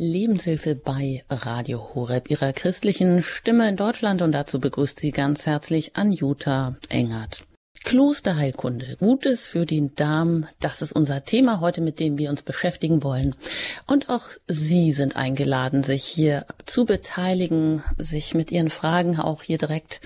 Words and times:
Lebenshilfe 0.00 0.76
bei 0.76 1.24
Radio 1.28 1.92
Horeb, 1.92 2.30
ihrer 2.30 2.52
christlichen 2.52 3.20
Stimme 3.24 3.68
in 3.68 3.76
Deutschland 3.76 4.22
und 4.22 4.30
dazu 4.30 4.60
begrüßt 4.60 5.00
sie 5.00 5.10
ganz 5.10 5.44
herzlich 5.44 5.96
Anjuta 5.96 6.76
Engert. 6.88 7.44
Klosterheilkunde, 7.82 8.96
Gutes 9.00 9.48
für 9.48 9.66
den 9.66 9.96
Darm, 9.96 10.46
das 10.60 10.82
ist 10.82 10.92
unser 10.92 11.24
Thema 11.24 11.58
heute, 11.58 11.80
mit 11.80 11.98
dem 11.98 12.16
wir 12.16 12.30
uns 12.30 12.42
beschäftigen 12.42 13.02
wollen. 13.02 13.34
Und 13.88 14.08
auch 14.08 14.26
Sie 14.46 14.92
sind 14.92 15.16
eingeladen, 15.16 15.82
sich 15.82 16.04
hier 16.04 16.46
zu 16.64 16.84
beteiligen, 16.84 17.82
sich 17.96 18.34
mit 18.34 18.52
Ihren 18.52 18.70
Fragen 18.70 19.18
auch 19.18 19.42
hier 19.42 19.58
direkt 19.58 20.00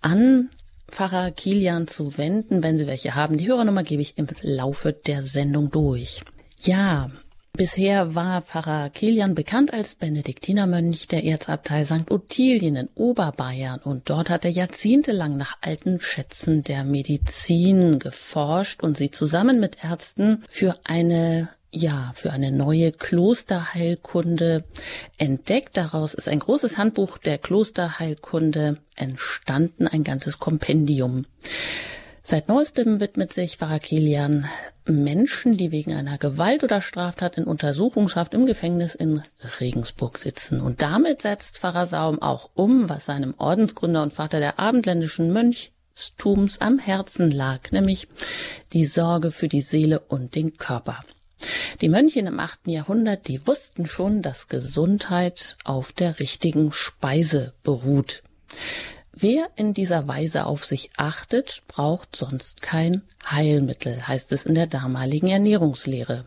an 0.00 0.48
Pfarrer 0.90 1.32
Kilian 1.32 1.86
zu 1.86 2.16
wenden, 2.16 2.62
wenn 2.62 2.78
Sie 2.78 2.86
welche 2.86 3.14
haben. 3.14 3.36
Die 3.36 3.48
Hörernummer 3.48 3.82
gebe 3.82 4.00
ich 4.00 4.16
im 4.16 4.28
Laufe 4.40 4.94
der 4.94 5.22
Sendung 5.22 5.70
durch. 5.70 6.22
Ja, 6.62 7.10
Bisher 7.58 8.14
war 8.14 8.42
Pfarrer 8.42 8.88
Kilian 8.88 9.34
bekannt 9.34 9.72
als 9.74 9.96
Benediktinermönch 9.96 11.08
der 11.08 11.24
Erzabtei 11.24 11.84
St. 11.84 12.08
Ottilien 12.08 12.76
in 12.76 12.88
Oberbayern 12.94 13.80
und 13.80 14.08
dort 14.08 14.30
hat 14.30 14.44
er 14.44 14.52
jahrzehntelang 14.52 15.36
nach 15.36 15.58
alten 15.60 16.00
Schätzen 16.00 16.62
der 16.62 16.84
Medizin 16.84 17.98
geforscht 17.98 18.84
und 18.84 18.96
sie 18.96 19.10
zusammen 19.10 19.58
mit 19.58 19.82
Ärzten 19.82 20.44
für 20.48 20.76
eine 20.84 21.48
ja, 21.72 22.12
für 22.14 22.30
eine 22.30 22.52
neue 22.52 22.92
Klosterheilkunde 22.92 24.62
entdeckt. 25.18 25.76
Daraus 25.76 26.14
ist 26.14 26.28
ein 26.28 26.38
großes 26.38 26.78
Handbuch 26.78 27.18
der 27.18 27.38
Klosterheilkunde 27.38 28.78
entstanden, 28.94 29.88
ein 29.88 30.04
ganzes 30.04 30.38
Kompendium. 30.38 31.24
Seit 32.30 32.46
neuestem 32.46 33.00
widmet 33.00 33.32
sich 33.32 33.56
Pfarrer 33.56 33.78
Kilian 33.78 34.46
Menschen, 34.84 35.56
die 35.56 35.72
wegen 35.72 35.94
einer 35.94 36.18
Gewalt 36.18 36.62
oder 36.62 36.82
Straftat 36.82 37.38
in 37.38 37.44
Untersuchungshaft 37.44 38.34
im 38.34 38.44
Gefängnis 38.44 38.94
in 38.94 39.22
Regensburg 39.60 40.18
sitzen. 40.18 40.60
Und 40.60 40.82
damit 40.82 41.22
setzt 41.22 41.56
Pfarrer 41.56 41.86
Saum 41.86 42.20
auch 42.20 42.50
um, 42.52 42.90
was 42.90 43.06
seinem 43.06 43.32
Ordensgründer 43.38 44.02
und 44.02 44.12
Vater 44.12 44.40
der 44.40 44.58
abendländischen 44.58 45.32
Mönchstums 45.32 46.60
am 46.60 46.78
Herzen 46.78 47.30
lag, 47.30 47.72
nämlich 47.72 48.08
die 48.74 48.84
Sorge 48.84 49.30
für 49.30 49.48
die 49.48 49.62
Seele 49.62 50.00
und 50.00 50.34
den 50.34 50.58
Körper. 50.58 51.00
Die 51.80 51.88
Mönche 51.88 52.20
im 52.20 52.40
achten 52.40 52.68
Jahrhundert, 52.68 53.26
die 53.28 53.46
wussten 53.46 53.86
schon, 53.86 54.20
dass 54.20 54.48
Gesundheit 54.48 55.56
auf 55.64 55.92
der 55.92 56.20
richtigen 56.20 56.72
Speise 56.72 57.54
beruht. 57.62 58.22
Wer 59.20 59.50
in 59.56 59.74
dieser 59.74 60.06
Weise 60.06 60.46
auf 60.46 60.64
sich 60.64 60.90
achtet, 60.96 61.64
braucht 61.66 62.14
sonst 62.14 62.62
kein 62.62 63.02
Heilmittel, 63.28 64.06
heißt 64.06 64.30
es 64.30 64.46
in 64.46 64.54
der 64.54 64.68
damaligen 64.68 65.26
Ernährungslehre. 65.26 66.24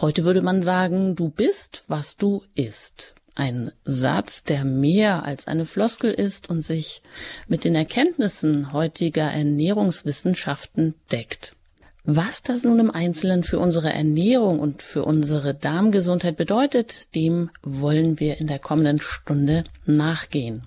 Heute 0.00 0.24
würde 0.24 0.42
man 0.42 0.60
sagen, 0.62 1.14
du 1.14 1.28
bist, 1.28 1.84
was 1.86 2.16
du 2.16 2.42
isst. 2.56 3.14
Ein 3.36 3.70
Satz, 3.84 4.42
der 4.42 4.64
mehr 4.64 5.24
als 5.24 5.46
eine 5.46 5.64
Floskel 5.64 6.10
ist 6.10 6.50
und 6.50 6.62
sich 6.62 7.00
mit 7.46 7.62
den 7.62 7.76
Erkenntnissen 7.76 8.72
heutiger 8.72 9.30
Ernährungswissenschaften 9.30 10.96
deckt. 11.12 11.54
Was 12.02 12.42
das 12.42 12.64
nun 12.64 12.80
im 12.80 12.90
Einzelnen 12.90 13.44
für 13.44 13.60
unsere 13.60 13.92
Ernährung 13.92 14.58
und 14.58 14.82
für 14.82 15.04
unsere 15.04 15.54
Darmgesundheit 15.54 16.36
bedeutet, 16.36 17.14
dem 17.14 17.50
wollen 17.62 18.18
wir 18.18 18.40
in 18.40 18.48
der 18.48 18.58
kommenden 18.58 18.98
Stunde 18.98 19.62
nachgehen. 19.86 20.64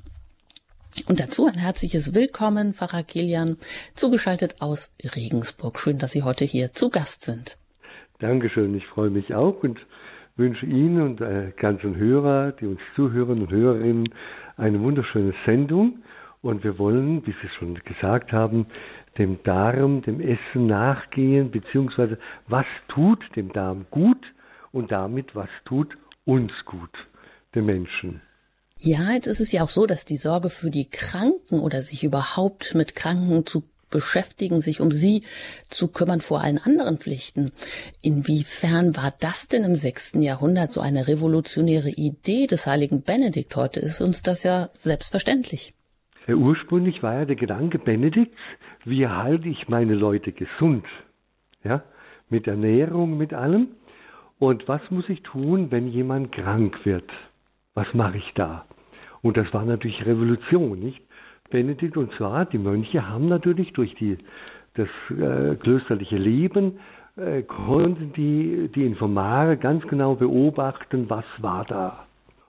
Und 1.05 1.19
dazu 1.19 1.45
ein 1.45 1.59
herzliches 1.59 2.15
Willkommen, 2.15 2.73
Pfarrer 2.73 3.03
Kilian, 3.03 3.57
zugeschaltet 3.93 4.55
aus 4.61 4.91
Regensburg. 5.15 5.79
Schön, 5.79 5.99
dass 5.99 6.11
Sie 6.11 6.23
heute 6.23 6.43
hier 6.43 6.73
zu 6.73 6.89
Gast 6.89 7.23
sind. 7.23 7.57
Dankeschön, 8.19 8.75
ich 8.75 8.85
freue 8.87 9.09
mich 9.09 9.33
auch 9.33 9.63
und 9.63 9.79
wünsche 10.35 10.65
Ihnen 10.65 11.01
und 11.01 11.21
äh, 11.21 11.51
ganzen 11.55 11.95
Hörer, 11.95 12.51
die 12.53 12.65
uns 12.65 12.79
zuhören 12.95 13.41
und 13.41 13.51
Hörerinnen, 13.51 14.09
eine 14.57 14.81
wunderschöne 14.81 15.33
Sendung. 15.45 16.03
Und 16.41 16.63
wir 16.63 16.77
wollen, 16.77 17.25
wie 17.25 17.35
Sie 17.41 17.49
schon 17.57 17.75
gesagt 17.83 18.31
haben, 18.31 18.67
dem 19.17 19.41
Darm, 19.43 20.01
dem 20.01 20.19
Essen 20.19 20.67
nachgehen, 20.67 21.51
beziehungsweise 21.51 22.17
was 22.47 22.65
tut 22.87 23.23
dem 23.35 23.51
Darm 23.53 23.85
gut 23.91 24.23
und 24.71 24.91
damit 24.91 25.35
was 25.35 25.49
tut 25.65 25.97
uns 26.25 26.51
gut, 26.65 26.91
den 27.55 27.65
Menschen. 27.65 28.21
Ja, 28.79 29.11
jetzt 29.11 29.27
ist 29.27 29.39
es 29.39 29.51
ja 29.51 29.63
auch 29.63 29.69
so, 29.69 29.85
dass 29.85 30.05
die 30.05 30.17
Sorge 30.17 30.49
für 30.49 30.69
die 30.69 30.89
Kranken 30.89 31.59
oder 31.59 31.81
sich 31.81 32.03
überhaupt 32.03 32.75
mit 32.75 32.95
Kranken 32.95 33.45
zu 33.45 33.63
beschäftigen, 33.89 34.61
sich 34.61 34.81
um 34.81 34.91
sie 34.91 35.23
zu 35.69 35.87
kümmern 35.87 36.21
vor 36.21 36.41
allen 36.41 36.57
anderen 36.57 36.97
Pflichten. 36.97 37.51
Inwiefern 38.01 38.95
war 38.95 39.13
das 39.19 39.47
denn 39.47 39.63
im 39.63 39.75
sechsten 39.75 40.21
Jahrhundert 40.21 40.71
so 40.71 40.81
eine 40.81 41.07
revolutionäre 41.07 41.89
Idee 41.89 42.47
des 42.47 42.67
heiligen 42.67 43.03
Benedikt? 43.03 43.55
Heute 43.55 43.79
ist 43.79 44.01
uns 44.01 44.21
das 44.21 44.43
ja 44.43 44.69
selbstverständlich. 44.73 45.73
Ja, 46.27 46.35
ursprünglich 46.35 47.01
war 47.01 47.13
ja 47.19 47.25
der 47.25 47.37
Gedanke 47.37 47.79
Benedikts, 47.79 48.37
wie 48.83 49.07
halte 49.07 49.47
ich 49.47 49.69
meine 49.69 49.95
Leute 49.95 50.33
gesund? 50.33 50.85
Ja, 51.63 51.83
mit 52.29 52.47
Ernährung, 52.47 53.17
mit 53.17 53.33
allem. 53.33 53.69
Und 54.39 54.67
was 54.67 54.81
muss 54.89 55.07
ich 55.09 55.23
tun, 55.23 55.71
wenn 55.71 55.87
jemand 55.87 56.31
krank 56.31 56.85
wird? 56.85 57.09
Was 57.77 57.93
mache 57.93 58.17
ich 58.17 58.33
da? 58.33 58.65
Und 59.21 59.37
das 59.37 59.53
war 59.53 59.63
natürlich 59.63 60.03
Revolution, 60.03 60.79
nicht? 60.79 60.99
Benedikt 61.51 61.95
und 61.95 62.11
zwar, 62.13 62.45
die 62.45 62.57
Mönche 62.57 63.07
haben 63.07 63.27
natürlich 63.27 63.71
durch 63.73 63.93
die, 63.95 64.17
das 64.73 64.89
äh, 65.11 65.55
klösterliche 65.57 66.17
Leben, 66.17 66.79
äh, 67.17 67.43
konnten 67.43 68.13
die, 68.13 68.71
die 68.73 68.83
Informare 68.83 69.57
ganz 69.57 69.85
genau 69.87 70.15
beobachten, 70.15 71.07
was 71.07 71.23
war 71.37 71.65
da. 71.65 72.07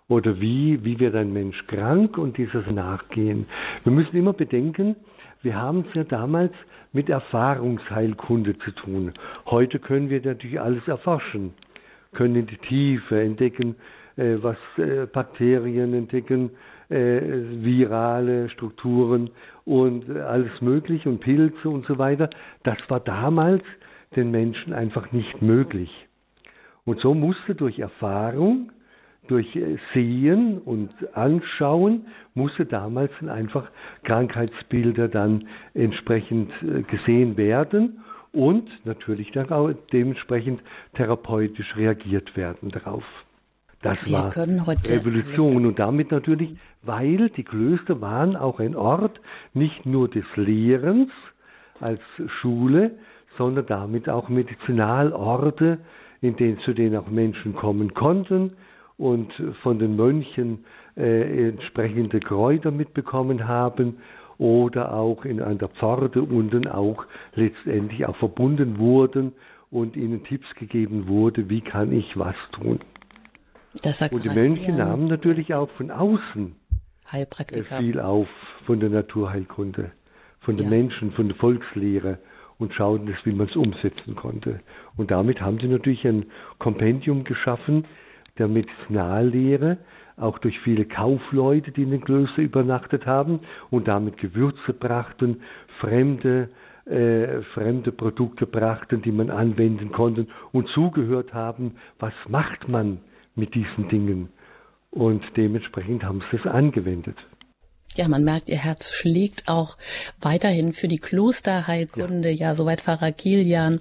Oder 0.08 0.40
wie, 0.40 0.82
wie 0.82 0.98
wird 0.98 1.14
ein 1.14 1.34
Mensch 1.34 1.62
krank 1.66 2.16
und 2.16 2.38
dieses 2.38 2.66
Nachgehen. 2.66 3.46
Wir 3.84 3.92
müssen 3.92 4.16
immer 4.16 4.32
bedenken, 4.32 4.96
wir 5.42 5.56
haben 5.56 5.84
es 5.86 5.94
ja 5.94 6.04
damals 6.04 6.54
mit 6.94 7.10
Erfahrungsheilkunde 7.10 8.58
zu 8.60 8.70
tun. 8.70 9.12
Heute 9.44 9.78
können 9.78 10.08
wir 10.08 10.22
natürlich 10.24 10.58
alles 10.58 10.88
erforschen, 10.88 11.52
können 12.14 12.34
in 12.34 12.46
die 12.46 12.56
Tiefe 12.56 13.20
entdecken, 13.20 13.76
was 14.18 14.56
äh, 14.78 15.06
Bakterien 15.06 15.94
entdecken, 15.94 16.50
äh, 16.90 17.20
virale 17.62 18.50
Strukturen 18.50 19.30
und 19.64 20.10
alles 20.10 20.60
Mögliche 20.60 21.08
und 21.08 21.20
Pilze 21.20 21.68
und 21.68 21.86
so 21.86 21.98
weiter. 21.98 22.28
Das 22.64 22.78
war 22.88 23.00
damals 23.00 23.62
den 24.16 24.30
Menschen 24.30 24.72
einfach 24.72 25.12
nicht 25.12 25.40
möglich. 25.40 25.90
Und 26.84 27.00
so 27.00 27.14
musste 27.14 27.54
durch 27.54 27.78
Erfahrung, 27.78 28.72
durch 29.28 29.46
Sehen 29.92 30.58
und 30.58 30.90
Anschauen, 31.14 32.06
musste 32.34 32.64
damals 32.64 33.12
einfach 33.28 33.70
Krankheitsbilder 34.04 35.08
dann 35.08 35.46
entsprechend 35.74 36.50
gesehen 36.88 37.36
werden 37.36 38.00
und 38.32 38.70
natürlich 38.86 39.30
dann 39.32 39.50
auch 39.50 39.70
dementsprechend 39.92 40.62
therapeutisch 40.94 41.76
reagiert 41.76 42.34
werden 42.38 42.70
darauf. 42.70 43.04
Das 43.82 43.98
Wir 44.04 44.14
war 44.14 44.36
Revolution 44.36 45.64
und 45.66 45.78
damit 45.78 46.10
natürlich, 46.10 46.50
weil 46.82 47.30
die 47.30 47.44
Klöster 47.44 48.00
waren 48.00 48.34
auch 48.36 48.58
ein 48.58 48.74
Ort 48.74 49.20
nicht 49.54 49.86
nur 49.86 50.08
des 50.08 50.24
Lehrens 50.34 51.10
als 51.80 52.00
Schule, 52.40 52.92
sondern 53.36 53.66
damit 53.66 54.08
auch 54.08 54.28
Medizinalorte, 54.28 55.78
in 56.20 56.36
denen 56.36 56.58
zu 56.60 56.72
denen 56.74 56.96
auch 56.96 57.08
Menschen 57.08 57.54
kommen 57.54 57.94
konnten 57.94 58.54
und 58.96 59.32
von 59.62 59.78
den 59.78 59.94
Mönchen 59.94 60.64
äh, 60.96 61.48
entsprechende 61.48 62.18
Kräuter 62.18 62.72
mitbekommen 62.72 63.46
haben 63.46 63.98
oder 64.38 64.92
auch 64.92 65.24
in 65.24 65.40
an 65.40 65.58
der 65.58 65.68
Pforte 65.68 66.22
unten 66.22 66.66
auch 66.66 67.04
letztendlich 67.34 68.06
auch 68.06 68.16
verbunden 68.16 68.78
wurden 68.78 69.32
und 69.70 69.96
ihnen 69.96 70.24
Tipps 70.24 70.52
gegeben 70.56 71.06
wurde, 71.06 71.48
wie 71.48 71.60
kann 71.60 71.92
ich 71.92 72.18
was 72.18 72.34
tun. 72.52 72.80
Und 74.12 74.24
die 74.24 74.28
Mönche 74.30 74.72
nahmen 74.72 75.08
natürlich 75.08 75.54
auch 75.54 75.68
von 75.68 75.90
außen 75.90 76.54
viel 77.78 78.00
auf 78.00 78.28
von 78.66 78.80
der 78.80 78.90
Naturheilkunde, 78.90 79.92
von 80.40 80.56
den 80.56 80.64
ja. 80.64 80.70
Menschen, 80.70 81.12
von 81.12 81.28
der 81.28 81.36
Volkslehre 81.36 82.18
und 82.58 82.74
schauten 82.74 83.08
es, 83.08 83.24
wie 83.24 83.32
man 83.32 83.48
es 83.48 83.56
umsetzen 83.56 84.14
konnte. 84.14 84.60
Und 84.96 85.10
damit 85.10 85.40
haben 85.40 85.58
sie 85.58 85.68
natürlich 85.68 86.06
ein 86.06 86.26
Kompendium 86.58 87.24
geschaffen 87.24 87.86
der 88.38 88.48
Medizinallehre, 88.48 89.78
auch 90.16 90.38
durch 90.38 90.58
viele 90.60 90.84
Kaufleute, 90.84 91.72
die 91.72 91.82
in 91.82 91.90
den 91.90 92.00
Klöstern 92.00 92.44
übernachtet 92.44 93.06
haben 93.06 93.40
und 93.70 93.88
damit 93.88 94.18
Gewürze 94.18 94.72
brachten, 94.72 95.42
fremde 95.80 96.48
äh, 96.84 97.42
fremde 97.52 97.92
Produkte 97.92 98.46
brachten, 98.46 99.02
die 99.02 99.12
man 99.12 99.28
anwenden 99.28 99.92
konnte 99.92 100.26
und 100.52 100.68
zugehört 100.70 101.34
haben, 101.34 101.76
was 101.98 102.14
macht 102.28 102.66
man 102.68 103.00
mit 103.38 103.54
diesen 103.54 103.88
Dingen. 103.88 104.28
Und 104.90 105.22
dementsprechend 105.36 106.02
haben 106.02 106.22
sie 106.30 106.38
es 106.38 106.46
angewendet. 106.46 107.16
Ja, 107.94 108.06
man 108.06 108.22
merkt, 108.22 108.48
ihr 108.48 108.58
Herz 108.58 108.92
schlägt 108.92 109.48
auch 109.48 109.76
weiterhin 110.20 110.72
für 110.72 110.88
die 110.88 110.98
Klosterheilkunde. 110.98 112.30
Ja, 112.30 112.50
ja 112.50 112.54
soweit 112.54 112.82
Pfarrer 112.82 113.12
Kilian, 113.12 113.80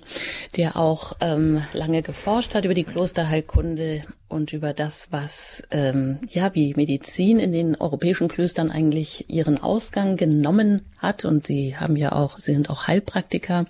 der 0.56 0.78
auch 0.78 1.14
ähm, 1.22 1.62
lange 1.74 2.02
geforscht 2.02 2.56
hat 2.56 2.66
über 2.66 2.74
die 2.74 2.86
Klosterheilkunde 2.86 4.02
und 4.28 4.54
über 4.54 4.74
das, 4.74 5.12
was 5.12 5.62
ähm, 5.72 6.20
ja 6.30 6.56
wie 6.56 6.74
Medizin 6.76 7.38
in 7.38 7.52
den 7.52 7.76
europäischen 7.76 8.28
Klöstern 8.28 8.72
eigentlich 8.72 9.30
ihren 9.30 9.62
Ausgang 9.62 10.16
genommen 10.16 10.86
hat. 10.98 11.26
Und 11.26 11.46
sie 11.46 11.78
haben 11.78 11.96
ja 11.96 12.14
auch, 12.14 12.40
sie 12.40 12.54
sind 12.54 12.70
auch 12.70 12.88
Heilpraktiker. 12.88 13.66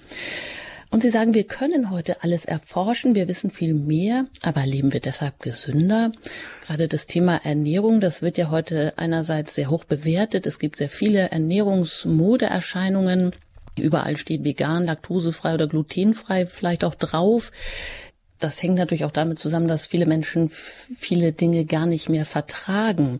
Und 0.97 1.03
Sie 1.03 1.11
sagen, 1.11 1.35
wir 1.35 1.43
können 1.43 1.91
heute 1.91 2.23
alles 2.23 2.45
erforschen, 2.45 3.13
wir 3.13 3.27
wissen 3.27 3.51
viel 3.51 3.75
mehr, 3.75 4.25
aber 4.41 4.65
leben 4.65 4.93
wir 4.93 4.99
deshalb 4.99 5.39
gesünder? 5.39 6.11
Gerade 6.65 6.87
das 6.87 7.05
Thema 7.05 7.39
Ernährung, 7.45 7.99
das 7.99 8.23
wird 8.23 8.39
ja 8.39 8.49
heute 8.49 8.97
einerseits 8.97 9.53
sehr 9.53 9.69
hoch 9.69 9.83
bewertet. 9.83 10.47
Es 10.47 10.57
gibt 10.57 10.77
sehr 10.77 10.89
viele 10.89 11.29
Ernährungsmodeerscheinungen. 11.29 13.33
Überall 13.77 14.17
steht 14.17 14.43
vegan, 14.43 14.87
laktosefrei 14.87 15.53
oder 15.53 15.67
glutenfrei 15.67 16.47
vielleicht 16.47 16.83
auch 16.83 16.95
drauf. 16.95 17.51
Das 18.39 18.63
hängt 18.63 18.77
natürlich 18.77 19.05
auch 19.05 19.11
damit 19.11 19.37
zusammen, 19.37 19.67
dass 19.67 19.85
viele 19.85 20.07
Menschen 20.07 20.49
viele 20.49 21.31
Dinge 21.31 21.65
gar 21.65 21.85
nicht 21.85 22.09
mehr 22.09 22.25
vertragen. 22.25 23.19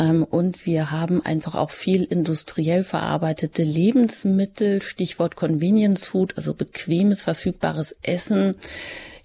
Ähm, 0.00 0.24
und 0.24 0.64
wir 0.66 0.90
haben 0.90 1.24
einfach 1.24 1.54
auch 1.54 1.70
viel 1.70 2.02
industriell 2.04 2.84
verarbeitete 2.84 3.62
Lebensmittel, 3.62 4.80
Stichwort 4.80 5.36
Convenience 5.36 6.06
Food, 6.06 6.36
also 6.36 6.54
bequemes, 6.54 7.22
verfügbares 7.22 7.94
Essen. 8.02 8.56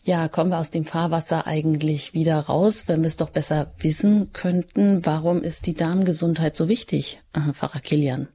Ja, 0.04 0.27
kommen 0.27 0.51
wir 0.51 0.60
aus 0.60 0.69
dem 0.69 0.86
Fahrwasser 0.86 1.48
eigentlich 1.48 2.13
wieder 2.13 2.39
raus, 2.39 2.88
wenn 2.88 3.01
wir 3.01 3.07
es 3.07 3.18
doch 3.18 3.31
besser 3.31 3.74
wissen 3.80 4.33
könnten. 4.33 5.04
Warum 5.06 5.42
ist 5.42 5.66
die 5.66 5.74
Darmgesundheit 5.74 6.56
so 6.56 6.69
wichtig, 6.69 7.22
äh, 7.33 7.54
Pfarrer 7.54 7.80
Kilian? 7.80 8.27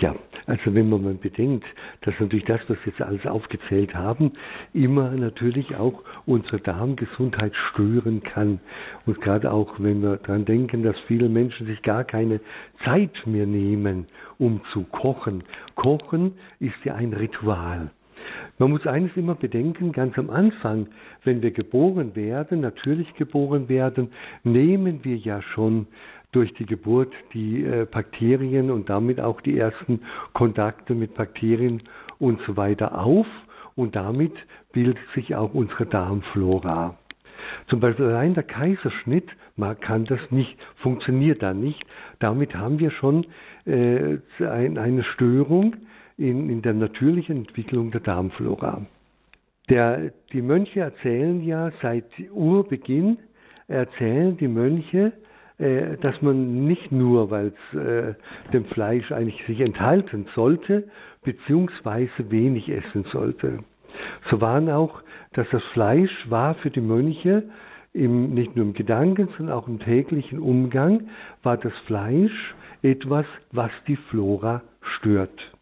Ja, 0.00 0.14
also 0.46 0.74
wenn 0.74 0.90
man 0.90 1.02
mal 1.02 1.14
bedenkt, 1.14 1.64
dass 2.02 2.14
natürlich 2.20 2.44
das, 2.44 2.60
was 2.68 2.76
wir 2.84 2.92
jetzt 2.92 3.02
alles 3.02 3.26
aufgezählt 3.26 3.94
haben, 3.94 4.32
immer 4.72 5.10
natürlich 5.10 5.74
auch 5.76 6.02
unsere 6.26 6.60
Darmgesundheit 6.60 7.54
stören 7.70 8.22
kann. 8.22 8.60
Und 9.06 9.20
gerade 9.20 9.50
auch, 9.52 9.74
wenn 9.78 10.02
wir 10.02 10.16
daran 10.18 10.44
denken, 10.44 10.82
dass 10.82 10.98
viele 11.06 11.28
Menschen 11.28 11.66
sich 11.66 11.80
gar 11.82 12.04
keine 12.04 12.40
Zeit 12.84 13.26
mehr 13.26 13.46
nehmen, 13.46 14.06
um 14.38 14.60
zu 14.72 14.84
kochen. 14.84 15.44
Kochen 15.76 16.32
ist 16.60 16.84
ja 16.84 16.94
ein 16.94 17.14
Ritual. 17.14 17.90
Man 18.58 18.70
muss 18.70 18.86
eines 18.86 19.16
immer 19.16 19.34
bedenken, 19.34 19.92
ganz 19.92 20.16
am 20.18 20.30
Anfang, 20.30 20.86
wenn 21.24 21.42
wir 21.42 21.50
geboren 21.50 22.14
werden, 22.14 22.60
natürlich 22.60 23.12
geboren 23.14 23.68
werden, 23.68 24.12
nehmen 24.44 25.00
wir 25.02 25.16
ja 25.16 25.42
schon 25.42 25.86
durch 26.34 26.52
die 26.54 26.66
Geburt 26.66 27.12
die 27.32 27.64
äh, 27.64 27.86
Bakterien 27.90 28.70
und 28.70 28.88
damit 28.88 29.20
auch 29.20 29.40
die 29.40 29.58
ersten 29.58 30.00
Kontakte 30.32 30.94
mit 30.94 31.14
Bakterien 31.14 31.82
und 32.18 32.40
so 32.46 32.56
weiter 32.56 32.98
auf 32.98 33.26
und 33.74 33.96
damit 33.96 34.32
bildet 34.72 34.98
sich 35.14 35.34
auch 35.34 35.54
unsere 35.54 35.86
Darmflora. 35.86 36.98
Zum 37.68 37.80
Beispiel 37.80 38.06
allein 38.06 38.34
der 38.34 38.44
Kaiserschnitt 38.44 39.28
man 39.56 39.78
kann 39.78 40.04
das 40.04 40.20
nicht, 40.30 40.56
funktioniert 40.76 41.42
da 41.42 41.54
nicht. 41.54 41.80
Damit 42.18 42.54
haben 42.54 42.78
wir 42.80 42.90
schon 42.90 43.26
äh, 43.66 44.18
eine 44.40 45.04
Störung 45.14 45.76
in, 46.16 46.50
in 46.50 46.62
der 46.62 46.74
natürlichen 46.74 47.38
Entwicklung 47.38 47.90
der 47.92 48.00
Darmflora. 48.00 48.84
Der, 49.70 50.12
die 50.32 50.42
Mönche 50.42 50.80
erzählen 50.80 51.42
ja 51.44 51.70
seit 51.80 52.04
Urbeginn, 52.32 53.18
erzählen 53.68 54.36
die 54.36 54.48
Mönche, 54.48 55.12
dass 55.58 56.20
man 56.20 56.66
nicht 56.66 56.90
nur, 56.90 57.30
weil 57.30 57.52
es 57.72 57.78
äh, 57.78 58.14
dem 58.52 58.64
Fleisch 58.66 59.12
eigentlich 59.12 59.44
sich 59.46 59.60
enthalten 59.60 60.26
sollte, 60.34 60.88
beziehungsweise 61.22 62.30
wenig 62.30 62.68
essen 62.68 63.04
sollte. 63.12 63.60
So 64.30 64.40
waren 64.40 64.68
auch, 64.68 65.02
dass 65.34 65.46
das 65.50 65.62
Fleisch 65.72 66.28
war 66.28 66.54
für 66.56 66.70
die 66.70 66.80
Mönche 66.80 67.44
im, 67.92 68.34
nicht 68.34 68.56
nur 68.56 68.66
im 68.66 68.74
Gedanken, 68.74 69.28
sondern 69.36 69.56
auch 69.56 69.68
im 69.68 69.78
täglichen 69.78 70.40
Umgang, 70.40 71.08
war 71.42 71.56
das 71.56 71.72
Fleisch 71.86 72.54
etwas, 72.82 73.26
was 73.52 73.70
die 73.86 73.96
Flora 73.96 74.62
stört. 74.98 75.52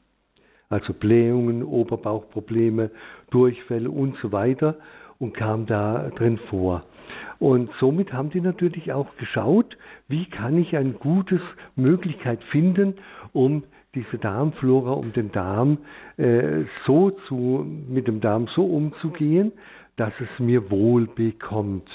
Also 0.71 0.94
Blähungen, 0.94 1.62
Oberbauchprobleme, 1.62 2.91
Durchfälle 3.31 3.91
und 3.91 4.17
so 4.23 4.33
weiter 4.33 4.77
und 5.19 5.35
kam 5.35 5.67
da 5.67 6.11
drin 6.17 6.39
vor. 6.49 6.83
Und 7.43 7.71
somit 7.81 8.12
haben 8.12 8.31
die 8.31 8.41
natürlich 8.41 8.93
auch 8.93 9.17
geschaut, 9.17 9.77
wie 10.06 10.27
kann 10.27 10.56
ich 10.59 10.77
eine 10.77 10.93
gute 10.93 11.41
Möglichkeit 11.75 12.41
finden, 12.53 12.94
um 13.33 13.65
diese 13.97 14.17
Darmflora, 14.19 14.93
um 14.93 15.12
den 15.12 15.33
Darm 15.33 15.79
äh, 16.19 16.62
so 16.87 17.11
zu, 17.27 17.67
mit 17.89 18.06
dem 18.06 18.21
Darm 18.21 18.47
so 18.55 18.65
umzugehen, 18.65 19.50
dass 19.97 20.12
es 20.21 20.39
mir 20.39 20.71
wohl 20.71 21.09
bekommt. 21.09 21.89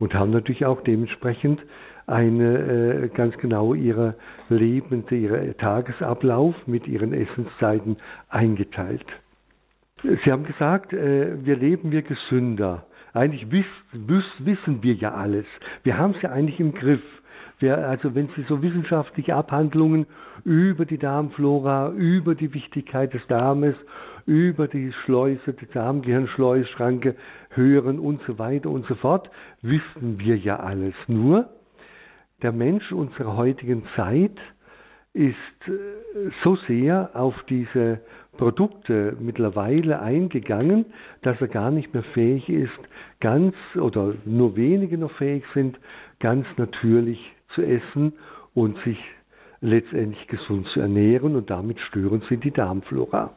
Und 0.00 0.14
haben 0.14 0.32
natürlich 0.32 0.66
auch 0.66 0.80
dementsprechend 0.82 1.60
eine 2.08 3.04
äh, 3.04 3.08
ganz 3.10 3.38
genau 3.38 3.74
ihre 3.74 4.16
Lebende, 4.48 5.14
ihre 5.14 5.56
Tagesablauf 5.58 6.56
mit 6.66 6.88
ihren 6.88 7.12
Essenszeiten 7.12 7.98
eingeteilt. 8.28 9.06
Sie 10.02 10.32
haben 10.32 10.42
gesagt, 10.42 10.92
äh, 10.92 11.36
wir 11.46 11.54
leben 11.54 11.92
wir 11.92 12.02
gesünder. 12.02 12.84
Eigentlich 13.12 13.50
wiss, 13.50 13.66
wiss, 13.92 14.24
wissen 14.38 14.82
wir 14.82 14.94
ja 14.94 15.14
alles. 15.14 15.46
Wir 15.82 15.98
haben 15.98 16.14
es 16.16 16.22
ja 16.22 16.30
eigentlich 16.30 16.60
im 16.60 16.74
Griff. 16.74 17.02
Wir, 17.58 17.76
also 17.86 18.14
wenn 18.14 18.28
Sie 18.36 18.42
so 18.48 18.62
wissenschaftliche 18.62 19.34
Abhandlungen 19.34 20.06
über 20.44 20.86
die 20.86 20.96
Darmflora, 20.96 21.90
über 21.90 22.34
die 22.34 22.54
Wichtigkeit 22.54 23.12
des 23.12 23.26
Darmes, 23.26 23.74
über 24.26 24.68
die 24.68 24.92
Schleuse, 25.04 25.52
die 25.52 25.66
Darmgehirnschleusschranke 25.66 27.16
hören 27.50 27.98
und 27.98 28.22
so 28.26 28.38
weiter 28.38 28.70
und 28.70 28.86
so 28.86 28.94
fort, 28.94 29.30
wissen 29.60 30.18
wir 30.18 30.36
ja 30.36 30.60
alles. 30.60 30.94
Nur 31.06 31.50
der 32.42 32.52
Mensch 32.52 32.92
unserer 32.92 33.36
heutigen 33.36 33.84
Zeit 33.96 34.38
ist 35.12 35.34
äh, 35.66 36.30
so 36.44 36.56
sehr 36.68 37.10
auf 37.14 37.34
diese 37.48 38.00
Produkte 38.40 39.18
mittlerweile 39.20 40.00
eingegangen, 40.00 40.86
dass 41.20 41.38
er 41.42 41.48
gar 41.48 41.70
nicht 41.70 41.92
mehr 41.92 42.02
fähig 42.14 42.48
ist, 42.48 42.72
ganz 43.20 43.54
oder 43.76 44.14
nur 44.24 44.56
wenige 44.56 44.96
noch 44.96 45.12
fähig 45.18 45.44
sind, 45.52 45.78
ganz 46.20 46.46
natürlich 46.56 47.18
zu 47.54 47.60
essen 47.60 48.14
und 48.54 48.78
sich 48.78 48.98
letztendlich 49.60 50.26
gesund 50.26 50.66
zu 50.68 50.80
ernähren 50.80 51.36
und 51.36 51.50
damit 51.50 51.78
stören 51.80 52.22
sie 52.30 52.38
die 52.38 52.50
Darmflora. 52.50 53.34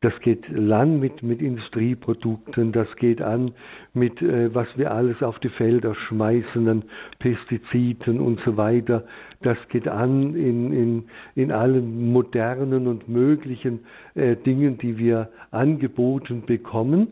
Das 0.00 0.12
geht 0.20 0.48
lang 0.48 1.00
mit, 1.00 1.24
mit 1.24 1.42
Industrieprodukten, 1.42 2.70
das 2.70 2.86
geht 2.98 3.20
an 3.20 3.50
mit, 3.94 4.22
äh, 4.22 4.54
was 4.54 4.68
wir 4.76 4.92
alles 4.92 5.24
auf 5.24 5.40
die 5.40 5.48
Felder 5.48 5.96
schmeißen, 5.96 6.68
an 6.68 6.84
Pestiziden 7.18 8.20
und 8.20 8.38
so 8.44 8.56
weiter. 8.56 9.08
Das 9.42 9.58
geht 9.70 9.88
an 9.88 10.36
in, 10.36 10.72
in, 10.72 11.04
in 11.34 11.50
allen 11.50 12.12
modernen 12.12 12.86
und 12.86 13.08
möglichen 13.08 13.80
äh, 14.14 14.36
Dingen, 14.36 14.78
die 14.78 14.98
wir 14.98 15.30
angeboten 15.50 16.44
bekommen. 16.46 17.08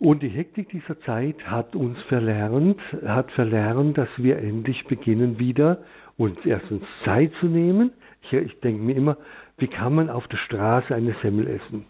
Und 0.00 0.24
die 0.24 0.30
Hektik 0.30 0.70
dieser 0.70 0.98
Zeit 1.02 1.36
hat 1.46 1.76
uns 1.76 1.96
verlernt, 2.08 2.80
hat 3.06 3.30
verlernt, 3.30 3.98
dass 3.98 4.08
wir 4.16 4.38
endlich 4.38 4.84
beginnen 4.86 5.38
wieder 5.38 5.84
uns 6.16 6.44
erstens 6.44 6.82
Zeit 7.04 7.30
zu 7.38 7.46
nehmen. 7.46 7.92
Ich, 8.22 8.32
ich 8.32 8.58
denke 8.58 8.82
mir 8.82 8.96
immer, 8.96 9.16
wie 9.58 9.68
kann 9.68 9.94
man 9.94 10.10
auf 10.10 10.26
der 10.26 10.38
Straße 10.38 10.92
eine 10.92 11.14
Semmel 11.22 11.46
essen? 11.46 11.84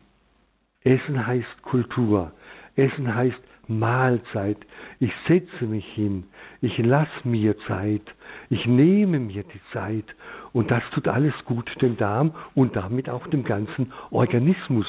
Essen 0.85 1.27
heißt 1.27 1.63
Kultur. 1.63 2.33
Essen 2.77 3.15
heißt 3.15 3.41
Mahlzeit. 3.69 4.59
Ich 4.99 5.13
setze 5.29 5.65
mich 5.67 5.87
hin. 5.95 6.25
Ich 6.61 6.77
lasse 6.79 7.11
mir 7.25 7.57
Zeit. 7.67 8.03
Ich 8.49 8.67
nehme 8.67 9.19
mir 9.19 9.45
die 9.45 9.61
Zeit. 9.73 10.07
Und 10.53 10.71
das 10.71 10.83
tut 10.93 11.07
alles 11.09 11.35
gut 11.45 11.71
dem 11.81 11.97
Darm 11.97 12.35
und 12.55 12.77
damit 12.77 13.09
auch 13.09 13.27
dem 13.29 13.45
ganzen 13.45 13.93
Organismus 14.11 14.87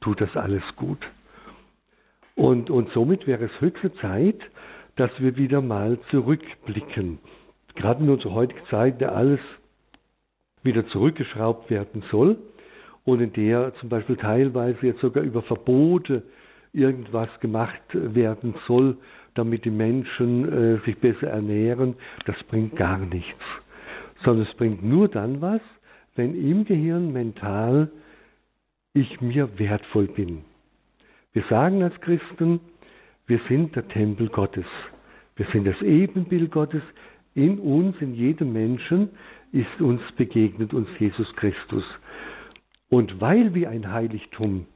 tut 0.00 0.20
das 0.20 0.36
alles 0.36 0.62
gut. 0.76 0.98
Und, 2.34 2.70
und 2.70 2.90
somit 2.92 3.26
wäre 3.26 3.44
es 3.44 3.60
höchste 3.60 3.92
Zeit, 3.96 4.40
dass 4.96 5.10
wir 5.18 5.36
wieder 5.36 5.60
mal 5.60 5.98
zurückblicken. 6.10 7.18
Gerade 7.74 8.02
in 8.02 8.10
unserer 8.10 8.32
heutigen 8.32 8.66
Zeit, 8.70 9.00
der 9.00 9.14
alles 9.14 9.40
wieder 10.62 10.86
zurückgeschraubt 10.88 11.70
werden 11.70 12.02
soll, 12.10 12.38
und 13.04 13.20
in 13.20 13.32
der 13.32 13.74
zum 13.76 13.88
Beispiel 13.88 14.16
teilweise 14.16 14.86
jetzt 14.86 15.00
sogar 15.00 15.24
über 15.24 15.42
Verbote 15.42 16.22
irgendwas 16.72 17.28
gemacht 17.40 17.82
werden 17.92 18.54
soll, 18.66 18.96
damit 19.34 19.64
die 19.64 19.70
Menschen 19.70 20.52
äh, 20.52 20.84
sich 20.84 20.98
besser 20.98 21.28
ernähren, 21.28 21.94
das 22.26 22.36
bringt 22.44 22.76
gar 22.76 22.98
nichts. 22.98 23.42
Sondern 24.24 24.46
es 24.46 24.54
bringt 24.56 24.84
nur 24.84 25.08
dann 25.08 25.40
was, 25.40 25.60
wenn 26.14 26.34
im 26.34 26.64
Gehirn 26.64 27.12
mental 27.12 27.90
ich 28.94 29.20
mir 29.20 29.58
wertvoll 29.58 30.06
bin. 30.06 30.44
Wir 31.32 31.44
sagen 31.48 31.82
als 31.82 31.98
Christen, 32.02 32.60
wir 33.26 33.40
sind 33.48 33.74
der 33.74 33.88
Tempel 33.88 34.28
Gottes. 34.28 34.66
Wir 35.36 35.46
sind 35.52 35.66
das 35.66 35.80
Ebenbild 35.80 36.50
Gottes. 36.50 36.82
in 37.34 37.58
uns, 37.58 37.96
in 38.00 38.14
jedem 38.14 38.52
Menschen, 38.52 39.08
ist 39.52 39.80
uns 39.80 40.02
begegnet, 40.16 40.74
uns 40.74 40.88
Jesus 40.98 41.34
Christus. 41.36 41.84
Und 42.92 43.22
weil 43.22 43.54
wir 43.54 43.70
ein 43.70 43.90
Heiligtum 43.90 44.66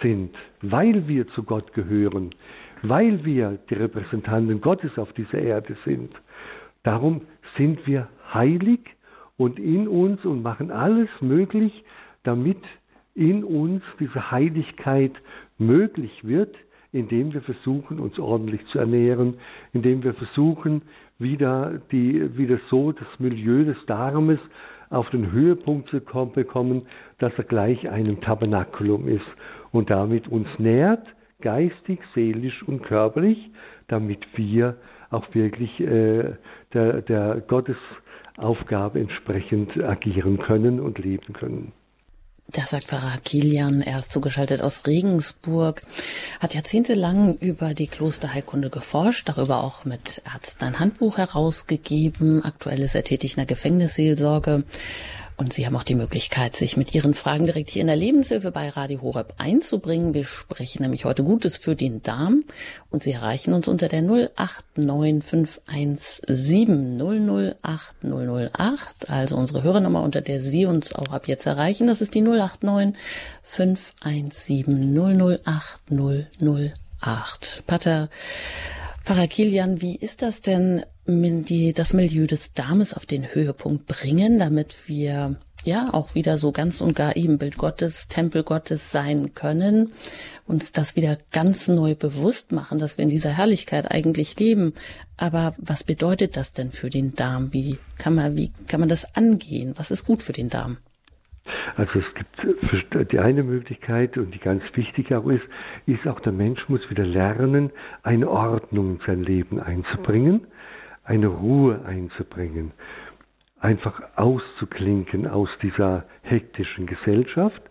sind, 0.00 0.34
weil 0.62 1.06
wir 1.06 1.28
zu 1.28 1.44
Gott 1.44 1.72
gehören, 1.74 2.34
weil 2.82 3.24
wir 3.24 3.56
die 3.70 3.74
Repräsentanten 3.74 4.60
Gottes 4.60 4.98
auf 4.98 5.12
dieser 5.12 5.38
Erde 5.38 5.76
sind, 5.84 6.12
darum 6.82 7.20
sind 7.56 7.86
wir 7.86 8.08
heilig 8.34 8.80
und 9.36 9.60
in 9.60 9.86
uns 9.86 10.24
und 10.24 10.42
machen 10.42 10.72
alles 10.72 11.08
möglich, 11.20 11.84
damit 12.24 12.58
in 13.14 13.44
uns 13.44 13.84
diese 14.00 14.32
Heiligkeit 14.32 15.12
möglich 15.56 16.24
wird, 16.24 16.56
indem 16.90 17.32
wir 17.32 17.42
versuchen, 17.42 18.00
uns 18.00 18.18
ordentlich 18.18 18.66
zu 18.72 18.80
ernähren, 18.80 19.34
indem 19.72 20.02
wir 20.02 20.14
versuchen, 20.14 20.82
wieder, 21.20 21.80
die, 21.92 22.36
wieder 22.36 22.58
so 22.70 22.90
das 22.90 23.06
Milieu 23.20 23.64
des 23.64 23.76
Darmes 23.86 24.40
auf 24.92 25.08
den 25.10 25.32
Höhepunkt 25.32 25.88
zu 25.88 26.00
bekommen, 26.00 26.82
dass 27.18 27.32
er 27.36 27.44
gleich 27.44 27.88
einem 27.88 28.20
Tabernakulum 28.20 29.08
ist 29.08 29.26
und 29.72 29.90
damit 29.90 30.28
uns 30.28 30.46
nährt, 30.58 31.06
geistig, 31.40 32.00
seelisch 32.14 32.62
und 32.62 32.82
körperlich, 32.82 33.50
damit 33.88 34.20
wir 34.36 34.76
auch 35.10 35.34
wirklich 35.34 35.80
äh, 35.80 36.34
der, 36.72 37.02
der 37.02 37.42
Gottesaufgabe 37.48 39.00
entsprechend 39.00 39.82
agieren 39.82 40.38
können 40.38 40.78
und 40.78 40.98
leben 40.98 41.32
können. 41.32 41.72
Das 42.52 42.68
sagt 42.68 42.84
Pfarrer 42.84 43.16
Kilian, 43.24 43.80
er 43.80 43.98
ist 43.98 44.12
zugeschaltet 44.12 44.60
aus 44.60 44.86
Regensburg, 44.86 45.80
hat 46.38 46.52
jahrzehntelang 46.54 47.38
über 47.38 47.72
die 47.72 47.86
Klosterheilkunde 47.86 48.68
geforscht, 48.68 49.26
darüber 49.30 49.64
auch 49.64 49.86
mit 49.86 50.20
Ärzten 50.34 50.64
ein 50.64 50.78
Handbuch 50.78 51.16
herausgegeben. 51.16 52.44
Aktuell 52.44 52.80
ist 52.80 52.94
er 52.94 53.04
tätig 53.04 53.32
in 53.32 53.36
der 53.36 53.46
Gefängnisseelsorge 53.46 54.64
und 55.42 55.52
Sie 55.52 55.66
haben 55.66 55.74
auch 55.74 55.82
die 55.82 55.96
Möglichkeit, 55.96 56.54
sich 56.54 56.76
mit 56.76 56.94
Ihren 56.94 57.14
Fragen 57.14 57.46
direkt 57.46 57.68
hier 57.68 57.80
in 57.80 57.88
der 57.88 57.96
Lebenshilfe 57.96 58.52
bei 58.52 58.68
Radio 58.68 59.02
Horeb 59.02 59.34
einzubringen. 59.38 60.14
Wir 60.14 60.24
sprechen 60.24 60.82
nämlich 60.82 61.04
heute 61.04 61.24
Gutes 61.24 61.56
für 61.56 61.74
den 61.74 62.00
Darm 62.00 62.44
und 62.90 63.02
Sie 63.02 63.10
erreichen 63.10 63.52
uns 63.52 63.66
unter 63.66 63.88
der 63.88 64.02
089517 64.02 66.96
008 66.96 67.56
008, 68.04 69.10
also 69.10 69.36
unsere 69.36 69.64
Hörernummer, 69.64 70.04
unter 70.04 70.20
der 70.20 70.40
Sie 70.40 70.64
uns 70.64 70.94
auch 70.94 71.12
ab 71.12 71.26
jetzt 71.26 71.46
erreichen. 71.46 71.88
Das 71.88 72.00
ist 72.00 72.14
die 72.14 72.22
089 72.22 72.96
517 73.42 74.96
008 74.96 75.80
008. 77.02 77.64
Pater 77.66 78.10
Pfarrer 79.04 79.26
Kilian, 79.26 79.82
wie 79.82 79.96
ist 79.96 80.22
das 80.22 80.40
denn, 80.40 80.84
die, 81.06 81.72
das 81.72 81.92
Milieu 81.92 82.26
des 82.26 82.52
Darmes 82.52 82.94
auf 82.94 83.04
den 83.04 83.34
Höhepunkt 83.34 83.86
bringen, 83.86 84.38
damit 84.38 84.88
wir 84.88 85.36
ja 85.64 85.92
auch 85.92 86.14
wieder 86.14 86.38
so 86.38 86.52
ganz 86.52 86.80
und 86.80 86.94
gar 86.94 87.16
Ebenbild 87.16 87.56
Gottes, 87.56 88.06
Tempel 88.06 88.44
Gottes 88.44 88.92
sein 88.92 89.34
können, 89.34 89.92
uns 90.46 90.72
das 90.72 90.94
wieder 90.96 91.16
ganz 91.32 91.68
neu 91.68 91.94
bewusst 91.94 92.52
machen, 92.52 92.78
dass 92.78 92.96
wir 92.96 93.02
in 93.02 93.10
dieser 93.10 93.30
Herrlichkeit 93.30 93.90
eigentlich 93.90 94.38
leben. 94.38 94.74
Aber 95.16 95.54
was 95.58 95.84
bedeutet 95.84 96.36
das 96.36 96.52
denn 96.52 96.72
für 96.72 96.90
den 96.90 97.14
Darm? 97.14 97.52
Wie 97.52 97.78
kann 97.98 98.14
man, 98.14 98.36
wie 98.36 98.52
kann 98.68 98.80
man 98.80 98.88
das 98.88 99.16
angehen? 99.16 99.74
Was 99.76 99.90
ist 99.90 100.04
gut 100.04 100.22
für 100.22 100.32
den 100.32 100.48
Darm? 100.48 100.78
Also 101.76 101.98
es 101.98 102.14
gibt 102.14 103.12
die 103.12 103.18
eine 103.18 103.42
Möglichkeit 103.42 104.16
und 104.16 104.32
die 104.32 104.38
ganz 104.38 104.62
wichtig 104.74 105.12
auch 105.14 105.26
ist, 105.28 105.42
ist 105.86 106.06
auch 106.06 106.20
der 106.20 106.32
Mensch 106.32 106.68
muss 106.68 106.88
wieder 106.90 107.04
lernen, 107.04 107.70
eine 108.02 108.28
Ordnung 108.28 108.92
in 108.92 109.00
sein 109.06 109.22
Leben 109.22 109.60
einzubringen, 109.60 110.46
eine 111.04 111.26
Ruhe 111.26 111.84
einzubringen, 111.84 112.72
einfach 113.58 114.00
auszuklinken 114.16 115.26
aus 115.26 115.48
dieser 115.62 116.04
hektischen 116.22 116.86
Gesellschaft. 116.86 117.62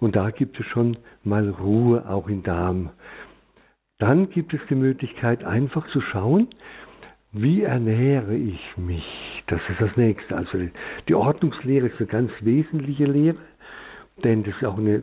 Und 0.00 0.16
da 0.16 0.30
gibt 0.30 0.58
es 0.58 0.66
schon 0.66 0.96
mal 1.22 1.48
Ruhe 1.48 2.08
auch 2.08 2.28
im 2.28 2.42
Darm. 2.42 2.90
Dann 3.98 4.28
gibt 4.30 4.52
es 4.54 4.60
die 4.68 4.74
Möglichkeit, 4.74 5.44
einfach 5.44 5.86
zu 5.88 6.00
schauen, 6.00 6.48
wie 7.34 7.62
ernähre 7.62 8.34
ich 8.34 8.76
mich? 8.76 9.04
Das 9.48 9.60
ist 9.68 9.80
das 9.80 9.96
Nächste. 9.96 10.36
Also 10.36 10.58
die 11.08 11.14
Ordnungslehre 11.14 11.88
ist 11.88 11.98
eine 11.98 12.06
ganz 12.06 12.30
wesentliche 12.40 13.04
Lehre, 13.04 13.38
denn 14.22 14.44
das 14.44 14.54
ist 14.54 14.64
auch 14.64 14.78
eine 14.78 15.02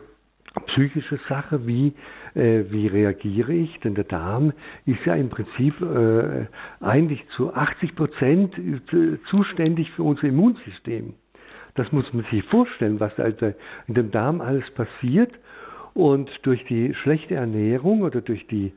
psychische 0.67 1.19
Sache, 1.29 1.65
wie, 1.67 1.93
äh, 2.33 2.63
wie 2.69 2.87
reagiere 2.87 3.53
ich? 3.53 3.79
Denn 3.81 3.95
der 3.95 4.05
Darm 4.05 4.53
ist 4.85 5.05
ja 5.05 5.15
im 5.15 5.29
Prinzip 5.29 5.79
äh, 5.81 6.47
eigentlich 6.79 7.23
zu 7.35 7.53
80 7.53 7.95
Prozent 7.95 8.55
zuständig 9.29 9.91
für 9.91 10.03
unser 10.03 10.23
Immunsystem. 10.23 11.13
Das 11.75 11.91
muss 11.91 12.11
man 12.13 12.25
sich 12.31 12.43
vorstellen, 12.45 12.99
was 12.99 13.17
also 13.19 13.53
in 13.87 13.93
dem 13.93 14.11
Darm 14.11 14.41
alles 14.41 14.69
passiert. 14.71 15.31
Und 15.93 16.29
durch 16.43 16.63
die 16.65 16.93
schlechte 16.95 17.35
Ernährung 17.35 18.01
oder 18.01 18.21
durch 18.21 18.47
die, 18.47 18.71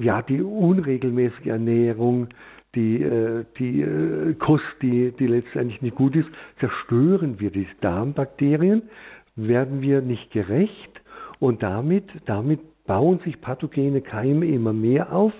ja, 0.00 0.20
die 0.20 0.42
unregelmäßige 0.42 1.46
Ernährung, 1.46 2.28
die, 2.74 3.02
äh, 3.02 3.44
die 3.58 3.82
äh, 3.82 4.34
Kost, 4.34 4.64
die, 4.80 5.12
die 5.12 5.26
letztendlich 5.26 5.82
nicht 5.82 5.96
gut 5.96 6.16
ist, 6.16 6.28
zerstören 6.60 7.38
wir 7.38 7.50
die 7.50 7.66
Darmbakterien, 7.80 8.82
werden 9.36 9.82
wir 9.82 10.00
nicht 10.00 10.30
gerecht? 10.30 11.00
Und 11.38 11.62
damit, 11.62 12.04
damit 12.26 12.60
bauen 12.86 13.20
sich 13.24 13.40
pathogene 13.40 14.00
Keime 14.00 14.46
immer 14.46 14.72
mehr 14.72 15.12
auf. 15.12 15.32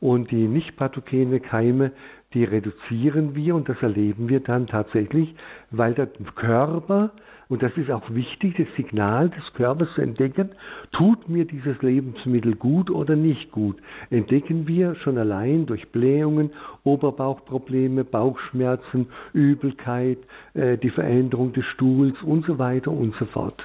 Und 0.00 0.30
die 0.30 0.48
nicht 0.48 0.76
pathogene 0.76 1.38
Keime, 1.40 1.92
die 2.34 2.44
reduzieren 2.44 3.34
wir 3.34 3.54
und 3.54 3.68
das 3.68 3.80
erleben 3.82 4.28
wir 4.28 4.40
dann 4.40 4.66
tatsächlich, 4.66 5.34
weil 5.70 5.94
der 5.94 6.08
Körper 6.34 7.12
und 7.52 7.62
das 7.62 7.76
ist 7.76 7.90
auch 7.90 8.08
wichtig, 8.08 8.54
das 8.56 8.66
Signal 8.78 9.28
des 9.28 9.52
Körpers 9.52 9.92
zu 9.94 10.00
entdecken, 10.00 10.52
tut 10.92 11.28
mir 11.28 11.44
dieses 11.44 11.82
Lebensmittel 11.82 12.54
gut 12.54 12.88
oder 12.90 13.14
nicht 13.14 13.52
gut. 13.52 13.76
Entdecken 14.08 14.66
wir 14.66 14.94
schon 14.94 15.18
allein 15.18 15.66
durch 15.66 15.86
Blähungen, 15.92 16.52
Oberbauchprobleme, 16.84 18.04
Bauchschmerzen, 18.04 19.08
Übelkeit, 19.34 20.16
äh, 20.54 20.78
die 20.78 20.88
Veränderung 20.88 21.52
des 21.52 21.66
Stuhls 21.66 22.16
und 22.22 22.46
so 22.46 22.58
weiter 22.58 22.90
und 22.90 23.14
so 23.16 23.26
fort. 23.26 23.62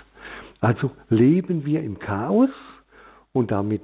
Also 0.59 0.91
leben 1.07 1.63
wir 1.65 1.81
im 1.81 1.97
Chaos 1.97 2.49
und 3.31 3.51
damit 3.51 3.83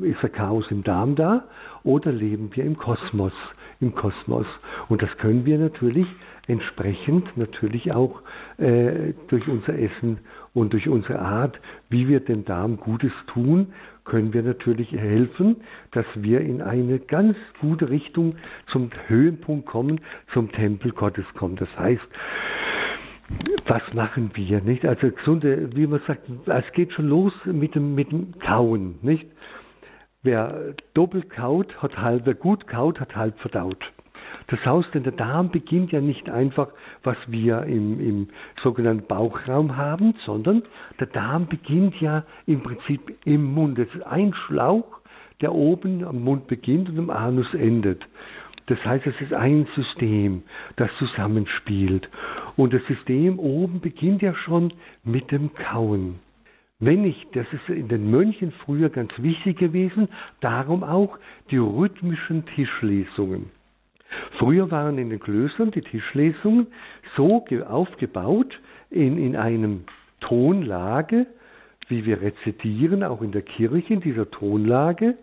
ist 0.00 0.22
der 0.22 0.30
Chaos 0.30 0.64
im 0.70 0.84
Darm 0.84 1.16
da 1.16 1.44
oder 1.82 2.12
leben 2.12 2.48
wir 2.54 2.64
im 2.64 2.78
Kosmos, 2.78 3.34
im 3.78 3.94
Kosmos. 3.94 4.46
Und 4.88 5.02
das 5.02 5.14
können 5.18 5.44
wir 5.44 5.58
natürlich 5.58 6.06
entsprechend 6.46 7.36
natürlich 7.36 7.92
auch 7.92 8.22
äh, 8.58 9.14
durch 9.28 9.48
unser 9.48 9.78
Essen 9.78 10.18
und 10.52 10.72
durch 10.72 10.88
unsere 10.88 11.18
Art, 11.18 11.58
wie 11.88 12.08
wir 12.08 12.20
dem 12.20 12.44
Darm 12.44 12.76
Gutes 12.76 13.12
tun, 13.28 13.72
können 14.04 14.32
wir 14.34 14.42
natürlich 14.42 14.92
helfen, 14.92 15.56
dass 15.92 16.04
wir 16.14 16.40
in 16.40 16.60
eine 16.60 16.98
ganz 16.98 17.36
gute 17.60 17.88
Richtung 17.88 18.36
zum 18.70 18.90
Höhepunkt 19.06 19.66
kommen, 19.66 20.00
zum 20.32 20.52
Tempel 20.52 20.92
Gottes 20.92 21.24
kommen. 21.34 21.56
Das 21.56 21.68
heißt, 21.78 22.02
was 23.66 23.94
machen 23.94 24.30
wir, 24.34 24.60
nicht? 24.60 24.84
Also 24.84 25.10
gesunde, 25.10 25.74
wie 25.74 25.86
man 25.86 26.00
sagt, 26.06 26.28
es 26.46 26.72
geht 26.72 26.92
schon 26.92 27.08
los 27.08 27.32
mit 27.46 27.74
dem, 27.74 27.94
mit 27.94 28.12
dem 28.12 28.38
Kauen, 28.38 28.96
nicht? 29.02 29.26
Wer 30.22 30.74
doppelt 30.94 31.30
kaut, 31.30 31.82
hat 31.82 31.98
halb, 31.98 32.26
wer 32.26 32.34
gut 32.34 32.66
kaut, 32.66 33.00
hat 33.00 33.16
halb 33.16 33.38
verdaut. 33.40 33.93
Das 34.48 34.64
heißt, 34.64 34.94
denn 34.94 35.02
der 35.02 35.12
Darm 35.12 35.50
beginnt 35.50 35.92
ja 35.92 36.00
nicht 36.00 36.28
einfach, 36.28 36.68
was 37.02 37.16
wir 37.26 37.62
im, 37.64 38.00
im 38.00 38.28
sogenannten 38.62 39.06
Bauchraum 39.06 39.76
haben, 39.76 40.14
sondern 40.24 40.62
der 41.00 41.06
Darm 41.08 41.46
beginnt 41.46 42.00
ja 42.00 42.24
im 42.46 42.62
Prinzip 42.62 43.16
im 43.24 43.44
Mund. 43.54 43.78
Das 43.78 43.88
ist 43.94 44.02
ein 44.02 44.34
Schlauch, 44.46 45.00
der 45.40 45.54
oben 45.54 46.04
am 46.04 46.22
Mund 46.22 46.46
beginnt 46.46 46.88
und 46.88 46.98
am 46.98 47.10
Anus 47.10 47.52
endet. 47.54 48.04
Das 48.66 48.82
heißt, 48.84 49.06
es 49.06 49.20
ist 49.20 49.34
ein 49.34 49.66
System, 49.74 50.42
das 50.76 50.90
zusammenspielt. 50.98 52.08
Und 52.56 52.72
das 52.72 52.84
System 52.86 53.38
oben 53.38 53.80
beginnt 53.80 54.22
ja 54.22 54.34
schon 54.34 54.72
mit 55.02 55.30
dem 55.30 55.52
Kauen. 55.54 56.20
Wenn 56.80 57.04
ich, 57.04 57.26
das 57.32 57.46
ist 57.52 57.68
in 57.68 57.88
den 57.88 58.10
Mönchen 58.10 58.52
früher 58.64 58.88
ganz 58.88 59.12
wichtig 59.18 59.58
gewesen, 59.58 60.08
darum 60.40 60.82
auch 60.82 61.18
die 61.50 61.58
rhythmischen 61.58 62.46
Tischlesungen. 62.46 63.50
Früher 64.38 64.70
waren 64.70 64.98
in 64.98 65.10
den 65.10 65.20
Klöstern 65.20 65.70
die 65.70 65.82
Tischlesungen 65.82 66.66
so 67.16 67.44
aufgebaut 67.66 68.58
in, 68.90 69.18
in 69.18 69.36
einem 69.36 69.84
Tonlage, 70.20 71.26
wie 71.88 72.04
wir 72.04 72.20
rezitieren, 72.20 73.02
auch 73.02 73.22
in 73.22 73.32
der 73.32 73.42
Kirche 73.42 73.94
in 73.94 74.00
dieser 74.00 74.30
Tonlage. 74.30 75.16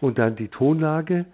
Und 0.00 0.18
dann 0.18 0.36
die 0.36 0.48
Tonlage, 0.48 1.24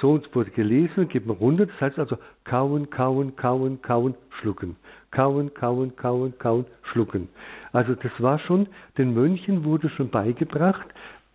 so 0.00 0.12
uns 0.12 0.24
wurde 0.34 0.50
gelesen, 0.50 1.08
geht 1.08 1.26
man 1.26 1.36
runter. 1.36 1.66
Das 1.66 1.80
heißt 1.80 1.98
also 1.98 2.16
kauen, 2.44 2.90
kauen, 2.90 3.36
kauen, 3.36 3.82
kauen, 3.82 4.14
schlucken. 4.40 4.76
Kauen, 5.10 5.52
kauen, 5.54 5.94
kauen, 5.96 6.38
kauen, 6.38 6.64
schlucken. 6.92 7.28
Also 7.72 7.94
das 7.94 8.12
war 8.18 8.38
schon, 8.38 8.68
den 8.98 9.14
Mönchen 9.14 9.64
wurde 9.64 9.88
schon 9.90 10.10
beigebracht, 10.10 10.86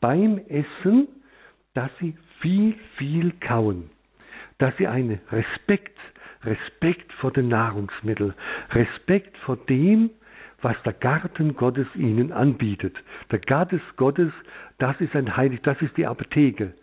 beim 0.02 0.40
Essen, 0.48 1.08
dass 1.74 1.92
sie 2.00 2.16
viel, 2.42 2.76
viel 2.98 3.34
kauen 3.40 3.90
dass 4.60 4.76
sie 4.78 4.88
einen 4.88 5.20
Respekt, 5.32 5.98
Respekt 6.44 7.12
vor 7.14 7.32
den 7.32 7.48
Nahrungsmitteln, 7.48 8.34
Respekt 8.72 9.36
vor 9.40 9.58
dem, 9.58 10.12
was 10.62 10.76
der 10.84 10.94
Garten 10.94 11.56
Gottes 11.56 11.88
ihnen 11.96 12.32
anbietet. 12.32 12.96
Der 13.32 13.40
Garten 13.40 13.82
Gottes, 13.98 14.32
das 14.78 15.00
ist 15.02 15.16
ein 15.16 15.36
Heilig, 15.36 15.62
das 15.64 15.82
ist 15.82 15.96
die 15.98 16.06
Apotheke. 16.06 16.74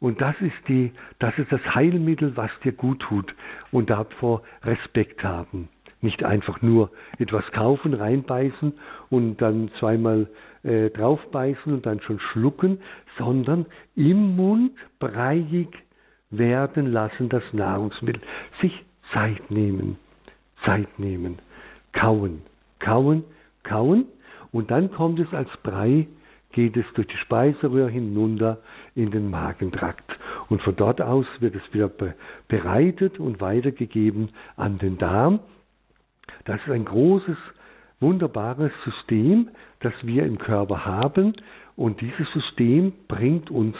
Und 0.00 0.20
das 0.20 0.34
ist 0.40 0.68
die, 0.68 0.92
das 1.18 1.36
ist 1.38 1.50
das 1.50 1.74
Heilmittel, 1.74 2.36
was 2.36 2.50
dir 2.62 2.72
gut 2.72 3.00
tut. 3.00 3.34
Und 3.70 3.88
davor 3.88 4.42
Respekt 4.62 5.24
haben. 5.24 5.68
Nicht 6.02 6.22
einfach 6.22 6.60
nur 6.60 6.90
etwas 7.18 7.50
kaufen, 7.52 7.94
reinbeißen 7.94 8.74
und 9.08 9.38
dann 9.38 9.70
zweimal 9.78 10.28
äh, 10.62 10.90
draufbeißen 10.90 11.72
und 11.72 11.86
dann 11.86 12.00
schon 12.02 12.20
schlucken, 12.20 12.80
sondern 13.16 13.64
im 13.96 14.36
Mund 14.36 14.72
breiig 14.98 15.68
werden 16.38 16.92
lassen, 16.92 17.28
das 17.28 17.42
Nahrungsmittel. 17.52 18.22
Sich 18.60 18.84
Zeit 19.12 19.50
nehmen, 19.50 19.96
Zeit 20.64 20.98
nehmen, 20.98 21.38
kauen, 21.92 22.42
kauen, 22.78 23.24
kauen 23.62 24.06
und 24.52 24.70
dann 24.70 24.90
kommt 24.90 25.18
es 25.20 25.32
als 25.32 25.50
Brei, 25.62 26.06
geht 26.52 26.76
es 26.76 26.86
durch 26.94 27.08
die 27.08 27.16
Speiseröhre 27.16 27.90
hinunter 27.90 28.58
in 28.94 29.10
den 29.10 29.30
Magentrakt. 29.30 30.16
Und 30.48 30.62
von 30.62 30.76
dort 30.76 31.00
aus 31.02 31.26
wird 31.40 31.56
es 31.56 31.74
wieder 31.74 31.90
bereitet 32.48 33.18
und 33.18 33.40
weitergegeben 33.40 34.30
an 34.56 34.78
den 34.78 34.98
Darm. 34.98 35.40
Das 36.44 36.60
ist 36.60 36.70
ein 36.70 36.84
großes, 36.84 37.36
wunderbares 38.00 38.72
System, 38.84 39.48
das 39.80 39.92
wir 40.02 40.24
im 40.24 40.38
Körper 40.38 40.84
haben. 40.84 41.34
Und 41.76 42.00
dieses 42.00 42.30
System 42.32 42.92
bringt 43.08 43.50
uns 43.50 43.76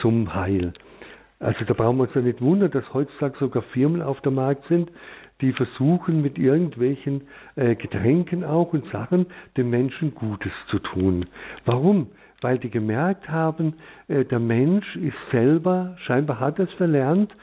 zum 0.00 0.34
Heil. 0.34 0.72
Also 1.38 1.64
da 1.64 1.74
brauchen 1.74 1.98
wir 1.98 2.04
uns 2.04 2.14
ja 2.14 2.22
nicht 2.22 2.40
wundern, 2.40 2.70
dass 2.70 2.92
heutzutage 2.94 3.38
sogar 3.38 3.62
Firmen 3.62 4.00
auf 4.00 4.20
dem 4.22 4.34
Markt 4.34 4.66
sind, 4.68 4.90
die 5.40 5.52
versuchen 5.52 6.22
mit 6.22 6.38
irgendwelchen 6.38 7.22
äh, 7.56 7.74
Getränken 7.74 8.42
auch 8.42 8.72
und 8.72 8.90
Sachen 8.90 9.26
den 9.56 9.68
Menschen 9.68 10.14
Gutes 10.14 10.52
zu 10.70 10.78
tun. 10.78 11.26
Warum? 11.66 12.08
Weil 12.40 12.58
die 12.58 12.70
gemerkt 12.70 13.28
haben, 13.28 13.74
äh, 14.08 14.24
der 14.24 14.38
Mensch 14.38 14.96
ist 14.96 15.16
selber, 15.30 15.96
scheinbar 16.06 16.40
hat 16.40 16.58
es 16.58 16.72
verlernt, 16.74 17.34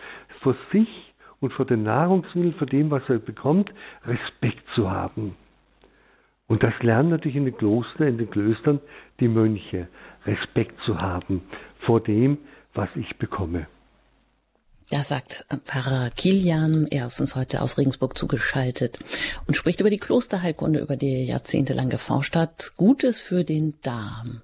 vor 0.42 0.56
sich 0.72 1.14
und 1.40 1.54
vor 1.54 1.66
den 1.66 1.84
Nahrungsmitteln, 1.84 2.56
vor 2.56 2.68
dem, 2.68 2.90
was 2.90 3.08
er 3.10 3.20
bekommt, 3.20 3.72
Respekt 4.06 4.64
zu 4.74 4.90
haben. 4.90 5.36
Und 6.48 6.64
das 6.64 6.74
lernen 6.82 7.10
natürlich 7.10 7.38
in 7.38 7.46
den 7.46 7.58
Klostern, 7.58 8.08
in 8.08 8.18
den 8.18 8.30
Klöstern 8.30 8.80
die 9.20 9.28
Mönche, 9.28 9.88
Respekt 10.26 10.80
zu 10.82 11.00
haben 11.00 11.42
vor 11.82 12.02
dem, 12.02 12.38
was 12.74 12.90
ich 12.96 13.18
bekomme. 13.18 13.68
Ja, 14.92 15.04
sagt 15.04 15.46
Pfarrer 15.66 16.10
Kilian. 16.12 16.88
Er 16.88 17.08
ist 17.08 17.20
uns 17.20 17.36
heute 17.36 17.62
aus 17.62 17.78
Regensburg 17.78 18.18
zugeschaltet 18.18 19.00
und 19.48 19.56
spricht 19.56 19.80
über 19.80 19.90
die 19.90 19.98
Klosterheilkunde, 19.98 20.80
über 20.80 20.98
die 20.98 21.26
jahrzehntelang 21.26 21.90
geforscht 21.90 22.36
hat. 22.36 22.72
Gutes 22.78 23.20
für 23.20 23.44
den 23.44 23.80
Darm. 23.82 24.42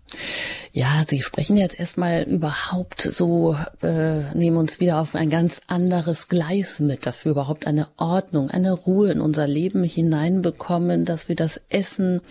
Ja, 0.72 1.04
Sie 1.08 1.24
sprechen 1.24 1.58
jetzt 1.58 1.80
erstmal 1.80 2.24
überhaupt 2.24 3.02
so, 3.02 3.56
äh, 3.82 4.22
nehmen 4.36 4.58
uns 4.58 4.80
wieder 4.80 5.02
auf 5.02 5.16
ein 5.16 5.32
ganz 5.32 5.62
anderes 5.66 6.28
Gleis 6.28 6.80
mit, 6.80 7.08
dass 7.08 7.26
wir 7.26 7.32
überhaupt 7.32 7.66
eine 7.66 7.88
Ordnung, 7.98 8.52
eine 8.52 8.74
Ruhe 8.74 9.12
in 9.12 9.20
unser 9.20 9.48
Leben 9.48 9.84
hineinbekommen, 9.84 11.06
dass 11.06 11.28
wir 11.28 11.36
das 11.36 11.60
Essen 11.70 12.22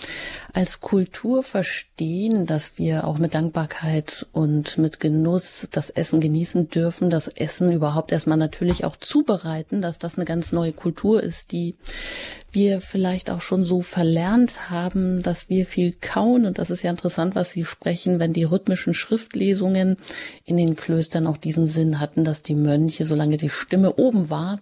als 0.53 0.81
Kultur 0.81 1.43
verstehen, 1.43 2.47
dass 2.47 2.79
wir 2.79 3.09
auch 3.09 3.19
mit 3.19 3.35
Dankbarkeit 3.35 4.27
und 4.33 4.79
mit 4.79 5.01
Genuss 5.01 5.67
das 5.73 5.91
Essen 5.91 6.21
genießen 6.21 6.69
dürfen, 6.69 7.11
das 7.11 7.27
Essen 7.27 7.73
überhaupt 7.73 8.13
erstmal 8.13 8.39
natürlich 8.39 8.85
auch 8.85 8.97
zubereiten, 8.97 9.83
dass 9.83 9.99
das 9.99 10.15
eine 10.15 10.25
ganz 10.25 10.53
neue 10.53 10.73
Kultur 10.73 11.23
ist, 11.23 11.51
die 11.51 11.75
wir 12.53 12.81
vielleicht 12.81 13.31
auch 13.31 13.41
schon 13.41 13.65
so 13.65 13.83
verlernt 13.83 14.71
haben, 14.71 15.23
dass 15.23 15.49
wir 15.49 15.67
viel 15.67 15.95
kauen. 16.01 16.47
Und 16.47 16.59
das 16.59 16.71
ist 16.71 16.83
ja 16.83 16.91
interessant, 16.91 17.35
was 17.35 17.53
Sie 17.53 17.65
sprechen, 17.65 18.19
wenn 18.19 18.33
die 18.33 18.45
rhythmischen 18.45 18.95
Schriftlesungen 18.95 19.97
in 20.45 20.57
den 20.57 20.77
Klöstern 20.77 21.27
auch 21.27 21.37
diesen 21.37 21.67
Sinn 21.67 22.01
hatten, 22.01 22.25
dass 22.25 22.43
die 22.43 22.55
Mönche, 22.55 23.05
solange 23.05 23.37
die 23.37 23.51
Stimme 23.51 23.95
oben 23.97 24.31
war, 24.31 24.61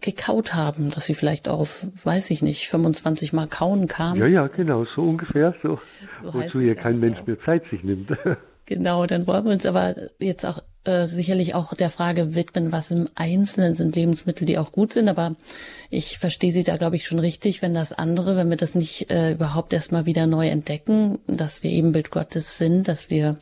gekaut 0.00 0.54
haben, 0.54 0.90
dass 0.90 1.06
sie 1.06 1.14
vielleicht 1.14 1.48
auf, 1.48 1.86
weiß 2.04 2.30
ich 2.30 2.42
nicht, 2.42 2.68
25 2.68 3.32
Mal 3.32 3.48
kauen 3.48 3.86
kamen. 3.86 4.20
Ja, 4.20 4.26
ja, 4.26 4.46
genau, 4.46 4.86
so 4.96 5.02
ungefähr 5.02 5.54
so. 5.62 5.78
so 6.22 6.34
wozu 6.34 6.60
ja 6.60 6.74
kein 6.74 7.00
Mensch 7.00 7.18
mehr 7.26 7.38
Zeit 7.40 7.64
sich 7.70 7.82
nimmt. 7.82 8.10
Genau, 8.66 9.06
dann 9.06 9.26
wollen 9.26 9.44
wir 9.44 9.52
uns 9.52 9.66
aber 9.66 9.94
jetzt 10.18 10.46
auch 10.46 10.62
äh, 10.84 11.06
sicherlich 11.06 11.54
auch 11.54 11.74
der 11.74 11.90
Frage 11.90 12.34
widmen, 12.34 12.72
was 12.72 12.90
im 12.90 13.08
Einzelnen 13.14 13.74
sind 13.74 13.96
Lebensmittel, 13.96 14.46
die 14.46 14.58
auch 14.58 14.72
gut 14.72 14.92
sind. 14.92 15.08
Aber 15.08 15.36
ich 15.90 16.18
verstehe 16.18 16.52
Sie 16.52 16.62
da, 16.62 16.76
glaube 16.76 16.96
ich, 16.96 17.04
schon 17.04 17.18
richtig, 17.18 17.62
wenn 17.62 17.74
das 17.74 17.92
andere, 17.92 18.36
wenn 18.36 18.48
wir 18.48 18.56
das 18.56 18.74
nicht 18.74 19.10
äh, 19.10 19.32
überhaupt 19.32 19.72
erstmal 19.72 20.06
wieder 20.06 20.26
neu 20.26 20.48
entdecken, 20.48 21.18
dass 21.26 21.62
wir 21.62 21.70
eben 21.70 21.92
Bild 21.92 22.10
Gottes 22.10 22.56
sind, 22.56 22.88
dass 22.88 23.10
wir 23.10 23.36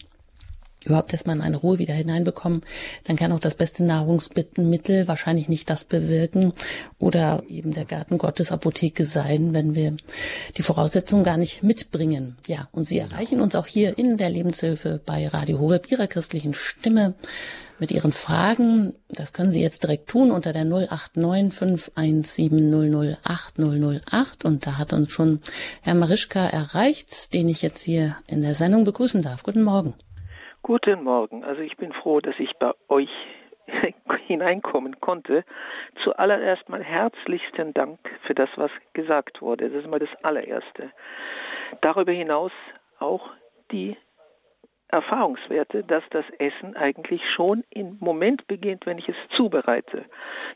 überhaupt 0.88 1.12
erstmal 1.12 1.36
in 1.36 1.42
eine 1.42 1.56
Ruhe 1.56 1.78
wieder 1.78 1.94
hineinbekommen, 1.94 2.62
dann 3.04 3.16
kann 3.16 3.32
auch 3.32 3.40
das 3.40 3.54
beste 3.54 3.84
Nahrungsmittel 3.84 5.08
wahrscheinlich 5.08 5.48
nicht 5.48 5.70
das 5.70 5.84
bewirken 5.84 6.52
oder 6.98 7.42
eben 7.48 7.72
der 7.72 7.84
Garten 7.84 8.18
Gottes 8.18 8.52
Apotheke 8.52 9.04
sein, 9.04 9.54
wenn 9.54 9.74
wir 9.74 9.96
die 10.56 10.62
Voraussetzungen 10.62 11.24
gar 11.24 11.36
nicht 11.36 11.62
mitbringen. 11.62 12.36
Ja, 12.46 12.68
und 12.72 12.84
Sie 12.84 12.98
erreichen 12.98 13.40
uns 13.40 13.54
auch 13.54 13.66
hier 13.66 13.98
in 13.98 14.16
der 14.16 14.30
Lebenshilfe 14.30 15.00
bei 15.04 15.28
Radio 15.28 15.58
Horeb 15.58 15.90
Ihrer 15.90 16.06
christlichen 16.06 16.54
Stimme 16.54 17.14
mit 17.78 17.92
Ihren 17.92 18.12
Fragen. 18.12 18.94
Das 19.08 19.32
können 19.32 19.52
Sie 19.52 19.62
jetzt 19.62 19.82
direkt 19.82 20.08
tun 20.08 20.30
unter 20.30 20.52
der 20.52 20.64
089 20.64 21.52
517 21.54 23.18
008 23.20 24.44
und 24.44 24.66
da 24.66 24.78
hat 24.78 24.92
uns 24.92 25.12
schon 25.12 25.40
Herr 25.82 25.94
Marischka 25.94 26.46
erreicht, 26.46 27.32
den 27.34 27.48
ich 27.48 27.62
jetzt 27.62 27.82
hier 27.82 28.16
in 28.26 28.42
der 28.42 28.54
Sendung 28.54 28.84
begrüßen 28.84 29.22
darf. 29.22 29.42
Guten 29.42 29.62
Morgen. 29.62 29.94
Guten 30.68 31.02
Morgen. 31.02 31.44
Also 31.44 31.62
ich 31.62 31.78
bin 31.78 31.94
froh, 31.94 32.20
dass 32.20 32.38
ich 32.38 32.52
bei 32.58 32.72
euch 32.90 33.08
hineinkommen 34.26 35.00
konnte. 35.00 35.46
Zuallererst 36.04 36.68
mal 36.68 36.84
herzlichsten 36.84 37.72
Dank 37.72 37.98
für 38.26 38.34
das, 38.34 38.50
was 38.56 38.70
gesagt 38.92 39.40
wurde. 39.40 39.70
Das 39.70 39.82
ist 39.82 39.90
mal 39.90 39.98
das 39.98 40.10
allererste. 40.22 40.92
Darüber 41.80 42.12
hinaus 42.12 42.52
auch 42.98 43.30
die 43.72 43.96
Erfahrungswerte, 44.88 45.84
dass 45.84 46.04
das 46.10 46.26
Essen 46.38 46.76
eigentlich 46.76 47.22
schon 47.34 47.64
im 47.70 47.96
Moment 47.98 48.46
beginnt, 48.46 48.84
wenn 48.84 48.98
ich 48.98 49.08
es 49.08 49.16
zubereite. 49.38 50.04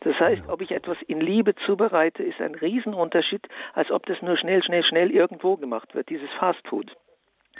Das 0.00 0.20
heißt, 0.20 0.42
ob 0.48 0.60
ich 0.60 0.72
etwas 0.72 0.98
in 1.06 1.22
Liebe 1.22 1.54
zubereite, 1.64 2.22
ist 2.22 2.38
ein 2.38 2.54
Riesenunterschied, 2.54 3.48
als 3.72 3.90
ob 3.90 4.04
das 4.04 4.20
nur 4.20 4.36
schnell, 4.36 4.62
schnell, 4.62 4.84
schnell 4.84 5.10
irgendwo 5.10 5.56
gemacht 5.56 5.94
wird, 5.94 6.10
dieses 6.10 6.28
Fastfood. 6.38 6.94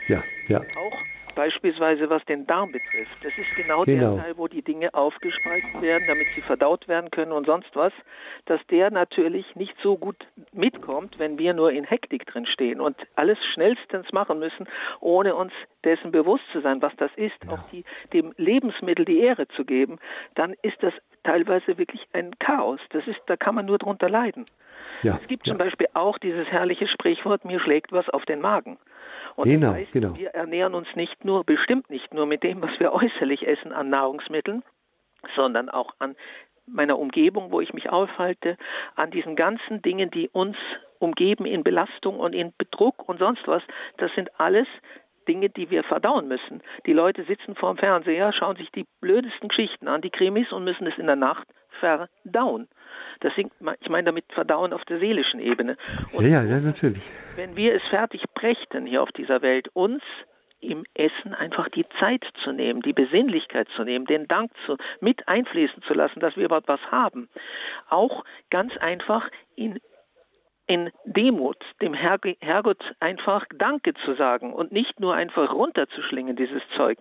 Ja, 0.07 0.23
ja. 0.49 0.61
Auch 0.61 0.99
Beispielsweise 1.35 2.11
was 2.11 2.25
den 2.27 2.47
Darm 2.47 2.73
betrifft. 2.73 3.17
Das 3.23 3.33
ist 3.37 3.55
genau, 3.57 3.85
genau, 3.85 4.15
der 4.17 4.25
Teil, 4.25 4.37
wo 4.37 4.49
die 4.49 4.63
Dinge 4.63 4.93
aufgespalten 4.95 5.81
werden, 5.81 6.05
damit 6.07 6.27
sie 6.35 6.43
verdaut 6.43 6.89
werden 6.89 7.11
können 7.11 7.33
und 7.33 7.47
sonst 7.47 7.75
was, 7.75 7.93
dass 8.47 8.61
der 8.69 8.91
natürlich 8.91 9.57
nicht 9.57 9.75
so 9.83 9.97
gut 9.97 10.17
mitkommt, 10.53 11.19
wenn 11.19 11.39
wir 11.39 11.55
nur 11.55 11.73
in 11.73 11.85
Hektik 11.85 12.27
drin 12.27 12.47
stehen 12.47 12.81
und 12.81 12.97
alles 13.17 13.39
schnellstens 13.55 14.13
machen 14.13 14.39
müssen, 14.39 14.69
ohne 15.01 15.35
uns 15.35 15.53
dessen 15.85 16.13
bewusst 16.13 16.45
zu 16.53 16.61
sein, 16.61 16.83
was 16.83 16.95
das 16.97 17.11
ist, 17.17 17.37
ja. 17.45 17.53
auch 17.53 17.69
die, 17.71 17.85
dem 18.13 18.33
Lebensmittel 18.37 19.05
die 19.05 19.21
Ehre 19.21 19.49
zu 19.49 19.65
geben, 19.65 19.99
dann 20.35 20.55
ist 20.63 20.83
das 20.83 20.93
teilweise 21.25 21.79
wirklich 21.79 22.07
ein 22.13 22.39
Chaos. 22.39 22.81
Das 22.91 23.07
ist, 23.07 23.21
da 23.27 23.37
kann 23.37 23.55
man 23.55 23.67
nur 23.67 23.79
drunter 23.79 24.09
leiden. 24.09 24.47
Ja, 25.03 25.19
es 25.21 25.29
gibt 25.29 25.47
ja. 25.47 25.53
zum 25.53 25.59
Beispiel 25.59 25.89
auch 25.95 26.19
dieses 26.19 26.47
herrliche 26.49 26.87
Sprichwort, 26.87 27.45
mir 27.45 27.61
schlägt 27.61 27.93
was 27.93 28.09
auf 28.09 28.25
den 28.25 28.41
Magen. 28.41 28.79
Und 29.37 29.49
genau, 29.49 29.69
das 29.69 29.77
heißt, 29.77 29.93
genau. 29.93 30.17
wir 30.17 30.31
ernähren 30.31 30.75
uns 30.75 30.89
nicht 30.95 31.25
nur, 31.25 31.45
bestimmt 31.45 31.91
nicht 31.91 32.13
nur 32.13 32.27
mit 32.27 32.43
dem, 32.43 32.63
was 32.63 32.79
wir 32.79 32.93
äußerlich 32.93 33.47
essen 33.47 33.73
an 33.73 33.91
Nahrungsmitteln, 33.91 34.63
sondern 35.37 35.69
auch 35.69 35.95
an 35.99 36.17
meiner 36.67 36.99
Umgebung, 36.99 37.51
wo 37.51 37.61
ich 37.61 37.73
mich 37.73 37.91
aufhalte, 37.91 38.57
an 38.95 39.11
diesen 39.11 39.37
ganzen 39.37 39.83
Dingen, 39.83 40.11
die 40.11 40.29
uns 40.29 40.57
umgeben 40.99 41.45
in 41.45 41.65
Belastung 41.65 42.21
und 42.21 42.35
in 42.35 42.53
Bedruck 42.57 43.09
und 43.09 43.19
sonst 43.19 43.47
was. 43.47 43.63
Das 43.97 44.13
sind 44.15 44.31
alles 44.39 44.69
Dinge, 45.29 45.51
die 45.51 45.71
wir 45.71 45.85
verdauen 45.85 46.29
müssen. 46.29 46.63
Die 46.87 46.93
Leute 46.93 47.25
sitzen 47.25 47.55
vorm 47.55 47.77
Fernseher, 47.77 48.33
schauen 48.33 48.57
sich 48.57 48.71
die 48.73 48.87
blödesten 49.01 49.49
Geschichten 49.49 49.89
an, 49.89 50.03
die 50.03 50.11
Krimis 50.11 50.53
und 50.53 50.65
müssen 50.65 50.87
es 50.87 50.99
in 50.99 51.07
der 51.07 51.17
Nacht 51.17 51.47
verdauen. 51.81 52.69
Das 53.21 53.35
sind, 53.35 53.53
ich 53.81 53.89
meine 53.89 54.05
damit 54.05 54.25
Verdauen 54.33 54.73
auf 54.73 54.85
der 54.85 54.99
seelischen 54.99 55.41
Ebene. 55.41 55.77
Und 56.13 56.27
ja, 56.27 56.43
ja, 56.43 56.61
natürlich. 56.61 57.03
Wenn 57.37 57.57
wir 57.57 57.75
es 57.75 57.83
fertig 57.89 58.25
brächten 58.35 58.87
hier 58.87 59.03
auf 59.03 59.13
dieser 59.13 59.43
Welt, 59.43 59.69
uns 59.75 60.03
im 60.61 60.85
Essen 60.95 61.35
einfach 61.35 61.69
die 61.71 61.85
Zeit 61.99 62.25
zu 62.45 62.53
nehmen, 62.53 62.83
die 62.83 62.93
Besinnlichkeit 62.93 63.69
zu 63.75 63.83
nehmen, 63.83 64.07
den 64.07 64.29
Dank 64.29 64.53
zu, 64.65 64.77
mit 65.01 65.27
einfließen 65.27 65.83
zu 65.83 65.93
lassen, 65.93 66.21
dass 66.21 66.37
wir 66.37 66.45
überhaupt 66.45 66.69
was 66.69 66.81
haben. 66.91 67.29
Auch 67.89 68.25
ganz 68.51 68.77
einfach 68.77 69.29
in 69.57 69.81
in 70.73 70.91
Demut 71.05 71.59
dem 71.83 71.93
Herr, 71.93 72.19
Herrgott 72.41 72.83
einfach 72.99 73.45
Danke 73.55 73.93
zu 74.07 74.15
sagen 74.15 74.55
und 74.55 74.73
nicht 74.73 75.01
nur 75.01 75.15
einfach 75.15 75.53
runterzuschlingen, 75.53 76.35
dieses 76.35 76.63
Zeug 76.75 76.99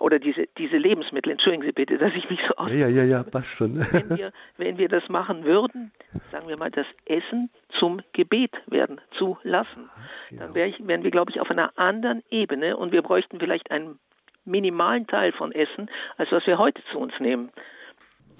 oder 0.00 0.18
diese, 0.18 0.46
diese 0.58 0.76
Lebensmittel. 0.76 1.32
Entschuldigen 1.32 1.64
Sie 1.64 1.72
bitte, 1.72 1.96
dass 1.96 2.12
ich 2.14 2.28
mich 2.28 2.40
so 2.46 2.54
aus. 2.56 2.70
Ja, 2.70 2.88
ja, 2.88 3.04
ja, 3.04 3.22
passt 3.22 3.48
schon. 3.56 3.78
Wenn 3.90 4.18
wir, 4.18 4.32
wenn 4.58 4.76
wir 4.76 4.88
das 4.88 5.08
machen 5.08 5.44
würden, 5.44 5.92
sagen 6.30 6.46
wir 6.46 6.58
mal, 6.58 6.70
das 6.70 6.86
Essen 7.06 7.48
zum 7.78 8.02
Gebet 8.12 8.52
werden 8.66 9.00
zu 9.16 9.38
lassen, 9.44 9.88
dann 10.32 10.54
wär 10.54 10.66
ich, 10.66 10.86
wären 10.86 11.02
wir, 11.02 11.10
glaube 11.10 11.30
ich, 11.30 11.40
auf 11.40 11.50
einer 11.50 11.72
anderen 11.78 12.22
Ebene 12.30 12.76
und 12.76 12.92
wir 12.92 13.00
bräuchten 13.00 13.38
vielleicht 13.38 13.70
einen 13.70 13.98
minimalen 14.44 15.06
Teil 15.06 15.32
von 15.32 15.52
Essen, 15.52 15.88
als 16.18 16.30
was 16.32 16.46
wir 16.46 16.58
heute 16.58 16.82
zu 16.92 16.98
uns 16.98 17.18
nehmen. 17.18 17.50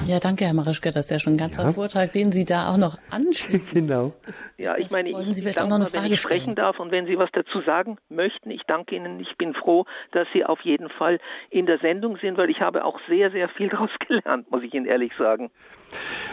Ja, 0.05 0.21
danke, 0.21 0.45
Herr 0.45 0.55
Marischke. 0.55 0.91
Das 0.91 1.05
ist 1.05 1.11
ja 1.11 1.19
schon 1.19 1.35
ein 1.35 1.39
ganzer 1.39 1.65
ja. 1.65 1.73
Vortrag, 1.73 2.13
den 2.13 2.31
Sie 2.31 2.45
da 2.45 2.69
auch 2.71 2.77
noch 2.77 2.99
anschließen. 3.11 3.75
genau. 3.75 4.13
Ist, 4.27 4.45
ja, 4.57 4.77
ich 4.77 4.91
meine, 4.91 5.11
ich, 5.11 5.17
Sie 5.35 5.49
ich 5.49 5.55
danke, 5.55 5.71
noch 5.71 5.77
eine 5.77 5.87
Frage 5.87 6.05
wenn 6.05 6.13
ich 6.13 6.21
sprechen 6.21 6.53
stellen. 6.53 6.57
darf 6.57 6.79
und 6.79 6.93
wenn 6.93 7.07
Sie 7.07 7.19
was 7.19 7.31
dazu 7.33 7.61
sagen 7.63 7.99
möchten, 8.09 8.51
ich 8.51 8.63
danke 8.67 8.95
Ihnen. 8.95 9.19
Ich 9.21 9.37
bin 9.37 9.55
froh, 9.55 9.85
dass 10.13 10.29
Sie 10.33 10.45
auf 10.45 10.61
jeden 10.61 10.91
Fall 10.91 11.19
in 11.51 11.67
der 11.67 11.79
Sendung 11.79 12.19
sind, 12.19 12.37
weil 12.37 12.51
ich 12.51 12.61
habe 12.61 12.85
auch 12.85 13.01
sehr, 13.09 13.31
sehr 13.31 13.49
viel 13.49 13.69
daraus 13.71 13.91
gelernt, 14.07 14.51
muss 14.51 14.63
ich 14.63 14.73
Ihnen 14.75 14.87
ehrlich 14.87 15.13
sagen. 15.19 15.51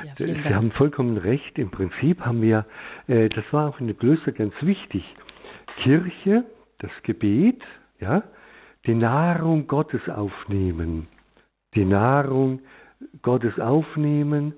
Ja, 0.04 0.14
Sie 0.16 0.54
haben 0.54 0.72
vollkommen 0.72 1.18
recht. 1.18 1.58
Im 1.58 1.72
Prinzip 1.72 2.22
haben 2.22 2.42
wir, 2.42 2.66
äh, 3.08 3.30
das 3.30 3.46
war 3.52 3.70
auch 3.70 3.80
in 3.80 3.88
der 3.88 3.96
Klöster 3.96 4.34
ganz 4.34 4.54
wichtig, 4.62 5.04
Kirche, 5.82 6.44
das 6.80 6.92
Gebet, 7.04 7.62
ja, 8.00 8.24
die 8.86 8.96
Nahrung 8.96 9.68
Gottes 9.68 10.02
aufnehmen, 10.10 11.08
die 11.74 11.86
Nahrung 11.86 12.60
Gottes 13.22 13.60
aufnehmen, 13.60 14.54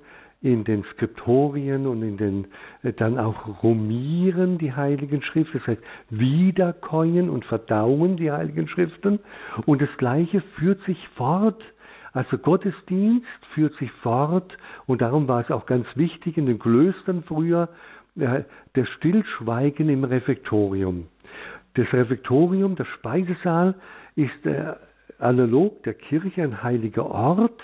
in 0.46 0.64
den 0.64 0.84
Skriptorien 0.94 1.88
und 1.88 2.04
in 2.04 2.18
den 2.18 2.48
äh, 2.84 2.94
dann 2.94 3.18
auch 3.18 3.64
rumieren 3.64 4.60
die 4.60 4.74
Heiligen 4.74 5.24
Schriften, 5.24 5.58
das 5.58 5.68
heißt 5.68 5.82
wiederkäuen 6.12 7.30
und 7.32 7.46
verdauen 7.46 8.18
die 8.18 8.32
Heiligen 8.32 8.68
Schriften 8.68 9.20
und 9.66 9.82
das 9.82 9.90
Gleiche 9.98 10.42
führt 10.56 10.82
sich 10.84 11.08
fort. 11.16 11.64
Also 12.14 12.38
Gottesdienst 12.38 13.26
führt 13.54 13.76
sich 13.78 13.92
fort 14.04 14.56
und 14.86 15.02
darum 15.02 15.28
war 15.28 15.42
es 15.42 15.52
auch 15.52 15.66
ganz 15.66 15.88
wichtig 15.96 16.38
in 16.38 16.46
den 16.46 16.60
Klöstern 16.60 17.24
früher 17.24 17.70
äh, 18.16 18.44
der 18.76 18.86
Stillschweigen 18.86 19.90
im 19.90 20.04
Refektorium. 20.04 21.08
Das 21.74 21.92
Refektorium, 21.92 22.76
der 22.76 22.86
Speisesaal, 22.86 23.76
ist 24.16 24.46
äh, 24.46 24.76
analog 25.18 25.84
der 25.84 25.96
Kirche 25.96 26.44
ein 26.44 26.62
heiliger 26.62 27.06
Ort, 27.06 27.60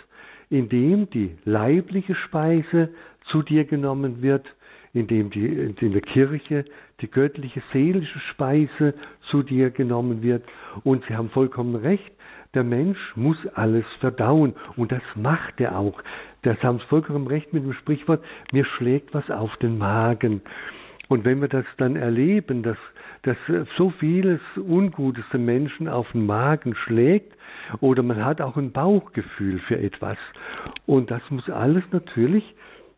in 0.51 0.67
dem 0.69 1.09
die 1.09 1.31
leibliche 1.45 2.13
Speise 2.13 2.89
zu 3.31 3.41
dir 3.41 3.63
genommen 3.63 4.21
wird, 4.21 4.45
in 4.93 5.07
dem 5.07 5.29
die, 5.29 5.45
in 5.47 5.91
der 5.93 6.01
Kirche 6.01 6.65
die 6.99 7.09
göttliche 7.09 7.63
seelische 7.71 8.19
Speise 8.31 8.93
zu 9.29 9.43
dir 9.43 9.71
genommen 9.71 10.21
wird. 10.21 10.43
Und 10.83 11.05
Sie 11.07 11.15
haben 11.15 11.29
vollkommen 11.29 11.75
recht, 11.75 12.11
der 12.53 12.65
Mensch 12.65 12.99
muss 13.15 13.37
alles 13.55 13.85
verdauen 14.01 14.53
und 14.75 14.91
das 14.91 15.01
macht 15.15 15.61
er 15.61 15.79
auch. 15.79 16.01
Das 16.41 16.61
haben 16.61 16.79
Sie 16.79 16.85
vollkommen 16.87 17.27
recht 17.27 17.53
mit 17.53 17.63
dem 17.63 17.73
Sprichwort, 17.73 18.23
mir 18.51 18.65
schlägt 18.65 19.13
was 19.13 19.31
auf 19.31 19.55
den 19.57 19.77
Magen. 19.77 20.41
Und 21.07 21.23
wenn 21.23 21.39
wir 21.39 21.47
das 21.47 21.65
dann 21.77 21.95
erleben, 21.95 22.61
dass, 22.61 22.77
dass 23.23 23.37
so 23.77 23.89
vieles 23.99 24.41
Ungutes 24.57 25.23
den 25.31 25.45
Menschen 25.45 25.87
auf 25.87 26.11
den 26.11 26.25
Magen 26.25 26.75
schlägt, 26.75 27.37
oder 27.79 28.03
man 28.03 28.23
hat 28.23 28.41
auch 28.41 28.57
ein 28.57 28.71
Bauchgefühl 28.71 29.59
für 29.59 29.79
etwas. 29.79 30.17
Und 30.85 31.09
das 31.11 31.21
muss 31.29 31.49
alles 31.49 31.83
natürlich 31.91 32.43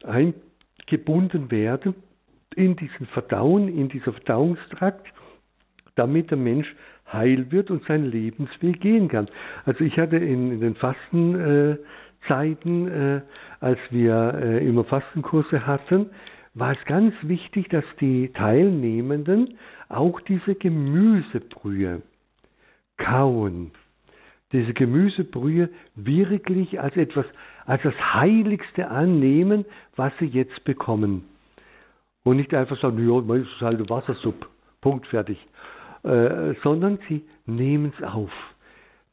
eingebunden 0.04 1.52
werden 1.52 1.96
in 2.56 2.76
diesen 2.76 3.08
Verdauen, 3.08 3.68
in 3.68 3.90
dieser 3.90 4.14
Verdauungstrakt, 4.14 5.08
damit 5.96 6.30
der 6.32 6.38
Mensch 6.38 6.74
heil 7.12 7.52
wird 7.52 7.72
und 7.72 7.84
seinen 7.86 8.12
Lebensweg 8.12 8.80
gehen 8.82 9.08
kann. 9.08 9.28
Also 9.66 9.84
ich 9.84 9.98
hatte 9.98 10.18
in, 10.18 10.52
in 10.52 10.60
den 10.62 10.76
Fastenzeiten, 10.76 12.88
äh, 12.88 13.22
als 13.60 13.80
wir 13.92 14.34
äh, 14.36 14.68
immer 14.68 14.84
Fastenkurse 14.84 15.68
hatten, 15.68 16.10
war 16.56 16.74
es 16.74 16.86
ganz 16.86 17.14
wichtig, 17.24 17.70
dass 17.70 17.86
die 18.00 18.32
Teilnehmenden 18.34 19.58
auch 19.90 20.22
diese 20.22 20.54
Gemüsebrühe 20.56 22.02
kauen, 22.98 23.72
diese 24.54 24.74
Gemüsebrühe 24.74 25.70
wirklich 25.96 26.80
als 26.80 26.96
etwas, 26.96 27.26
als 27.66 27.82
das 27.84 27.96
Heiligste 28.14 28.90
annehmen, 28.90 29.66
was 29.96 30.14
sie 30.20 30.28
jetzt 30.28 30.64
bekommen. 30.64 31.26
Und 32.24 32.38
nicht 32.38 32.54
einfach 32.54 32.80
sagen, 32.80 33.06
ja, 33.06 33.20
das 33.22 33.48
ist 33.48 33.62
halt 33.62 33.80
eine 33.80 33.90
Wassersuppe, 33.90 34.48
Punkt, 34.80 35.08
fertig. 35.08 35.38
Äh, 36.04 36.54
sondern 36.64 37.00
sie 37.10 37.24
nehmen 37.46 37.94
es 37.98 38.04
auf. 38.04 38.32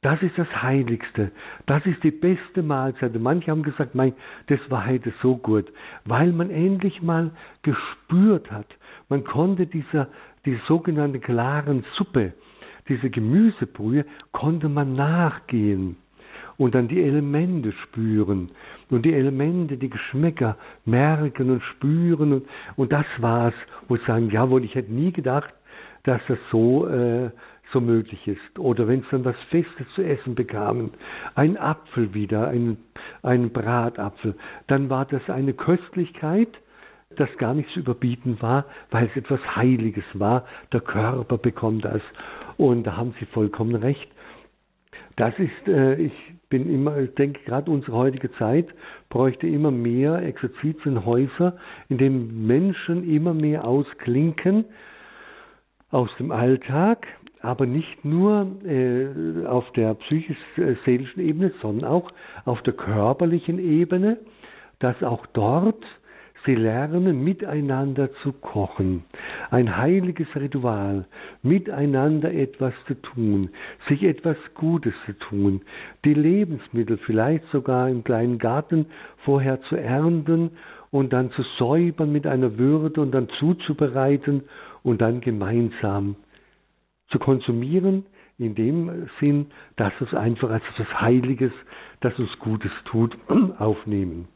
Das 0.03 0.22
ist 0.22 0.37
das 0.38 0.48
Heiligste. 0.62 1.31
Das 1.66 1.85
ist 1.85 2.03
die 2.03 2.11
beste 2.11 2.62
Mahlzeit. 2.62 3.14
Und 3.14 3.22
manche 3.22 3.50
haben 3.50 3.62
gesagt, 3.62 3.94
mein, 3.94 4.14
das 4.46 4.59
war 4.70 4.87
heute 4.87 5.12
so 5.22 5.37
gut, 5.37 5.70
weil 6.05 6.33
man 6.33 6.50
endlich 6.50 7.03
mal 7.03 7.33
gespürt 7.62 8.50
hat. 8.50 8.66
Man 9.09 9.24
konnte 9.24 9.66
dieser, 9.66 10.09
die 10.46 10.59
sogenannte 10.66 11.20
klaren 11.20 11.85
Suppe, 11.96 12.33
diese 12.90 13.09
Gemüsebrühe, 13.09 14.05
konnte 14.33 14.68
man 14.68 14.94
nachgehen 14.94 15.96
und 16.59 16.74
dann 16.74 16.88
die 16.88 17.03
Elemente 17.03 17.72
spüren 17.72 18.50
und 18.90 19.07
die 19.07 19.14
Elemente, 19.14 19.79
die 19.79 19.88
Geschmäcker 19.88 20.57
merken 20.85 21.50
und 21.50 21.62
spüren 21.62 22.35
und, 22.35 22.48
und 22.76 22.92
das 22.92 23.07
war's, 23.18 23.55
wo 23.88 23.96
ich 23.96 24.03
sagen, 24.03 24.29
jawohl, 24.31 24.64
ich 24.64 24.74
hätte 24.74 24.92
nie 24.92 25.12
gedacht, 25.12 25.55
dass 26.03 26.20
das 26.29 26.38
so 26.50 26.87
äh, 26.87 27.31
so 27.72 27.81
möglich 27.81 28.26
ist. 28.26 28.59
Oder 28.59 28.88
wenn 28.88 29.03
sie 29.03 29.09
dann 29.11 29.24
was 29.24 29.37
Festes 29.48 29.87
zu 29.94 30.03
essen 30.03 30.35
bekamen, 30.35 30.90
ein 31.35 31.57
Apfel 31.57 32.14
wieder, 32.14 32.48
ein, 32.48 32.79
ein 33.22 33.50
Bratapfel, 33.50 34.35
dann 34.66 34.90
war 34.90 35.07
das 35.07 35.29
eine 35.31 35.55
Köstlichkeit, 35.55 36.48
das 37.16 37.29
gar 37.38 37.55
nicht 37.55 37.70
zu 37.70 37.81
überbieten 37.81 38.40
war, 38.40 38.66
weil 38.90 39.07
es 39.07 39.16
etwas 39.16 39.40
Heiliges 39.57 40.05
war. 40.14 40.44
Der 40.72 40.81
Körper 40.81 41.38
bekommt 41.38 41.85
das. 41.85 42.03
Und 42.61 42.85
da 42.87 42.94
haben 42.99 43.14
Sie 43.18 43.25
vollkommen 43.25 43.75
recht. 43.75 44.07
Das 45.16 45.33
ist, 45.38 45.66
äh, 45.66 45.94
ich 45.94 46.12
bin 46.51 46.68
immer, 46.68 46.99
ich 46.99 47.14
denke 47.14 47.40
gerade 47.46 47.70
unsere 47.70 47.96
heutige 47.96 48.31
Zeit 48.33 48.66
bräuchte 49.09 49.46
immer 49.46 49.70
mehr 49.70 50.16
Exerzitienhäuser, 50.23 51.57
in 51.88 51.96
denen 51.96 52.46
Menschen 52.46 53.11
immer 53.11 53.33
mehr 53.33 53.64
ausklinken 53.66 54.66
aus 55.90 56.11
dem 56.18 56.33
Alltag, 56.33 57.07
aber 57.40 57.64
nicht 57.64 58.05
nur 58.05 58.46
äh, 58.66 59.46
auf 59.46 59.73
der 59.73 59.94
psychisch-seelischen 59.94 61.23
Ebene, 61.23 61.53
sondern 61.62 61.90
auch 61.90 62.12
auf 62.44 62.61
der 62.61 62.75
körperlichen 62.75 63.59
Ebene, 63.59 64.18
dass 64.81 65.03
auch 65.03 65.25
dort 65.33 65.83
sie 66.44 66.55
lernen, 66.55 67.22
miteinander 67.22 68.12
zu 68.22 68.33
kochen. 68.33 69.05
Ein 69.50 69.76
heiliges 69.76 70.29
Ritual, 70.35 71.07
miteinander 71.42 72.33
etwas 72.33 72.72
zu 72.87 72.94
tun, 72.94 73.50
sich 73.88 74.03
etwas 74.03 74.37
Gutes 74.55 74.94
zu 75.07 75.12
tun, 75.18 75.62
die 76.05 76.14
Lebensmittel 76.14 76.98
vielleicht 76.98 77.44
sogar 77.50 77.88
im 77.88 78.05
kleinen 78.05 78.38
Garten 78.38 78.87
vorher 79.24 79.61
zu 79.62 79.76
ernten 79.76 80.53
und 80.90 81.12
dann 81.12 81.31
zu 81.33 81.42
säubern 81.59 82.12
mit 82.12 82.26
einer 82.26 82.59
Würde 82.59 83.00
und 83.00 83.12
dann 83.12 83.29
zuzubereiten 83.38 84.44
und 84.83 85.00
dann 85.00 85.20
gemeinsam 85.20 86.16
zu 87.11 87.18
konsumieren, 87.18 88.07
in 88.38 88.55
dem 88.55 89.09
Sinn, 89.20 89.46
dass 89.76 89.92
es 90.00 90.14
einfach 90.14 90.50
als 90.50 90.62
etwas 90.72 91.00
Heiliges, 91.00 91.53
das 92.00 92.18
uns 92.18 92.31
Gutes 92.38 92.72
tut, 92.87 93.16
aufnehmen. 93.59 94.29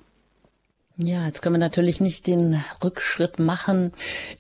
Ja, 0.96 1.26
jetzt 1.26 1.42
können 1.42 1.57
wir 1.57 1.59
natürlich 1.59 2.00
nicht 2.00 2.28
den 2.28 2.62
Rückschritt 2.85 3.40
machen 3.40 3.90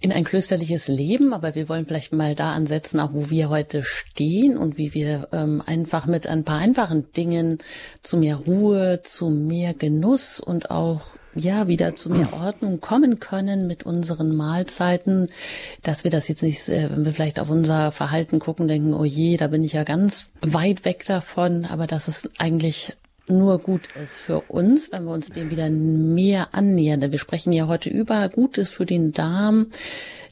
in 0.00 0.12
ein 0.12 0.22
klösterliches 0.22 0.86
Leben, 0.86 1.34
aber 1.34 1.56
wir 1.56 1.68
wollen 1.68 1.84
vielleicht 1.84 2.12
mal 2.12 2.36
da 2.36 2.52
ansetzen, 2.52 3.00
auch 3.00 3.12
wo 3.12 3.28
wir 3.28 3.48
heute 3.48 3.82
stehen 3.82 4.56
und 4.56 4.78
wie 4.78 4.94
wir 4.94 5.26
ähm, 5.32 5.64
einfach 5.66 6.06
mit 6.06 6.28
ein 6.28 6.44
paar 6.44 6.60
einfachen 6.60 7.10
Dingen 7.10 7.58
zu 8.04 8.18
mehr 8.18 8.36
Ruhe, 8.36 9.00
zu 9.02 9.30
mehr 9.30 9.74
Genuss 9.74 10.38
und 10.38 10.70
auch 10.70 11.00
ja 11.34 11.66
wieder 11.66 11.96
zu 11.96 12.08
mehr 12.08 12.32
Ordnung 12.32 12.80
kommen 12.80 13.18
können 13.18 13.66
mit 13.66 13.82
unseren 13.82 14.36
Mahlzeiten, 14.36 15.26
dass 15.82 16.04
wir 16.04 16.12
das 16.12 16.28
jetzt 16.28 16.44
nicht, 16.44 16.68
äh, 16.68 16.88
wenn 16.88 17.04
wir 17.04 17.12
vielleicht 17.12 17.40
auf 17.40 17.50
unser 17.50 17.90
Verhalten 17.90 18.38
gucken, 18.38 18.68
denken, 18.68 18.94
oh 18.94 19.04
je, 19.04 19.36
da 19.36 19.48
bin 19.48 19.62
ich 19.62 19.72
ja 19.72 19.82
ganz 19.82 20.30
weit 20.40 20.84
weg 20.84 21.04
davon, 21.04 21.64
aber 21.64 21.88
dass 21.88 22.06
es 22.06 22.28
eigentlich 22.38 22.92
nur 23.26 23.58
gut 23.58 23.88
ist 24.02 24.22
für 24.22 24.40
uns, 24.48 24.92
wenn 24.92 25.04
wir 25.04 25.12
uns 25.12 25.30
dem 25.30 25.50
wieder 25.50 25.70
mehr 25.70 26.48
annähern. 26.52 27.00
Denn 27.00 27.12
wir 27.12 27.18
sprechen 27.18 27.52
ja 27.52 27.66
heute 27.66 27.90
über 27.90 28.28
Gutes 28.28 28.70
für 28.70 28.86
den 28.86 29.12
Darm. 29.12 29.66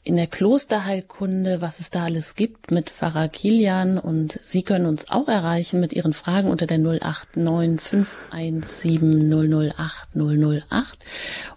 in 0.05 0.17
der 0.17 0.27
Klosterheilkunde, 0.27 1.59
was 1.61 1.79
es 1.79 1.91
da 1.91 2.05
alles 2.05 2.35
gibt 2.35 2.73
mit 2.73 2.91
Pfarrer 2.91 3.29
Kilian. 3.29 3.99
Und 3.99 4.33
Sie 4.33 4.65
können 4.65 4.87
uns 4.87 5.11
auch 5.11 5.29
erreichen 5.29 5.81
mit 5.81 5.93
Ihren 5.93 6.13
Fragen 6.13 6.51
unter 6.51 6.67
der 6.67 6.79
089 6.79 7.81
517 7.81 9.31
008 9.31 10.09
008. 10.15 10.99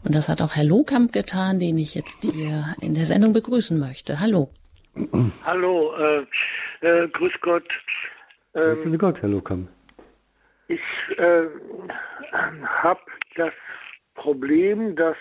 Und 0.03 0.13
das 0.13 0.29
hat 0.29 0.41
auch 0.41 0.55
Herr 0.55 0.63
Lohkamp 0.63 1.11
getan, 1.11 1.59
den 1.59 1.77
ich 1.77 1.95
jetzt 1.95 2.21
hier 2.21 2.65
in 2.81 2.93
der 2.93 3.05
Sendung 3.05 3.33
begrüßen 3.33 3.79
möchte. 3.79 4.19
Hallo. 4.19 4.49
Hallo, 5.43 5.93
äh, 5.97 6.25
äh, 6.87 7.07
grüß 7.09 7.33
Gott. 7.41 7.67
Ähm, 8.53 8.83
grüß 8.83 8.99
Gott, 8.99 9.21
Herr 9.21 9.29
Lohkamp. 9.29 9.69
Ich 10.67 10.81
äh, 11.17 11.47
habe 12.31 13.01
das 13.35 13.53
Problem, 14.15 14.95
dass 14.95 15.17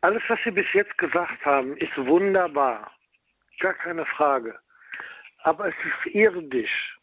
alles, 0.00 0.22
was 0.28 0.38
Sie 0.44 0.50
bis 0.50 0.70
jetzt 0.74 0.96
gesagt 0.98 1.44
haben, 1.44 1.76
ist 1.78 1.96
wunderbar. 1.96 2.92
Gar 3.60 3.74
keine 3.74 4.04
Frage. 4.06 4.58
Aber 5.42 5.68
es 5.68 5.74
ist 5.84 6.14
irdisch. 6.14 6.98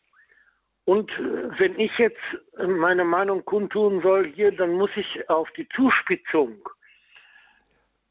Und 0.85 1.11
äh, 1.11 1.59
wenn 1.59 1.79
ich 1.79 1.97
jetzt 1.97 2.21
meine 2.57 3.03
Meinung 3.03 3.43
kundtun 3.45 4.01
soll 4.01 4.27
hier, 4.27 4.51
dann 4.51 4.71
muss 4.73 4.91
ich 4.95 5.29
auf 5.29 5.49
die 5.51 5.67
Zuspitzung, 5.69 6.67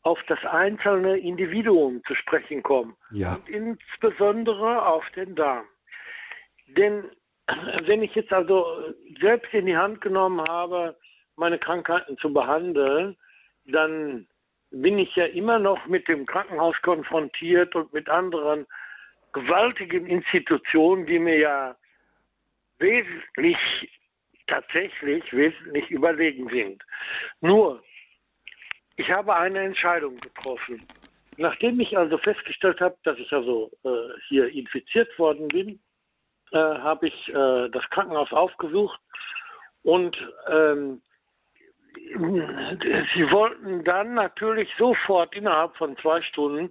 auf 0.02 0.20
das 0.28 0.44
einzelne 0.44 1.18
Individuum 1.18 2.02
zu 2.04 2.14
sprechen 2.14 2.62
kommen. 2.62 2.96
Ja. 3.10 3.34
Und 3.34 3.48
insbesondere 3.48 4.86
auf 4.86 5.08
den 5.10 5.34
Darm. 5.34 5.66
Denn 6.68 7.10
wenn 7.86 8.02
ich 8.02 8.14
jetzt 8.14 8.32
also 8.32 8.94
selbst 9.20 9.52
in 9.52 9.66
die 9.66 9.76
Hand 9.76 10.00
genommen 10.00 10.42
habe, 10.48 10.96
meine 11.36 11.58
Krankheiten 11.58 12.16
zu 12.18 12.32
behandeln, 12.32 13.16
dann 13.66 14.26
bin 14.70 14.98
ich 14.98 15.14
ja 15.16 15.26
immer 15.26 15.58
noch 15.58 15.86
mit 15.86 16.06
dem 16.08 16.26
Krankenhaus 16.26 16.76
konfrontiert 16.82 17.74
und 17.74 17.92
mit 17.92 18.08
anderen 18.08 18.66
gewaltigen 19.32 20.06
Institutionen, 20.06 21.06
die 21.06 21.18
mir 21.18 21.38
ja 21.38 21.76
wesentlich, 22.78 23.56
tatsächlich 24.46 25.32
wesentlich 25.32 25.90
überlegen 25.90 26.48
sind. 26.48 26.82
Nur, 27.40 27.82
ich 28.96 29.10
habe 29.10 29.34
eine 29.36 29.60
Entscheidung 29.60 30.18
getroffen. 30.20 30.86
Nachdem 31.36 31.80
ich 31.80 31.96
also 31.96 32.18
festgestellt 32.18 32.80
habe, 32.80 32.96
dass 33.04 33.18
ich 33.18 33.32
also 33.32 33.70
äh, 33.84 34.18
hier 34.28 34.48
infiziert 34.48 35.16
worden 35.18 35.48
bin, 35.48 35.80
äh, 36.52 36.58
habe 36.58 37.08
ich 37.08 37.28
äh, 37.28 37.68
das 37.70 37.88
Krankenhaus 37.90 38.32
aufgesucht 38.32 38.98
und 39.82 40.16
ähm, 40.48 41.00
sie 41.94 43.30
wollten 43.32 43.84
dann 43.84 44.14
natürlich 44.14 44.68
sofort 44.78 45.34
innerhalb 45.34 45.76
von 45.76 45.96
zwei 45.98 46.22
Stunden 46.22 46.70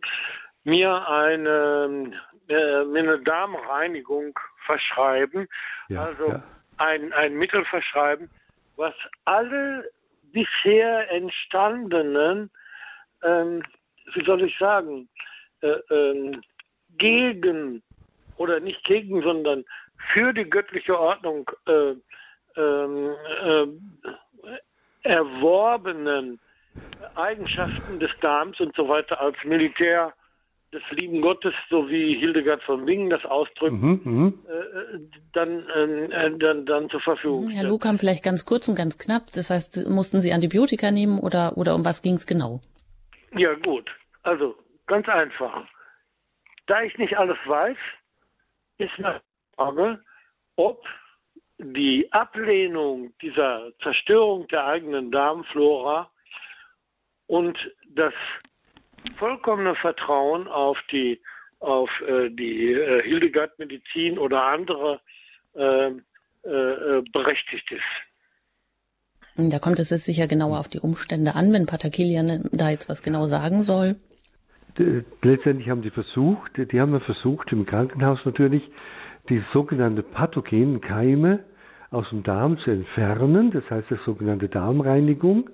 mir 0.64 1.08
eine, 1.08 2.12
äh, 2.48 2.54
eine 2.56 3.20
Darmreinigung 3.20 4.38
verschreiben, 4.66 5.48
ja, 5.88 6.06
also 6.06 6.30
ja. 6.30 6.44
Ein, 6.78 7.12
ein 7.12 7.34
Mittel 7.34 7.66
verschreiben, 7.66 8.30
was 8.78 8.94
alle 9.26 9.90
bisher 10.32 11.12
entstandenen, 11.12 12.50
ähm, 13.22 13.64
wie 14.14 14.24
soll 14.24 14.44
ich 14.44 14.58
sagen, 14.58 15.10
äh, 15.62 15.76
ähm, 15.90 16.42
gegen 16.98 17.84
oder 18.40 18.60
nicht 18.60 18.84
gegen, 18.86 19.22
sondern 19.22 19.66
für 20.14 20.34
die 20.34 20.50
göttliche 20.50 20.98
Ordnung 20.98 21.50
äh, 21.68 21.94
ähm, 22.56 23.16
äh, 23.44 25.08
erworbenen 25.08 26.40
Eigenschaften 27.16 28.00
des 28.00 28.12
Darms 28.22 28.60
und 28.60 28.76
so 28.76 28.88
weiter 28.88 29.20
als 29.20 29.36
Militär 29.44 30.14
des 30.72 30.84
lieben 30.92 31.22
Gottes, 31.22 31.54
so 31.70 31.90
wie 31.90 32.16
Hildegard 32.16 32.62
von 32.64 32.86
Bingen 32.86 33.10
das 33.10 33.26
ausdrückt, 33.26 33.74
mhm, 33.74 34.02
mhm. 34.04 34.40
äh, 34.48 35.00
dann, 35.34 35.68
äh, 35.70 36.38
dann, 36.38 36.66
dann 36.66 36.90
zur 36.90 37.02
Verfügung 37.02 37.50
Herr 37.50 37.68
Lukam, 37.68 37.98
vielleicht 37.98 38.24
ganz 38.24 38.46
kurz 38.46 38.68
und 38.68 38.76
ganz 38.76 38.98
knapp. 39.00 39.32
Das 39.34 39.50
heißt, 39.50 39.90
mussten 39.90 40.22
Sie 40.22 40.32
Antibiotika 40.32 40.92
nehmen 40.92 41.20
oder, 41.20 41.58
oder 41.58 41.74
um 41.76 41.86
was 41.86 42.02
ging 42.04 42.14
es 42.14 42.28
genau? 42.28 42.62
Ja, 43.36 43.54
gut. 43.56 43.90
Also, 44.24 44.56
ganz 44.86 45.08
einfach. 45.08 45.66
Da 46.68 46.84
ich 46.84 46.96
nicht 47.00 47.18
alles 47.18 47.38
weiß, 47.46 47.78
ist 48.80 48.98
meine 48.98 49.22
Frage, 49.56 50.02
ob 50.56 50.84
die 51.60 52.12
Ablehnung 52.12 53.14
dieser 53.22 53.72
Zerstörung 53.84 54.48
der 54.48 54.66
eigenen 54.66 55.12
Darmflora 55.12 56.10
und 57.28 57.58
das 57.90 58.14
vollkommene 59.18 59.76
Vertrauen 59.76 60.48
auf 60.48 60.78
die 60.92 61.22
auf 61.60 61.90
äh, 62.08 62.30
die 62.30 62.72
äh, 62.72 63.04
Hildegard-Medizin 63.04 64.18
oder 64.18 64.44
andere 64.44 65.02
äh, 65.56 65.90
äh, 66.46 66.50
äh 66.50 67.04
berechtigt 67.12 67.70
ist. 67.72 69.52
Da 69.52 69.60
kommt 69.60 69.80
es 69.80 69.90
jetzt 69.90 70.06
sicher 70.06 70.28
genauer 70.28 70.60
auf 70.60 70.70
die 70.70 70.80
Umstände 70.80 71.36
an, 71.36 71.54
wenn 71.54 71.66
Pater 71.66 71.90
Kilian 71.90 72.50
da 72.52 72.70
jetzt 72.70 72.88
was 72.88 73.04
genau 73.04 73.28
sagen 73.28 73.64
soll. 73.64 73.98
Letztendlich 75.22 75.70
haben 75.70 75.82
die 75.82 75.90
versucht, 75.90 76.52
die 76.58 76.80
haben 76.80 77.00
versucht 77.02 77.52
im 77.52 77.66
Krankenhaus 77.66 78.20
natürlich, 78.26 78.64
die 79.30 79.44
sogenannte 79.54 80.04
pathogenen 80.04 80.82
Keime 80.82 81.40
aus 81.92 82.08
dem 82.10 82.24
Darm 82.24 82.58
zu 82.60 82.72
entfernen, 82.72 83.52
das 83.52 83.70
heißt 83.70 83.90
das 83.90 84.04
sogenannte 84.06 84.48
Darmreinigung, 84.48 85.50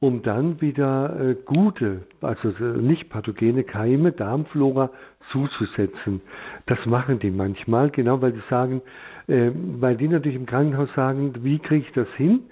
um 0.00 0.22
dann 0.22 0.60
wieder 0.60 1.18
äh, 1.20 1.34
gute, 1.44 2.02
also 2.20 2.48
nicht 2.78 3.08
pathogene 3.08 3.64
Keime, 3.64 4.12
Darmflora 4.12 4.90
zuzusetzen. 5.32 6.20
Das 6.66 6.84
machen 6.86 7.18
die 7.18 7.30
manchmal, 7.30 7.90
genau 7.90 8.20
weil 8.20 8.32
die 8.32 8.42
sagen, 8.50 8.82
äh, 9.26 9.50
weil 9.54 9.96
die 9.96 10.08
natürlich 10.08 10.36
im 10.36 10.46
Krankenhaus 10.46 10.88
sagen, 10.94 11.32
wie 11.42 11.58
kriege 11.58 11.86
ich 11.86 11.92
das 11.92 12.08
hin, 12.16 12.44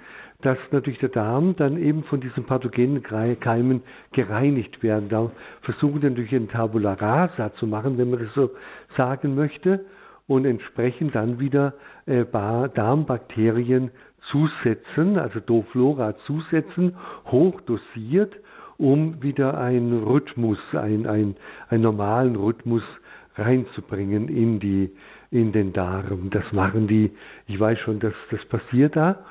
dass 0.44 0.58
natürlich 0.72 0.98
der 0.98 1.08
Darm 1.08 1.56
dann 1.56 1.78
eben 1.78 2.04
von 2.04 2.20
diesen 2.20 2.44
pathogenen 2.44 3.02
Keimen 3.02 3.82
gereinigt 4.12 4.82
werden. 4.82 5.08
Da 5.08 5.30
versuchen 5.62 6.02
die 6.02 6.10
natürlich 6.10 6.34
einen 6.34 6.48
Tabula 6.50 6.92
rasa 6.92 7.54
zu 7.54 7.66
machen, 7.66 7.96
wenn 7.96 8.10
man 8.10 8.18
das 8.20 8.34
so 8.34 8.50
sagen 8.94 9.34
möchte 9.34 9.86
und 10.26 10.44
entsprechend 10.44 11.14
dann 11.14 11.40
wieder 11.40 11.72
äh, 12.04 12.26
Darmbakterien 12.26 13.90
zusetzen, 14.30 15.18
also 15.18 15.40
Doflora 15.40 16.14
zusetzen, 16.26 16.94
hochdosiert, 17.26 18.34
um 18.76 19.22
wieder 19.22 19.58
einen 19.58 20.02
Rhythmus, 20.02 20.58
ein, 20.72 21.06
ein, 21.06 21.36
einen 21.70 21.82
normalen 21.82 22.36
Rhythmus 22.36 22.82
reinzubringen 23.36 24.28
in 24.28 24.60
die 24.60 24.90
in 25.30 25.52
den 25.52 25.72
Darm. 25.72 26.28
Das 26.30 26.44
machen 26.52 26.86
die, 26.86 27.10
ich 27.46 27.58
weiß 27.58 27.78
schon, 27.80 27.98
dass 27.98 28.14
das 28.30 28.44
passiert 28.44 28.94
da. 28.94 29.24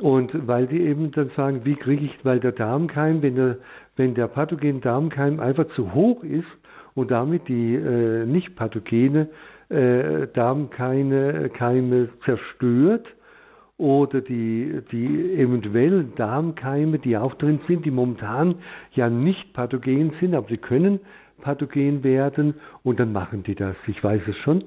Und 0.00 0.46
weil 0.46 0.66
die 0.66 0.80
eben 0.80 1.12
dann 1.12 1.30
sagen, 1.36 1.62
wie 1.64 1.76
kriege 1.76 2.04
ich, 2.04 2.24
weil 2.24 2.40
der 2.40 2.52
Darmkeim, 2.52 3.22
wenn 3.22 3.36
der, 3.36 3.56
wenn 3.96 4.14
der 4.14 4.26
pathogen 4.28 4.80
Darmkeim 4.80 5.40
einfach 5.40 5.66
zu 5.74 5.94
hoch 5.94 6.22
ist 6.24 6.46
und 6.94 7.10
damit 7.10 7.48
die 7.48 7.74
äh, 7.74 8.26
nicht 8.26 8.56
pathogene 8.56 9.28
äh, 9.68 10.26
Darmkeime 10.34 11.50
Keime 11.50 12.08
zerstört 12.24 13.06
oder 13.78 14.20
die, 14.20 14.80
die 14.92 15.34
eventuellen 15.34 16.14
Darmkeime, 16.16 16.98
die 16.98 17.16
auch 17.16 17.34
drin 17.34 17.60
sind, 17.66 17.84
die 17.84 17.90
momentan 17.90 18.56
ja 18.94 19.08
nicht 19.08 19.52
pathogen 19.54 20.12
sind, 20.20 20.34
aber 20.34 20.48
sie 20.48 20.58
können 20.58 21.00
pathogen 21.40 22.04
werden 22.04 22.54
und 22.82 23.00
dann 23.00 23.12
machen 23.12 23.42
die 23.42 23.54
das. 23.54 23.76
Ich 23.86 24.02
weiß 24.02 24.22
es 24.28 24.36
schon. 24.38 24.64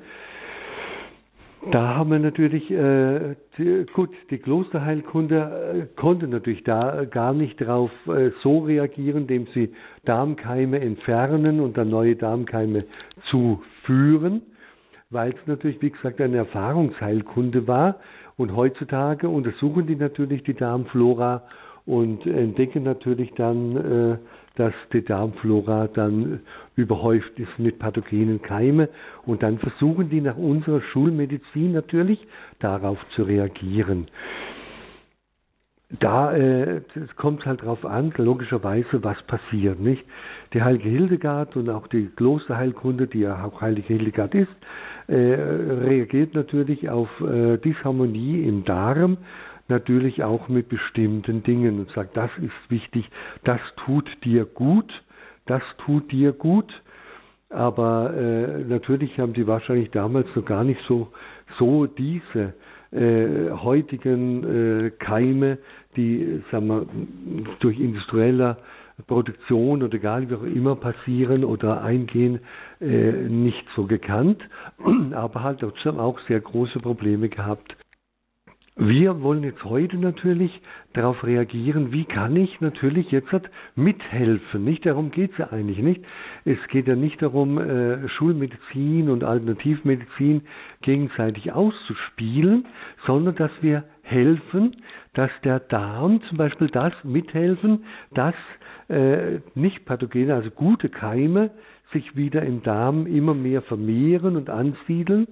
Da 1.71 1.95
haben 1.95 2.12
wir 2.12 2.19
natürlich, 2.19 2.69
äh, 2.69 3.36
die, 3.58 3.86
gut, 3.93 4.10
die 4.30 4.38
Klosterheilkunde 4.38 5.88
äh, 5.95 5.99
konnte 5.99 6.28
natürlich 6.28 6.63
da 6.63 7.06
gar 7.06 7.34
nicht 7.34 7.60
darauf 7.60 7.91
äh, 8.08 8.32
so 8.43 8.60
reagieren, 8.60 9.23
indem 9.23 9.47
sie 9.54 9.73
Darmkeime 10.06 10.80
entfernen 10.80 11.60
und 11.60 11.78
dann 11.78 11.89
neue 11.89 12.15
Darmkeime 12.15 12.86
zuführen 13.30 14.41
weil 15.12 15.32
es 15.32 15.47
natürlich, 15.47 15.82
wie 15.82 15.91
gesagt, 15.91 16.19
eine 16.19 16.38
Erfahrungsheilkunde 16.38 17.67
war. 17.67 17.99
Und 18.38 18.56
heutzutage 18.56 19.30
untersuchen 19.30 19.88
die 19.88 19.95
natürlich 19.95 20.43
die 20.43 20.54
Darmflora 20.56 21.43
und 21.86 22.25
entdecken 22.25 22.84
natürlich 22.84 23.32
dann, 23.36 23.75
äh, 23.78 24.17
dass 24.56 24.73
die 24.91 25.04
Darmflora 25.04 25.88
dann 25.88 26.41
überhäuft 26.75 27.39
ist 27.39 27.57
mit 27.57 27.79
pathogenen 27.79 28.41
Keime. 28.41 28.89
Und 29.25 29.43
dann 29.43 29.59
versuchen 29.59 30.09
die 30.09 30.21
nach 30.21 30.38
unserer 30.38 30.81
Schulmedizin 30.81 31.71
natürlich 31.73 32.25
darauf 32.59 32.97
zu 33.15 33.23
reagieren 33.23 34.07
da 35.99 36.35
äh, 36.35 36.81
kommt 37.15 37.45
halt 37.45 37.63
drauf 37.63 37.85
an, 37.85 38.13
logischerweise, 38.17 39.03
was 39.03 39.21
passiert, 39.23 39.79
nicht? 39.79 40.03
Die 40.53 40.61
heilige 40.63 40.89
Hildegard 40.89 41.55
und 41.55 41.69
auch 41.69 41.88
die 41.88 42.07
Klosterheilkunde, 42.15 43.07
die 43.07 43.19
ja 43.19 43.43
auch 43.43 43.61
heilige 43.61 43.88
Hildegard 43.88 44.33
ist, 44.33 44.51
äh, 45.07 45.15
reagiert 45.15 46.33
natürlich 46.33 46.89
auf 46.89 47.09
äh, 47.21 47.57
Disharmonie 47.57 48.43
im 48.43 48.65
Darm, 48.65 49.17
natürlich 49.67 50.23
auch 50.23 50.47
mit 50.47 50.69
bestimmten 50.69 51.43
Dingen 51.43 51.79
und 51.79 51.91
sagt, 51.91 52.17
das 52.17 52.31
ist 52.38 52.69
wichtig, 52.69 53.09
das 53.43 53.59
tut 53.85 54.09
dir 54.23 54.45
gut, 54.45 54.91
das 55.45 55.62
tut 55.86 56.12
dir 56.12 56.31
gut. 56.34 56.71
Aber 57.49 58.13
äh, 58.15 58.63
natürlich 58.63 59.19
haben 59.19 59.34
die 59.34 59.47
wahrscheinlich 59.47 59.91
damals 59.91 60.27
noch 60.36 60.45
gar 60.45 60.63
nicht 60.63 60.81
so, 60.88 61.12
so 61.60 61.86
diese 61.86 62.53
äh, 62.91 63.51
heutigen 63.51 64.43
äh, 64.88 64.89
Keime, 64.91 65.60
die 65.95 66.41
sagen 66.51 66.67
wir, 66.67 66.86
durch 67.60 67.79
industrieller 67.79 68.58
Produktion 69.08 69.84
oder 69.84 69.93
egal 69.95 70.29
wie 70.29 70.36
auch 70.36 70.43
immer 70.43 70.75
passieren 70.75 71.43
oder 71.43 71.81
eingehen, 71.84 72.39
äh, 72.81 73.12
nicht 73.12 73.65
so 73.75 73.86
gekannt, 73.86 74.41
aber 75.13 75.43
halt 75.43 75.60
trotzdem 75.60 75.99
auch 75.99 76.19
sehr 76.27 76.39
große 76.39 76.79
Probleme 76.79 77.29
gehabt. 77.29 77.75
Wir 78.77 79.21
wollen 79.21 79.43
jetzt 79.43 79.63
heute 79.63 79.95
natürlich 79.97 80.51
darauf 80.91 81.23
reagieren, 81.23 81.93
wie 81.93 82.03
kann 82.03 82.35
ich 82.35 82.59
natürlich 82.59 83.09
jetzt 83.09 83.31
mithelfen. 83.77 84.65
Nicht 84.65 84.85
darum 84.85 85.11
geht 85.11 85.31
es 85.31 85.38
ja 85.38 85.47
eigentlich 85.51 85.77
nicht. 85.77 86.03
Es 86.43 86.57
geht 86.67 86.85
ja 86.89 86.97
nicht 86.97 87.21
darum, 87.21 87.57
äh, 87.57 88.09
Schulmedizin 88.09 89.09
und 89.09 89.23
Alternativmedizin 89.23 90.41
gegenseitig 90.81 91.53
auszuspielen, 91.53 92.65
sondern 93.07 93.35
dass 93.35 93.51
wir 93.61 93.85
helfen, 94.01 94.75
dass 95.13 95.31
der 95.45 95.61
Darm 95.61 96.21
zum 96.23 96.38
Beispiel 96.38 96.67
das 96.67 96.91
mithelfen, 97.05 97.85
dass 98.13 98.35
äh, 98.89 99.39
nicht 99.55 99.85
pathogene, 99.85 100.35
also 100.35 100.51
gute 100.51 100.89
Keime 100.89 101.51
sich 101.93 102.17
wieder 102.17 102.41
im 102.41 102.61
Darm 102.61 103.07
immer 103.07 103.33
mehr 103.35 103.61
vermehren 103.61 104.35
und 104.35 104.49
ansiedeln 104.49 105.27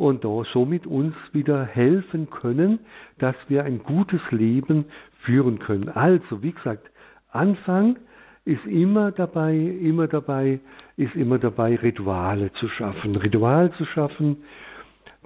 und 0.00 0.24
somit 0.54 0.86
uns 0.86 1.14
wieder 1.32 1.62
helfen 1.62 2.30
können, 2.30 2.78
dass 3.18 3.34
wir 3.48 3.64
ein 3.64 3.82
gutes 3.82 4.22
Leben 4.30 4.86
führen 5.24 5.58
können. 5.58 5.90
Also, 5.90 6.42
wie 6.42 6.52
gesagt, 6.52 6.90
Anfang 7.32 7.98
ist 8.46 8.64
immer 8.64 9.12
dabei, 9.12 9.54
immer 9.54 10.08
dabei, 10.08 10.60
ist 10.96 11.14
immer 11.14 11.38
dabei, 11.38 11.76
Rituale 11.76 12.50
zu 12.54 12.68
schaffen. 12.68 13.14
Ritual 13.14 13.72
zu 13.72 13.84
schaffen, 13.84 14.38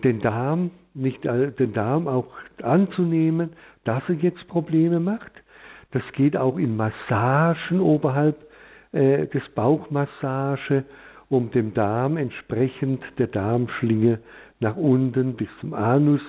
den 0.03 0.19
Darm, 0.21 0.73
nicht 0.93 1.23
den 1.25 1.73
Darm 1.73 2.09
auch 2.09 2.33
anzunehmen, 2.61 3.51
dass 3.85 4.03
er 4.09 4.17
jetzt 4.17 4.49
Probleme 4.49 4.99
macht, 4.99 5.31
das 5.93 6.03
geht 6.15 6.37
auch 6.37 6.59
in 6.59 6.77
Massagen 6.77 7.79
oberhalb 7.79 8.45
äh, 8.91 9.29
des 9.29 9.49
Bauchmassage, 9.55 10.85
um 11.29 11.53
dem 11.53 11.75
Darm 11.75 12.17
entsprechend 12.17 13.03
der 13.19 13.29
Darmschlinge 13.29 14.19
nach 14.65 14.77
unten 14.77 15.35
bis 15.35 15.49
zum 15.61 15.75
Anus 15.75 16.21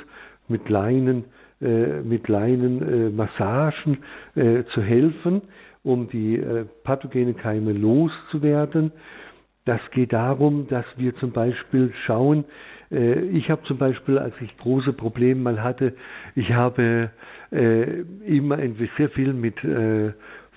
mit 0.48 0.70
Leinen, 0.70 1.24
äh, 1.62 2.02
mit 2.02 2.28
Leinen 2.28 2.82
äh, 2.82 3.10
Massagen 3.10 4.00
äh, 4.36 4.64
zu 4.74 4.82
helfen, 4.82 5.42
um 5.84 6.10
die 6.10 6.36
äh, 6.36 6.66
pathogenen 6.84 7.38
Keime 7.38 7.72
loszuwerden. 7.72 8.92
Das 9.64 9.80
geht 9.92 10.14
darum, 10.14 10.68
dass 10.68 10.86
wir 10.98 11.16
zum 11.16 11.32
Beispiel 11.32 11.92
schauen, 12.06 12.44
äh, 12.92 13.20
ich 13.30 13.50
habe 13.50 13.64
zum 13.64 13.78
Beispiel, 13.78 14.18
als 14.20 14.36
ich 14.42 14.56
große 14.58 14.92
Probleme 14.94 15.42
mal 15.42 15.64
hatte, 15.64 15.94
ich 16.36 16.52
habe 16.52 17.10
äh, 17.52 18.02
immer 18.28 18.58
sehr 18.98 19.10
viel 19.12 19.34
mit 19.34 19.56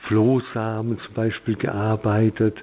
Flohsamen 0.08 0.98
zum 0.98 1.14
Beispiel 1.14 1.54
gearbeitet, 1.56 2.56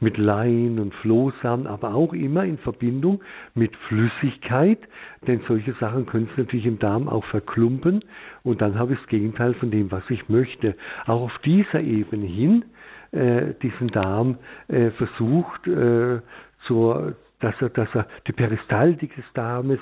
mit 0.00 0.16
Lein 0.18 0.78
und 0.78 0.94
Flohsamen, 0.94 1.66
aber 1.66 1.94
auch 1.94 2.12
immer 2.12 2.44
in 2.44 2.58
Verbindung 2.58 3.20
mit 3.54 3.76
Flüssigkeit, 3.88 4.78
denn 5.26 5.40
solche 5.48 5.72
Sachen 5.74 6.06
können 6.06 6.28
es 6.30 6.38
natürlich 6.38 6.64
im 6.66 6.78
Darm 6.78 7.08
auch 7.08 7.24
verklumpen 7.26 8.04
und 8.44 8.62
dann 8.62 8.78
habe 8.78 8.94
ich 8.94 9.00
das 9.00 9.08
Gegenteil 9.08 9.54
von 9.54 9.72
dem, 9.72 9.90
was 9.90 10.08
ich 10.10 10.28
möchte. 10.28 10.76
Auch 11.06 11.22
auf 11.22 11.38
dieser 11.44 11.80
Ebene 11.80 12.26
hin 12.26 12.64
äh, 13.10 13.54
diesen 13.62 13.88
Darm 13.88 14.38
äh, 14.68 14.90
versucht 14.92 15.66
äh, 15.66 16.20
zur, 16.66 17.16
dass 17.40 17.54
er, 17.60 17.70
dass 17.70 17.88
er 17.94 18.06
die 18.28 18.32
Peristaltik 18.32 19.14
des 19.16 19.24
Darmes 19.34 19.80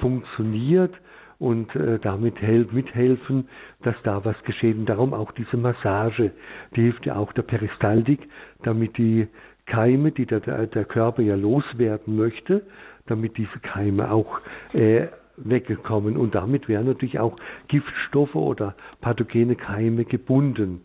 funktioniert 0.00 0.94
und 1.42 1.74
äh, 1.74 1.98
damit 1.98 2.40
helf, 2.40 2.70
mithelfen, 2.70 3.48
dass 3.82 3.96
da 4.04 4.24
was 4.24 4.40
geschieht. 4.44 4.76
Und 4.76 4.86
darum 4.86 5.12
auch 5.12 5.32
diese 5.32 5.56
Massage, 5.56 6.30
die 6.76 6.82
hilft 6.82 7.04
ja 7.04 7.16
auch 7.16 7.32
der 7.32 7.42
Peristaltik, 7.42 8.20
damit 8.62 8.96
die 8.96 9.26
Keime, 9.66 10.12
die 10.12 10.24
der, 10.24 10.40
der 10.40 10.84
Körper 10.84 11.20
ja 11.20 11.34
loswerden 11.34 12.16
möchte, 12.16 12.62
damit 13.06 13.36
diese 13.36 13.58
Keime 13.60 14.12
auch 14.12 14.40
äh, 14.72 15.08
weggekommen. 15.36 16.16
Und 16.16 16.36
damit 16.36 16.68
werden 16.68 16.86
natürlich 16.86 17.18
auch 17.18 17.36
Giftstoffe 17.66 18.36
oder 18.36 18.76
pathogene 19.00 19.56
Keime 19.56 20.04
gebunden. 20.04 20.82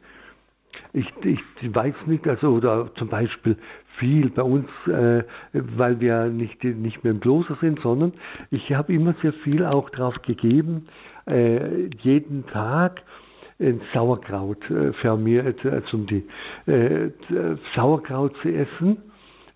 Ich, 0.92 1.08
ich 1.24 1.40
weiß 1.62 1.94
nicht, 2.08 2.28
also 2.28 2.50
oder 2.50 2.92
zum 2.96 3.10
Beispiel 3.10 3.58
viel 4.00 4.30
bei 4.30 4.44
uns, 4.44 4.70
äh, 4.88 5.24
weil 5.54 6.00
wir 6.00 6.26
nicht, 6.26 6.64
nicht 6.64 7.04
mehr 7.04 7.12
im 7.12 7.20
Kloster 7.20 7.58
sind, 7.62 7.80
sondern 7.82 8.14
ich 8.52 8.74
habe 8.74 8.94
immer 8.94 9.16
sehr 9.22 9.34
viel 9.34 9.66
auch 9.66 9.90
drauf 9.90 10.16
gegeben, 10.22 10.88
äh, 11.28 11.88
jeden 12.02 12.46
Tag 12.48 13.02
ein 13.60 13.82
Sauerkraut 13.94 14.70
äh, 14.70 14.94
vermehrt, 14.94 15.66
also 15.66 15.98
um 15.98 16.06
die 16.06 16.24
äh, 16.72 17.10
Sauerkraut 17.76 18.36
zu 18.42 18.50
essen, 18.50 18.98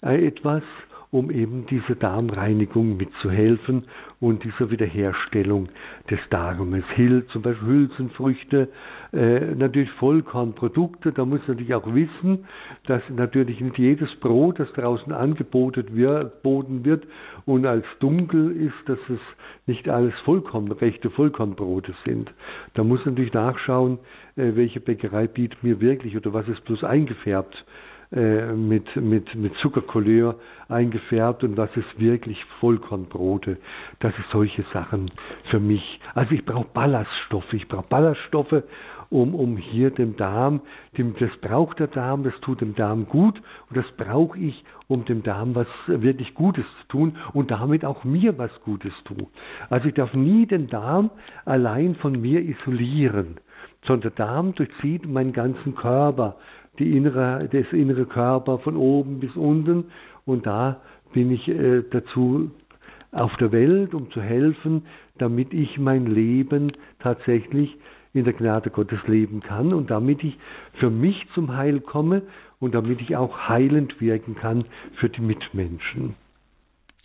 äh, 0.02 0.28
etwas, 0.28 0.64
um 1.12 1.30
eben 1.30 1.66
diese 1.66 1.98
Darmreinigung 1.98 2.96
mitzuhelfen 2.96 3.84
und 4.22 4.46
dieser 4.46 4.72
Wiederherstellung 4.72 5.68
des 6.10 6.20
Darmes. 6.30 6.86
Hill, 6.96 7.26
zum 7.34 7.42
Beispiel 7.42 7.68
Hülsenfrüchte, 7.68 8.70
äh, 9.12 9.56
natürlich 9.56 9.92
Vollkornprodukte. 9.92 11.12
Da 11.12 11.26
muss 11.26 11.40
man 11.42 11.58
natürlich 11.58 11.76
auch 11.76 11.94
wissen, 11.94 12.46
dass 12.88 13.02
natürlich 13.10 13.60
nicht 13.60 13.78
jedes 13.78 14.10
Brot, 14.22 14.60
das 14.60 14.72
draußen 14.72 15.12
angeboten 15.12 15.96
wird, 15.96 16.32
wird 16.44 17.04
und 17.46 17.66
als 17.66 17.86
dunkel 18.00 18.52
ist, 18.52 18.88
dass 18.88 19.00
es 19.10 19.20
nicht 19.68 19.90
alles 19.90 20.14
Vollkorn, 20.24 20.72
rechte 20.72 21.10
Vollkornbrote 21.10 21.94
sind. 22.06 22.32
Da 22.74 22.86
muss 22.86 23.04
man 23.04 23.16
natürlich 23.16 23.34
nachschauen, 23.34 24.00
äh, 24.38 24.52
welche 24.56 24.80
Bäckerei 24.80 25.28
bietet 25.28 25.62
mir 25.62 25.82
wirklich 25.82 26.16
oder 26.16 26.34
was 26.34 26.48
ist 26.48 26.64
bloß 26.64 26.86
eingefärbt 26.86 27.66
äh, 28.12 28.52
mit, 28.54 28.96
mit, 28.96 29.34
mit 29.36 29.56
Zuckercouleur 29.62 30.36
eingefärbt 30.68 31.44
und 31.44 31.56
was 31.56 31.70
ist 31.78 32.00
wirklich 32.00 32.44
Vollkornbrote. 32.60 33.58
Das 34.00 34.12
ist 34.18 34.30
solche 34.32 34.64
Sachen 34.74 35.12
für 35.50 35.60
mich. 35.60 36.00
Also 36.14 36.34
ich 36.34 36.44
brauche 36.44 36.68
Ballaststoffe. 36.74 37.54
Ich 37.54 37.68
brauche 37.68 37.88
Ballaststoffe, 37.88 38.64
um, 39.12 39.36
um 39.36 39.58
hier 39.58 39.92
dem 39.92 40.16
Darm, 40.16 40.62
dem, 40.98 41.16
das 41.20 41.30
braucht 41.42 41.80
der 41.80 41.88
Darm, 41.88 42.24
das 42.24 42.34
tut 42.42 42.62
dem 42.62 42.76
Darm 42.76 43.08
gut 43.08 43.42
und 43.70 43.78
das 43.78 43.86
brauche 43.98 44.40
ich, 44.40 44.64
um 44.88 45.06
dem 45.06 45.22
Darm 45.22 45.54
was 45.54 45.68
wirklich 45.88 46.34
Gutes 46.34 46.66
zu 46.82 46.88
tun 46.88 47.18
und 47.34 47.52
damit 47.52 47.86
auch 47.86 48.04
mir 48.04 48.38
was 48.38 48.52
Gutes 48.66 48.94
tun. 49.06 49.28
Also 49.70 49.90
ich 49.90 49.94
darf 49.94 50.14
nie 50.14 50.46
den 50.46 50.68
Darm 50.68 51.12
allein 51.46 51.96
von 51.96 52.20
mir 52.20 52.42
isolieren, 52.42 53.38
sondern 53.86 54.14
der 54.14 54.26
Darm 54.26 54.56
durchzieht 54.56 55.08
meinen 55.08 55.34
ganzen 55.34 55.76
Körper, 55.76 56.38
die 56.80 56.96
innere, 56.96 57.50
das 57.52 57.72
innere 57.72 58.06
Körper 58.06 58.60
von 58.60 58.76
oben 58.76 59.20
bis 59.20 59.36
unten 59.36 59.86
und 60.26 60.46
da 60.46 60.82
bin 61.14 61.32
ich 61.32 61.48
äh, 61.48 61.84
dazu 61.90 62.52
auf 63.12 63.36
der 63.38 63.52
Welt, 63.52 63.94
um 63.94 64.10
zu 64.12 64.22
helfen, 64.22 64.84
damit 65.18 65.54
ich 65.54 65.78
mein 65.78 66.06
Leben 66.06 66.72
tatsächlich 67.00 67.78
in 68.14 68.24
der 68.24 68.34
Gnade 68.34 68.70
Gottes 68.70 69.00
leben 69.08 69.42
kann 69.42 69.74
und 69.74 69.90
damit 69.90 70.24
ich 70.24 70.38
für 70.74 70.90
mich 70.90 71.28
zum 71.34 71.56
Heil 71.56 71.80
komme 71.80 72.24
und 72.60 72.76
damit 72.76 73.02
ich 73.02 73.16
auch 73.16 73.50
heilend 73.50 74.00
wirken 74.02 74.36
kann 74.36 74.66
für 74.96 75.10
die 75.10 75.22
Mitmenschen. 75.22 76.16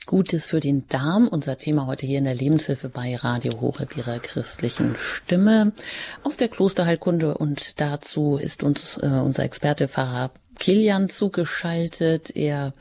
Gutes 0.06 0.46
für 0.46 0.60
den 0.60 0.86
Darm, 0.86 1.26
unser 1.26 1.58
Thema 1.58 1.86
heute 1.86 2.06
hier 2.06 2.18
in 2.18 2.24
der 2.24 2.34
Lebenshilfe 2.34 2.88
bei 2.88 3.16
Radio 3.16 3.60
Horeb 3.60 3.96
ihrer 3.96 4.20
christlichen 4.20 4.94
Stimme. 4.96 5.72
Aus 6.22 6.36
der 6.36 6.46
Klosterheilkunde 6.46 7.36
und 7.36 7.80
dazu 7.80 8.38
ist 8.40 8.62
uns 8.62 8.98
äh, 9.02 9.06
unser 9.06 9.42
Experte 9.42 9.88
Pfarrer 9.88 10.30
Kilian 10.58 11.08
zugeschaltet. 11.08 12.34
Er 12.34 12.72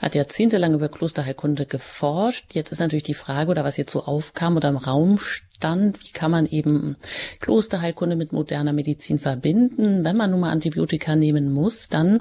hat 0.00 0.14
jahrzehntelang 0.14 0.74
über 0.74 0.88
Klosterheilkunde 0.88 1.66
geforscht. 1.66 2.54
Jetzt 2.54 2.72
ist 2.72 2.78
natürlich 2.78 3.02
die 3.02 3.14
Frage, 3.14 3.50
oder 3.50 3.64
was 3.64 3.76
jetzt 3.76 3.92
so 3.92 4.04
aufkam 4.04 4.56
oder 4.56 4.68
im 4.68 4.76
Raum 4.76 5.18
stand, 5.18 6.02
wie 6.04 6.12
kann 6.12 6.30
man 6.30 6.46
eben 6.46 6.96
Klosterheilkunde 7.40 8.16
mit 8.16 8.32
moderner 8.32 8.72
Medizin 8.72 9.18
verbinden? 9.18 10.04
Wenn 10.04 10.16
man 10.16 10.30
nun 10.30 10.40
mal 10.40 10.50
Antibiotika 10.50 11.16
nehmen 11.16 11.52
muss, 11.52 11.88
dann 11.88 12.20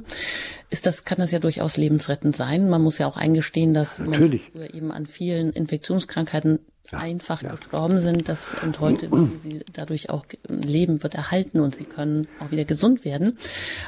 ist 0.70 0.86
das, 0.86 1.06
kann 1.06 1.20
das 1.20 1.32
ja 1.32 1.40
durchaus 1.40 1.78
lebensrettend 1.78 2.36
sein. 2.36 2.70
Man 2.70 2.82
muss 2.82 2.98
ja 2.98 3.08
auch 3.08 3.18
eingestehen, 3.18 3.74
dass 3.74 4.00
Menschen 4.00 4.40
früher 4.52 4.74
eben 4.74 4.92
an 4.92 5.06
vielen 5.06 5.52
Infektionskrankheiten 5.52 6.60
ja, 6.92 7.00
einfach 7.00 7.42
ja. 7.42 7.52
gestorben 7.52 8.00
sind, 8.00 8.28
das 8.30 8.56
und 8.62 8.80
heute 8.80 9.10
sie 9.40 9.64
dadurch 9.72 10.10
auch 10.10 10.26
Leben 10.48 11.04
wird 11.04 11.16
erhalten 11.16 11.60
und 11.60 11.74
sie 11.74 11.86
können 11.86 12.28
auch 12.40 12.52
wieder 12.52 12.66
gesund 12.66 13.06
werden. 13.06 13.38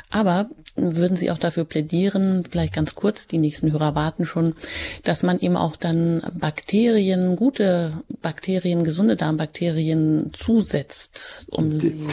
Aber 0.10 0.50
würden 0.76 1.16
Sie 1.16 1.32
auch 1.32 1.38
dafür 1.38 1.66
plädieren, 1.66 2.44
vielleicht 2.50 2.74
ganz 2.74 2.96
kurz, 2.96 3.28
die 3.28 3.38
nächsten 3.38 3.72
Hörer 3.72 3.96
warten 3.96 4.26
schon, 4.26 4.56
dass 5.04 5.24
man 5.24 5.40
eben 5.40 5.56
auch 5.56 5.76
dann 5.76 6.22
Bakterien, 6.34 7.36
gute 7.36 7.94
Bakterien, 8.22 8.84
gesunde 8.84 9.16
Darmbakterien 9.16 10.32
zusetzt, 10.34 11.48
um 11.52 11.78
sie 11.78 12.08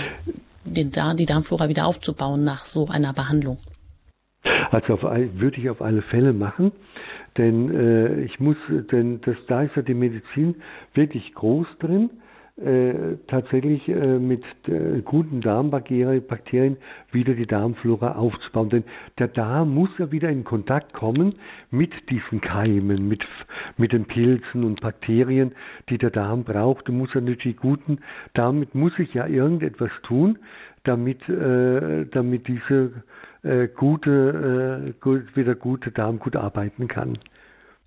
den, 0.65 0.93
die 1.17 1.27
Darmflora 1.27 1.69
wieder 1.69 1.87
aufzubauen 1.87 2.45
nach 2.45 2.67
so 2.67 2.89
einer 2.89 3.13
Behandlung? 3.13 3.59
Also 4.71 4.95
auf, 4.95 5.03
würde 5.03 5.61
ich 5.61 5.69
auf 5.69 5.83
alle 5.83 6.03
Fälle 6.03 6.33
machen, 6.33 6.73
denn 7.37 7.75
äh, 7.75 8.21
ich 8.23 8.41
muss, 8.41 8.57
denn 8.91 9.21
das, 9.23 9.37
da 9.49 9.63
ist 9.63 9.77
ja 9.77 9.83
die 9.83 9.95
Medizin 9.95 10.57
wirklich 10.95 11.35
groß 11.35 11.67
drin 11.79 12.11
äh, 12.57 13.17
tatsächlich 13.29 13.89
äh, 13.89 14.19
mit 14.19 14.45
äh, 14.69 15.01
guten 15.03 15.41
Darmbakterien 15.41 16.77
wieder 17.11 17.35
die 17.35 17.47
Darmflora 17.47 18.13
aufzubauen. 18.13 18.69
Denn 18.69 18.85
der 19.19 19.29
Darm 19.29 19.75
muss 19.75 19.89
ja 19.99 20.13
wieder 20.13 20.29
in 20.29 20.45
Kontakt 20.45 20.93
kommen 20.93 21.37
mit 21.71 21.93
diesen 22.11 22.43
Keimen, 22.43 23.09
mit, 23.09 23.25
mit 23.79 23.93
den 23.93 24.05
Pilzen 24.05 24.65
und 24.65 24.83
Bakterien, 24.83 25.53
die 25.89 25.97
der 25.97 26.11
Darm 26.11 26.45
braucht. 26.45 26.91
Und 26.91 26.99
muss 26.99 27.15
ja 27.15 27.23
natürlich 27.23 27.57
guten, 27.57 28.01
damit 28.35 28.75
muss 28.75 28.99
ich 28.99 29.15
ja 29.15 29.27
irgendetwas 29.27 29.91
tun, 30.03 30.39
damit, 30.85 31.27
äh, 31.31 32.05
damit 32.11 32.49
diese 32.49 33.03
äh, 33.43 33.69
gute, 33.69 34.95
äh, 35.05 35.37
wieder 35.37 35.55
gute 35.55 35.91
Darm 35.91 36.19
gut 36.19 36.37
arbeiten 36.37 36.89
kann. 36.89 37.19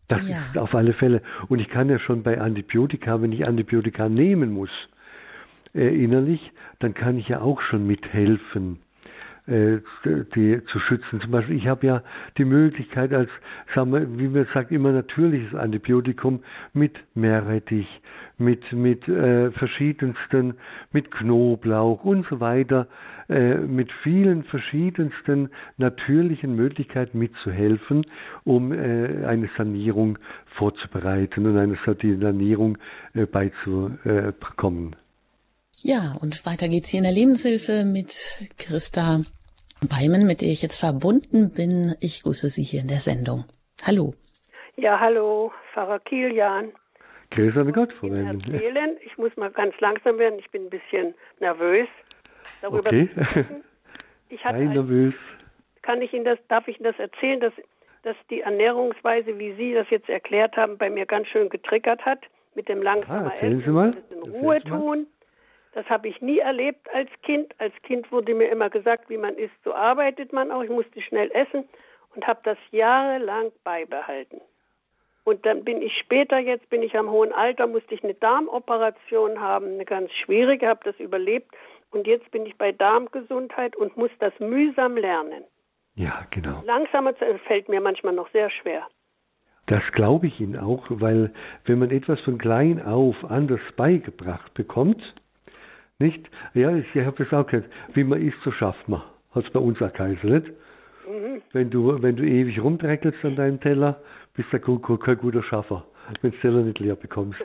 Das 0.08 0.28
ja. 0.28 0.38
ist 0.38 0.58
auf 0.58 0.76
alle 0.76 0.94
Fälle. 0.94 1.22
Und 1.48 1.60
ich 1.60 1.70
kann 1.70 1.90
ja 1.90 2.00
schon 2.00 2.24
bei 2.24 2.40
Antibiotika, 2.40 3.22
wenn 3.22 3.32
ich 3.32 3.48
Antibiotika 3.48 4.08
nehmen 4.08 4.52
muss, 4.54 4.70
äh, 5.74 6.04
innerlich, 6.04 6.52
dann 6.80 6.94
kann 6.94 7.18
ich 7.18 7.28
ja 7.28 7.42
auch 7.42 7.62
schon 7.62 7.88
mithelfen, 7.88 8.80
äh, 9.48 9.78
die 10.36 10.62
zu 10.66 10.80
schützen. 10.80 11.22
Zum 11.22 11.32
Beispiel, 11.32 11.56
ich 11.56 11.68
habe 11.68 11.88
ja 11.88 12.04
die 12.38 12.46
Möglichkeit 12.46 13.14
als, 13.14 13.30
sagen 13.74 13.92
wir, 13.92 14.20
wie 14.20 14.28
man 14.28 14.48
sagt, 14.54 14.72
immer 14.72 14.92
natürliches 14.92 15.56
Antibiotikum 15.56 16.44
mit 16.74 16.98
Meerrettich, 17.16 17.88
mit, 18.38 18.72
mit 18.74 19.08
äh, 19.08 19.52
verschiedensten, 19.52 20.56
mit 20.92 21.12
Knoblauch 21.12 22.04
und 22.04 22.28
so 22.28 22.40
weiter, 22.40 22.88
äh, 23.28 23.56
mit 23.56 23.92
vielen 24.04 24.44
verschiedensten 24.44 25.50
natürlichen 25.78 26.56
Möglichkeiten 26.56 27.18
mitzuhelfen, 27.18 28.06
um 28.44 28.72
äh, 28.72 29.26
eine 29.26 29.50
Sanierung 29.58 30.20
vorzubereiten 30.58 31.48
und 31.48 31.58
eine 31.58 31.78
Sanierung 31.86 32.78
äh, 33.16 33.26
beizukommen. 33.26 34.96
Ja, 35.82 36.16
und 36.22 36.46
weiter 36.46 36.68
geht's 36.68 36.90
hier 36.90 37.00
in 37.00 37.04
der 37.04 37.14
Lebenshilfe 37.14 37.84
mit 37.84 38.40
Christa 38.58 39.22
Weimen, 39.82 40.28
mit 40.28 40.42
der 40.42 40.50
ich 40.50 40.62
jetzt 40.62 40.80
verbunden 40.80 41.52
bin. 41.52 41.96
Ich 42.02 42.24
grüße 42.24 42.48
Sie 42.48 42.64
hier 42.64 42.82
in 42.82 42.88
der 42.88 43.00
Sendung. 43.00 43.46
Hallo. 43.84 44.14
Ja, 44.78 45.00
hallo, 45.00 45.52
Pfarrer 45.74 46.00
Kilian. 46.00 46.72
Grüße 47.32 47.60
an 47.60 47.74
Gott, 47.74 47.92
Frau 48.00 48.12
Weimen. 48.12 48.42
Ich 49.04 49.18
muss 49.18 49.36
mal 49.36 49.50
ganz 49.52 49.74
langsam 49.80 50.18
werden, 50.18 50.40
ich 50.40 50.50
bin 50.52 50.66
ein 50.66 50.70
bisschen 50.70 51.14
nervös 51.40 51.88
darüber 52.62 52.90
okay. 52.90 53.10
Ich 54.30 54.44
hatte 54.44 54.58
Sei 54.58 54.66
nervös. 54.66 55.14
Kann 55.82 56.02
ich 56.02 56.14
Ihnen 56.14 56.26
das, 56.26 56.40
darf 56.48 56.68
ich 56.68 56.80
Ihnen 56.80 56.86
das 56.86 56.98
erzählen, 56.98 57.40
dass, 57.40 57.54
dass 58.04 58.16
die 58.30 58.42
Ernährungsweise, 58.42 59.38
wie 59.38 59.54
Sie 59.54 59.74
das 59.74 59.90
jetzt 59.92 60.10
erklärt 60.10 60.58
haben, 60.58 60.78
bei 60.78 60.90
mir 60.90 61.06
ganz 61.06 61.28
schön 61.28 61.50
getriggert 61.50 62.04
hat, 62.06 62.20
mit 62.56 62.68
dem 62.68 62.82
langsamen 62.82 63.28
ah, 63.28 63.36
Essen, 63.36 63.72
mal. 63.72 63.92
das 63.92 64.18
in 64.18 64.32
Ruhe 64.32 64.62
tun. 64.64 65.08
Das 65.74 65.88
habe 65.90 66.08
ich 66.08 66.22
nie 66.22 66.40
erlebt 66.40 66.88
als 66.94 67.10
Kind. 67.22 67.54
Als 67.60 67.74
Kind 67.84 68.12
wurde 68.12 68.34
mir 68.34 68.50
immer 68.50 68.70
gesagt, 68.70 69.10
wie 69.10 69.18
man 69.18 69.36
isst, 69.36 69.56
so 69.64 69.74
arbeitet 69.74 70.32
man 70.32 70.50
auch. 70.50 70.64
Ich 70.64 70.70
musste 70.70 71.02
schnell 71.02 71.30
essen 71.34 71.68
und 72.16 72.26
habe 72.26 72.40
das 72.44 72.58
jahrelang 72.72 73.52
beibehalten. 73.64 74.40
Und 75.26 75.46
dann 75.46 75.64
bin 75.64 75.82
ich 75.82 75.98
später, 75.98 76.38
jetzt 76.38 76.70
bin 76.70 76.82
ich 76.82 76.98
am 76.98 77.10
hohen 77.10 77.34
Alter, 77.34 77.68
musste 77.68 77.94
ich 77.94 78.04
eine 78.04 78.14
Darmoperation 78.14 79.40
haben, 79.42 79.74
eine 79.74 79.86
ganz 79.86 80.12
schwierige, 80.14 80.68
habe 80.68 80.82
das 80.84 80.98
überlebt 81.00 81.52
und 81.96 82.06
jetzt 82.06 82.30
bin 82.32 82.46
ich 82.46 82.58
bei 82.58 82.72
Darmgesundheit 82.72 83.76
und 83.76 83.98
muss 83.98 84.12
das 84.20 84.34
mühsam 84.40 84.98
lernen. 84.98 85.44
Ja, 85.96 86.28
genau. 86.30 86.62
Langsamer 86.66 87.14
fällt 87.48 87.70
mir 87.70 87.80
manchmal 87.80 88.14
noch 88.14 88.30
sehr 88.32 88.50
schwer. 88.50 88.86
Das 89.68 89.82
glaube 89.94 90.28
ich 90.28 90.40
Ihnen 90.40 90.58
auch, 90.58 90.86
weil 90.90 91.32
wenn 91.66 91.80
man 91.80 91.90
etwas 91.90 92.20
von 92.22 92.38
klein 92.38 92.86
auf 92.86 93.16
anders 93.24 93.62
beigebracht 93.76 94.54
bekommt, 94.54 95.02
nicht? 95.98 96.30
Ja, 96.54 96.76
ich 96.76 96.94
habe 96.96 97.24
es 97.24 97.34
auch 97.34 97.48
gehört, 97.48 97.72
wie 97.94 98.04
man 98.04 98.22
isst, 98.22 98.38
so 98.44 98.52
schafft 98.52 98.88
man. 98.90 99.02
Hat 99.32 99.46
es 99.46 99.52
bei 99.52 99.60
uns 99.60 99.82
auch 99.82 99.94
geheißen, 99.94 100.30
nicht? 100.30 100.48
Mhm. 101.08 101.42
Wenn, 101.54 101.70
du, 101.70 102.02
wenn 102.02 102.18
du 102.18 102.24
ewig 102.24 102.62
rumdreckelst 102.62 103.24
an 103.24 103.38
deinem 103.38 103.62
Teller, 103.62 104.02
bist 104.34 104.50
du 104.52 104.98
kein 104.98 105.18
guter 105.18 105.44
Schaffer 105.44 105.86
wenn 106.22 106.32
du 106.32 106.38
Teller 106.40 106.62
nicht 106.64 106.80
leer 106.80 106.96
bekommst. 106.96 107.40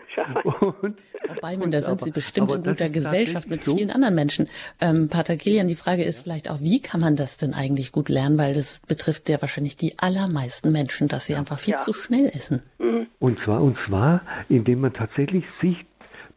Und, 0.44 0.98
Frau 1.26 1.40
Beimann, 1.40 1.70
da 1.70 1.82
sind 1.82 2.00
Sie 2.00 2.10
bestimmt 2.10 2.50
in 2.52 2.62
guter 2.62 2.88
Gesellschaft 2.88 3.48
mit 3.48 3.64
so. 3.64 3.76
vielen 3.76 3.90
anderen 3.90 4.14
Menschen. 4.14 4.48
Ähm, 4.80 5.08
Pater 5.08 5.36
Kilian, 5.36 5.68
die 5.68 5.74
Frage 5.74 6.02
ist 6.02 6.20
vielleicht 6.20 6.50
auch, 6.50 6.60
wie 6.60 6.80
kann 6.80 7.00
man 7.00 7.16
das 7.16 7.36
denn 7.36 7.54
eigentlich 7.54 7.92
gut 7.92 8.08
lernen? 8.08 8.38
Weil 8.38 8.54
das 8.54 8.80
betrifft 8.80 9.28
ja 9.28 9.40
wahrscheinlich 9.40 9.76
die 9.76 9.98
allermeisten 9.98 10.72
Menschen, 10.72 11.08
dass 11.08 11.26
sie 11.26 11.36
einfach 11.36 11.58
viel 11.58 11.74
ja. 11.74 11.80
zu 11.80 11.92
schnell 11.92 12.26
essen. 12.26 12.62
Mhm. 12.78 13.06
Und 13.18 13.38
zwar, 13.44 13.62
und 13.62 13.76
zwar, 13.86 14.22
indem 14.48 14.80
man 14.80 14.92
tatsächlich 14.92 15.44
sich 15.60 15.76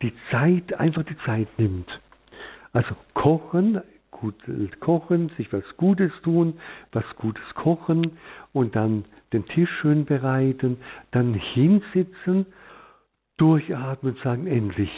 die 0.01 0.13
Zeit, 0.32 0.74
einfach 0.80 1.03
die 1.03 1.17
Zeit 1.26 1.47
nimmt. 1.57 1.88
Also 2.74 2.95
kochen, 3.13 3.82
gut 4.20 4.36
kochen, 4.80 5.30
sich 5.38 5.51
was 5.51 5.64
Gutes 5.78 6.11
tun, 6.24 6.53
was 6.91 7.03
Gutes 7.18 7.43
kochen 7.55 8.11
und 8.53 8.76
dann 8.76 9.05
den 9.34 9.45
Tisch 9.45 9.70
schön 9.82 10.05
bereiten, 10.05 10.78
dann 11.11 11.34
hinsitzen, 11.34 12.45
durchatmen 13.38 14.14
und 14.14 14.22
sagen, 14.22 14.47
endlich 14.47 14.91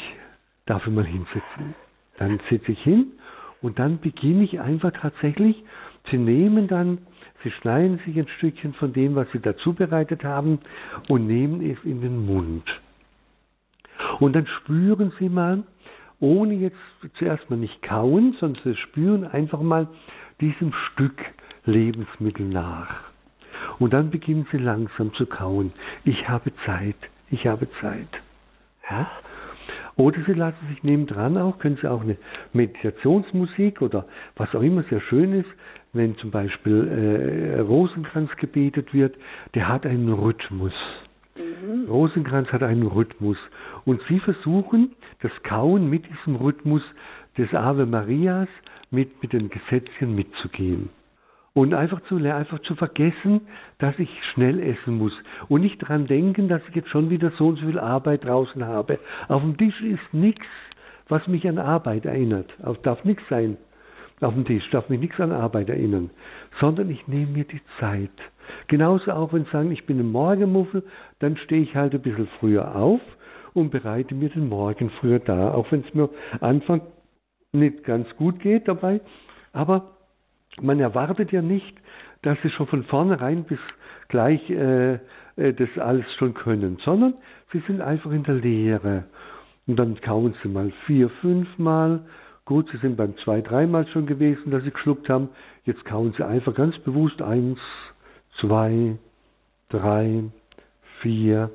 darf 0.65 0.85
ich 0.85 0.93
mal 0.93 1.05
hinsitzen. 1.05 1.75
Dann 2.17 2.39
sitze 2.49 2.71
ich 2.71 2.81
hin 2.83 3.13
und 3.61 3.79
dann 3.79 3.99
beginne 3.99 4.43
ich 4.43 4.59
einfach 4.59 4.91
tatsächlich, 4.91 5.63
Sie 6.11 6.17
nehmen 6.17 6.67
dann, 6.67 6.99
Sie 7.43 7.51
schneiden 7.51 7.99
sich 8.05 8.17
ein 8.17 8.27
Stückchen 8.37 8.73
von 8.73 8.93
dem, 8.93 9.15
was 9.15 9.27
Sie 9.31 9.39
dazu 9.39 9.73
bereitet 9.73 10.23
haben 10.23 10.59
und 11.09 11.25
nehmen 11.25 11.61
es 11.61 11.77
in 11.83 12.01
den 12.01 12.25
Mund. 12.25 12.63
Und 14.19 14.33
dann 14.33 14.45
spüren 14.45 15.11
Sie 15.19 15.29
mal, 15.29 15.63
ohne 16.19 16.53
jetzt 16.53 16.77
zuerst 17.17 17.49
mal 17.49 17.57
nicht 17.57 17.81
kauen, 17.81 18.35
sondern 18.39 18.61
Sie 18.63 18.75
spüren 18.75 19.25
einfach 19.25 19.61
mal 19.61 19.87
diesem 20.41 20.73
Stück 20.73 21.19
Lebensmittel 21.65 22.47
nach. 22.47 23.05
Und 23.79 23.93
dann 23.93 24.09
beginnen 24.09 24.47
sie 24.51 24.57
langsam 24.57 25.13
zu 25.13 25.25
kauen. 25.25 25.73
Ich 26.03 26.27
habe 26.29 26.51
Zeit, 26.65 26.95
ich 27.29 27.47
habe 27.47 27.67
Zeit. 27.81 28.07
Ja? 28.89 29.09
Oder 29.97 30.17
sie 30.25 30.33
lassen 30.33 30.67
sich 30.69 30.83
nebendran 30.83 31.37
auch, 31.37 31.57
können 31.57 31.77
sie 31.81 31.89
auch 31.89 32.01
eine 32.01 32.17
Meditationsmusik 32.53 33.81
oder 33.81 34.05
was 34.35 34.53
auch 34.53 34.61
immer 34.61 34.83
sehr 34.83 34.99
schön 35.01 35.33
ist, 35.33 35.49
wenn 35.93 36.17
zum 36.17 36.31
Beispiel 36.31 37.55
äh, 37.57 37.59
Rosenkranz 37.61 38.29
gebetet 38.35 38.93
wird, 38.93 39.15
der 39.53 39.69
hat 39.69 39.85
einen 39.85 40.11
Rhythmus. 40.11 40.73
Mhm. 41.37 41.89
Rosenkranz 41.89 42.51
hat 42.51 42.63
einen 42.63 42.87
Rhythmus. 42.87 43.37
Und 43.85 44.01
sie 44.07 44.19
versuchen, 44.19 44.95
das 45.21 45.31
Kauen 45.43 45.89
mit 45.89 46.05
diesem 46.05 46.35
Rhythmus 46.35 46.81
des 47.37 47.53
Ave 47.53 47.85
Marias 47.85 48.47
mit, 48.91 49.21
mit 49.21 49.33
den 49.33 49.49
Gesetzchen 49.49 50.15
mitzugehen. 50.15 50.89
Und 51.53 51.73
einfach 51.73 52.01
zu, 52.03 52.17
einfach 52.17 52.59
zu 52.59 52.75
vergessen, 52.75 53.41
dass 53.79 53.97
ich 53.97 54.09
schnell 54.33 54.59
essen 54.59 54.97
muss. 54.97 55.13
Und 55.47 55.61
nicht 55.61 55.77
dran 55.79 56.05
denken, 56.05 56.49
dass 56.49 56.61
ich 56.67 56.75
jetzt 56.75 56.89
schon 56.89 57.09
wieder 57.09 57.31
so 57.37 57.47
und 57.47 57.59
so 57.59 57.65
viel 57.65 57.79
Arbeit 57.79 58.25
draußen 58.25 58.65
habe. 58.65 58.99
Auf 59.29 59.41
dem 59.41 59.57
Tisch 59.57 59.79
ist 59.81 60.13
nichts, 60.13 60.45
was 61.07 61.27
mich 61.27 61.47
an 61.47 61.57
Arbeit 61.57 62.05
erinnert. 62.05 62.53
Es 62.59 62.81
darf 62.81 63.03
nichts 63.05 63.23
sein. 63.29 63.57
Auf 64.21 64.33
dem 64.33 64.45
Tisch 64.45 64.69
darf 64.71 64.89
mich 64.89 64.99
nichts 64.99 65.19
an 65.19 65.31
Arbeit 65.31 65.69
erinnern. 65.69 66.09
Sondern 66.59 66.89
ich 66.89 67.07
nehme 67.07 67.31
mir 67.31 67.43
die 67.43 67.61
Zeit. 67.79 68.11
Genauso 68.67 69.11
auch, 69.11 69.33
wenn 69.33 69.45
Sie 69.45 69.51
sagen, 69.51 69.71
ich 69.71 69.85
bin 69.85 69.99
ein 69.99 70.11
Morgenmuffel, 70.11 70.83
dann 71.19 71.37
stehe 71.37 71.63
ich 71.63 71.75
halt 71.75 71.93
ein 71.93 72.01
bisschen 72.01 72.27
früher 72.39 72.75
auf 72.75 73.01
und 73.53 73.71
bereite 73.71 74.15
mir 74.15 74.29
den 74.29 74.47
Morgen 74.47 74.89
früher 75.01 75.19
da. 75.19 75.53
Auch 75.53 75.71
wenn 75.71 75.81
es 75.81 75.93
mir 75.93 76.09
Anfang 76.39 76.81
nicht 77.51 77.83
ganz 77.83 78.07
gut 78.17 78.39
geht 78.39 78.67
dabei. 78.67 79.01
Aber 79.53 79.95
man 80.61 80.79
erwartet 80.79 81.31
ja 81.31 81.41
nicht, 81.41 81.75
dass 82.21 82.37
sie 82.41 82.49
schon 82.49 82.67
von 82.67 82.83
vornherein 82.83 83.43
bis 83.43 83.59
gleich 84.07 84.49
äh, 84.49 84.93
äh, 84.93 85.53
das 85.53 85.69
alles 85.77 86.05
schon 86.17 86.33
können, 86.33 86.77
sondern 86.83 87.15
sie 87.51 87.59
sind 87.67 87.81
einfach 87.81 88.11
in 88.11 88.23
der 88.23 88.35
Lehre. 88.35 89.05
Und 89.67 89.77
dann 89.77 89.99
kauen 90.01 90.35
sie 90.43 90.49
mal 90.49 90.71
vier, 90.85 91.09
fünf 91.09 91.57
Mal. 91.57 92.05
Gut, 92.45 92.69
sie 92.71 92.77
sind 92.77 92.95
beim 92.95 93.17
zwei, 93.23 93.41
dreimal 93.41 93.87
schon 93.87 94.05
gewesen, 94.05 94.51
dass 94.51 94.63
sie 94.63 94.69
geschluckt 94.69 95.09
haben. 95.09 95.29
Jetzt 95.65 95.83
kauen 95.83 96.13
sie 96.15 96.23
einfach 96.23 96.53
ganz 96.53 96.77
bewusst 96.79 97.19
eins, 97.23 97.57
zwei, 98.39 98.97
drei, 99.69 100.25
vier, 101.01 101.49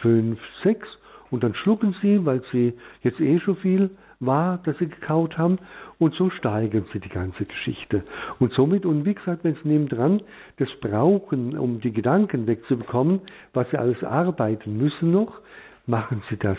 fünf, 0.00 0.40
sechs. 0.62 0.88
Und 1.30 1.44
dann 1.44 1.54
schlucken 1.54 1.94
sie, 2.00 2.24
weil 2.24 2.42
sie 2.50 2.72
jetzt 3.02 3.20
eh 3.20 3.40
schon 3.40 3.56
viel 3.56 3.90
war, 4.20 4.58
dass 4.64 4.78
sie 4.78 4.88
gekaut 4.88 5.36
haben. 5.36 5.58
Und 5.98 6.14
so 6.14 6.30
steigern 6.30 6.86
sie 6.94 7.00
die 7.00 7.10
ganze 7.10 7.44
Geschichte. 7.44 8.02
Und 8.38 8.54
somit, 8.54 8.86
und 8.86 9.04
wie 9.04 9.14
gesagt, 9.14 9.44
wenn 9.44 9.56
sie 9.56 9.68
nebendran 9.68 10.22
das 10.56 10.68
brauchen, 10.80 11.58
um 11.58 11.82
die 11.82 11.92
Gedanken 11.92 12.46
wegzubekommen, 12.46 13.20
was 13.52 13.68
sie 13.70 13.76
alles 13.76 14.02
arbeiten 14.02 14.78
müssen 14.78 15.12
noch, 15.12 15.40
machen 15.86 16.22
sie 16.30 16.38
das. 16.38 16.58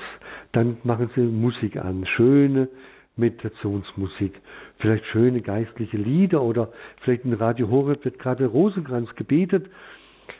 Dann 0.52 0.78
machen 0.84 1.10
sie 1.16 1.22
Musik 1.22 1.78
an. 1.78 2.06
Schöne, 2.06 2.68
Meditationsmusik. 3.16 4.42
Vielleicht 4.80 5.06
schöne 5.08 5.42
geistliche 5.42 5.98
Lieder 5.98 6.42
oder 6.42 6.72
vielleicht 7.02 7.26
in 7.26 7.34
Radio 7.34 7.70
Horeb 7.70 8.04
wird 8.06 8.20
gerade 8.20 8.46
Rosenkranz 8.46 9.14
gebetet 9.16 9.68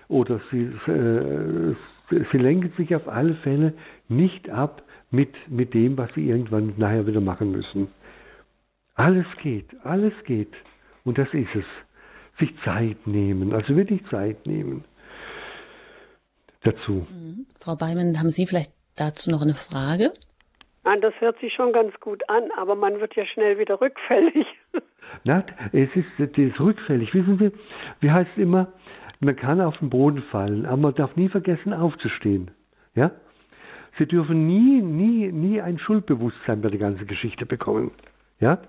oder 0.08 0.42
sie, 0.52 0.64
äh, 0.92 1.76
sie 2.32 2.38
lenken 2.38 2.74
sich 2.78 2.96
auf 2.96 3.08
alle 3.08 3.36
Fälle 3.36 3.74
nicht 4.10 4.50
ab 4.50 4.84
mit, 5.12 5.34
mit 5.50 5.74
dem, 5.74 5.98
was 5.98 6.14
sie 6.16 6.28
irgendwann 6.28 6.74
nachher 6.78 7.06
wieder 7.06 7.22
machen 7.22 7.52
müssen. 7.52 7.88
Alles 8.96 9.26
geht, 9.42 9.68
alles 9.84 10.14
geht. 10.26 10.54
Und 11.04 11.18
das 11.18 11.28
ist 11.34 11.54
es. 11.56 11.66
Sich 12.40 12.54
Zeit 12.64 13.06
nehmen, 13.06 13.54
also 13.54 13.76
wirklich 13.76 14.02
Zeit 14.10 14.48
nehmen 14.48 14.84
dazu. 16.64 17.06
Mhm. 17.10 17.46
Frau 17.60 17.76
Beimann, 17.76 18.18
haben 18.20 18.32
Sie 18.32 18.48
vielleicht 18.48 18.72
dazu 18.96 19.30
noch 19.30 19.42
eine 19.42 19.54
Frage? 19.54 20.12
Nein, 20.86 21.00
das 21.02 21.14
hört 21.20 21.40
sich 21.40 21.54
schon 21.54 21.72
ganz 21.72 21.98
gut 22.00 22.28
an, 22.30 22.50
aber 22.58 22.76
man 22.76 23.00
wird 23.00 23.16
ja 23.16 23.26
schnell 23.26 23.58
wieder 23.58 23.80
rückfällig. 23.80 24.46
Na, 25.24 25.46
es 25.72 25.90
ist, 25.96 26.38
ist 26.38 26.60
rückfällig. 26.60 27.14
Wissen 27.14 27.38
Sie, 27.38 27.52
wie 28.02 28.12
heißt 28.12 28.32
es 28.36 28.42
immer, 28.42 28.68
man 29.20 29.36
kann 29.36 29.62
auf 29.62 29.78
den 29.78 29.90
Boden 29.90 30.24
fallen, 30.24 30.66
aber 30.66 30.78
man 30.78 30.96
darf 30.96 31.16
nie 31.16 31.30
vergessen 31.30 31.74
aufzustehen. 31.74 32.52
Ja? 32.96 33.12
Sie 33.98 34.06
dürfen 34.06 34.48
nie, 34.48 34.82
nie, 34.82 35.32
nie 35.32 35.62
ein 35.62 35.80
Schuldbewusstsein 35.80 36.62
bei 36.62 36.70
der 36.70 36.80
ganzen 36.80 37.08
Geschichte 37.08 37.46
bekommen. 37.46 37.92
Ja? 38.40 38.60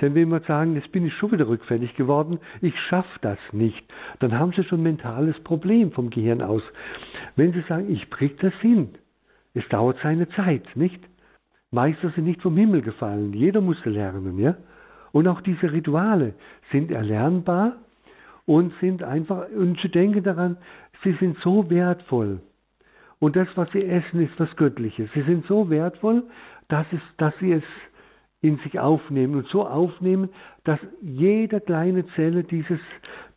Denn 0.00 0.14
wenn 0.14 0.28
wir 0.28 0.40
sagen, 0.40 0.74
jetzt 0.74 0.92
bin 0.92 1.06
ich 1.06 1.14
schon 1.14 1.32
wieder 1.32 1.48
rückfällig 1.48 1.94
geworden, 1.96 2.38
ich 2.60 2.78
schaffe 2.88 3.18
das 3.22 3.38
nicht, 3.52 3.84
dann 4.20 4.38
haben 4.38 4.52
Sie 4.52 4.64
schon 4.64 4.80
ein 4.80 4.84
mentales 4.84 5.38
Problem 5.40 5.92
vom 5.92 6.10
Gehirn 6.10 6.42
aus. 6.42 6.62
Wenn 7.36 7.52
Sie 7.52 7.62
sagen, 7.68 7.90
ich 7.92 8.10
krieg 8.10 8.38
das 8.40 8.54
hin, 8.60 8.94
es 9.54 9.66
dauert 9.68 9.98
seine 10.02 10.28
Zeit, 10.30 10.64
nicht? 10.74 11.00
Meister 11.74 12.10
sind 12.10 12.24
nicht 12.24 12.40
vom 12.40 12.56
Himmel 12.56 12.82
gefallen, 12.82 13.32
jeder 13.32 13.60
musste 13.60 13.90
lernen, 13.90 14.38
ja? 14.38 14.56
Und 15.12 15.28
auch 15.28 15.40
diese 15.40 15.72
Rituale 15.72 16.34
sind 16.72 16.90
erlernbar 16.90 17.76
und 18.46 18.72
sind 18.80 19.02
einfach, 19.02 19.48
und 19.50 19.78
Sie 19.80 19.88
denken 19.88 20.22
daran, 20.22 20.56
sie 21.02 21.12
sind 21.20 21.36
so 21.38 21.68
wertvoll. 21.70 22.40
Und 23.18 23.36
das, 23.36 23.48
was 23.54 23.70
Sie 23.72 23.84
essen, 23.84 24.20
ist 24.20 24.38
was 24.38 24.54
Göttliches. 24.56 25.10
Sie 25.14 25.22
sind 25.22 25.46
so 25.46 25.70
wertvoll, 25.70 26.24
dass, 26.68 26.86
es, 26.92 27.00
dass 27.16 27.32
Sie 27.38 27.52
es 27.52 27.62
in 28.40 28.58
sich 28.58 28.78
aufnehmen 28.78 29.36
und 29.36 29.46
so 29.48 29.66
aufnehmen, 29.66 30.28
dass 30.64 30.78
jede 31.00 31.60
kleine 31.60 32.06
Zelle 32.14 32.44
dieses, 32.44 32.80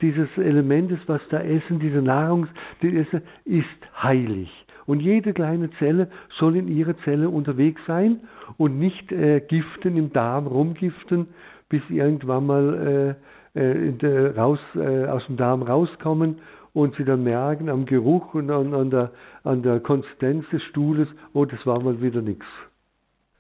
dieses 0.02 0.28
Elementes, 0.38 1.00
was 1.08 1.22
da 1.30 1.40
essen, 1.40 1.80
diese 1.80 2.02
Nahrung, 2.02 2.48
die 2.82 2.98
essen, 2.98 3.22
ist 3.46 3.66
heilig. 4.04 4.52
Und 4.88 5.02
jede 5.02 5.34
kleine 5.34 5.70
Zelle 5.78 6.08
soll 6.40 6.56
in 6.56 6.68
ihrer 6.68 6.98
Zelle 7.04 7.30
unterwegs 7.30 7.82
sein 7.86 8.22
und 8.58 8.80
nicht 8.80 9.12
äh, 9.12 9.42
giften, 9.42 9.98
im 9.98 10.12
Darm 10.14 10.48
rumgiften, 10.48 11.28
bis 11.70 11.82
irgendwann 11.90 12.48
mal 12.48 13.16
äh, 13.54 13.60
äh, 13.60 13.92
der, 13.92 14.36
raus, 14.38 14.60
äh, 14.76 15.06
aus 15.06 15.26
dem 15.28 15.38
Darm 15.38 15.62
rauskommen 15.62 16.38
und 16.74 16.96
sie 16.96 17.04
dann 17.04 17.24
merken 17.24 17.70
am 17.70 17.86
Geruch 17.86 18.34
und 18.34 18.50
an, 18.50 18.74
an, 18.74 18.90
der, 18.90 19.12
an 19.44 19.62
der 19.62 19.80
Konsistenz 19.82 20.46
des 20.52 20.64
Stuhles, 20.64 21.08
oh, 21.34 21.44
das 21.44 21.66
war 21.66 21.82
mal 21.82 22.02
wieder 22.02 22.22
nichts. 22.22 22.46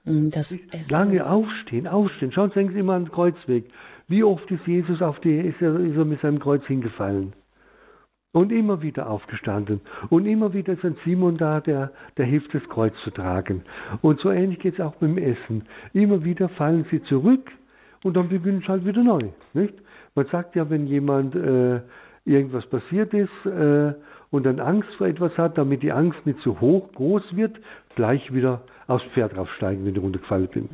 Hm, 0.04 0.30
das 0.32 0.58
Lange 0.90 1.30
aufstehen, 1.30 1.88
aufstehen. 1.88 2.32
Schauen 2.32 2.50
Sie, 2.50 2.56
denken 2.56 2.74
Sie 2.74 2.80
immer 2.80 2.94
an 2.94 3.06
den 3.06 3.12
Kreuzweg. 3.12 3.70
Wie 4.08 4.24
oft 4.24 4.50
ist 4.52 4.66
Jesus 4.66 5.02
auf 5.02 5.20
die, 5.20 5.38
ist 5.38 5.62
er, 5.62 5.80
ist 5.80 5.98
er 5.98 6.06
mit 6.06 6.22
seinem 6.22 6.40
Kreuz 6.40 6.66
hingefallen? 6.66 7.34
Und 8.38 8.52
immer 8.52 8.84
wieder 8.84 9.10
aufgestanden. 9.10 9.82
Und 10.10 10.28
immer 10.28 10.54
wieder 10.54 10.74
ist 10.74 10.86
ein 10.86 10.96
Simon 11.04 11.38
da, 11.38 11.60
der, 11.60 11.92
der 12.18 12.26
hilft, 12.28 12.54
das 12.54 12.62
Kreuz 12.70 12.94
zu 13.04 13.10
tragen. 13.10 13.64
Und 14.04 14.20
so 14.20 14.30
ähnlich 14.30 14.60
geht 14.60 14.76
es 14.76 14.80
auch 14.80 14.94
beim 14.98 15.18
Essen. 15.18 15.64
Immer 15.94 16.24
wieder 16.24 16.48
fallen 16.50 16.86
sie 16.92 17.02
zurück 17.06 17.50
und 18.04 18.16
dann 18.16 18.30
beginnen 18.30 18.60
sie 18.60 18.68
halt 18.68 18.86
wieder 18.86 19.02
neu. 19.02 19.30
Nicht? 19.54 19.74
Man 20.14 20.28
sagt 20.28 20.56
ja, 20.56 20.70
wenn 20.70 20.86
jemand 20.86 21.34
äh, 21.34 21.80
irgendwas 22.26 22.64
passiert 22.68 23.12
ist 23.16 23.46
äh, 23.48 23.96
und 24.30 24.46
dann 24.46 24.60
Angst 24.60 24.94
vor 25.00 25.08
etwas 25.08 25.36
hat, 25.36 25.58
damit 25.58 25.82
die 25.82 25.92
Angst 25.92 26.24
nicht 26.28 26.40
so 26.42 26.62
hoch, 26.62 26.94
groß 26.94 27.36
wird, 27.36 27.60
gleich 27.96 28.32
wieder 28.32 28.62
aufs 28.86 29.06
Pferd 29.16 29.36
draufsteigen, 29.36 29.84
wenn 29.84 29.96
ich 29.96 30.02
runtergefallen 30.04 30.48
bin. 30.50 30.70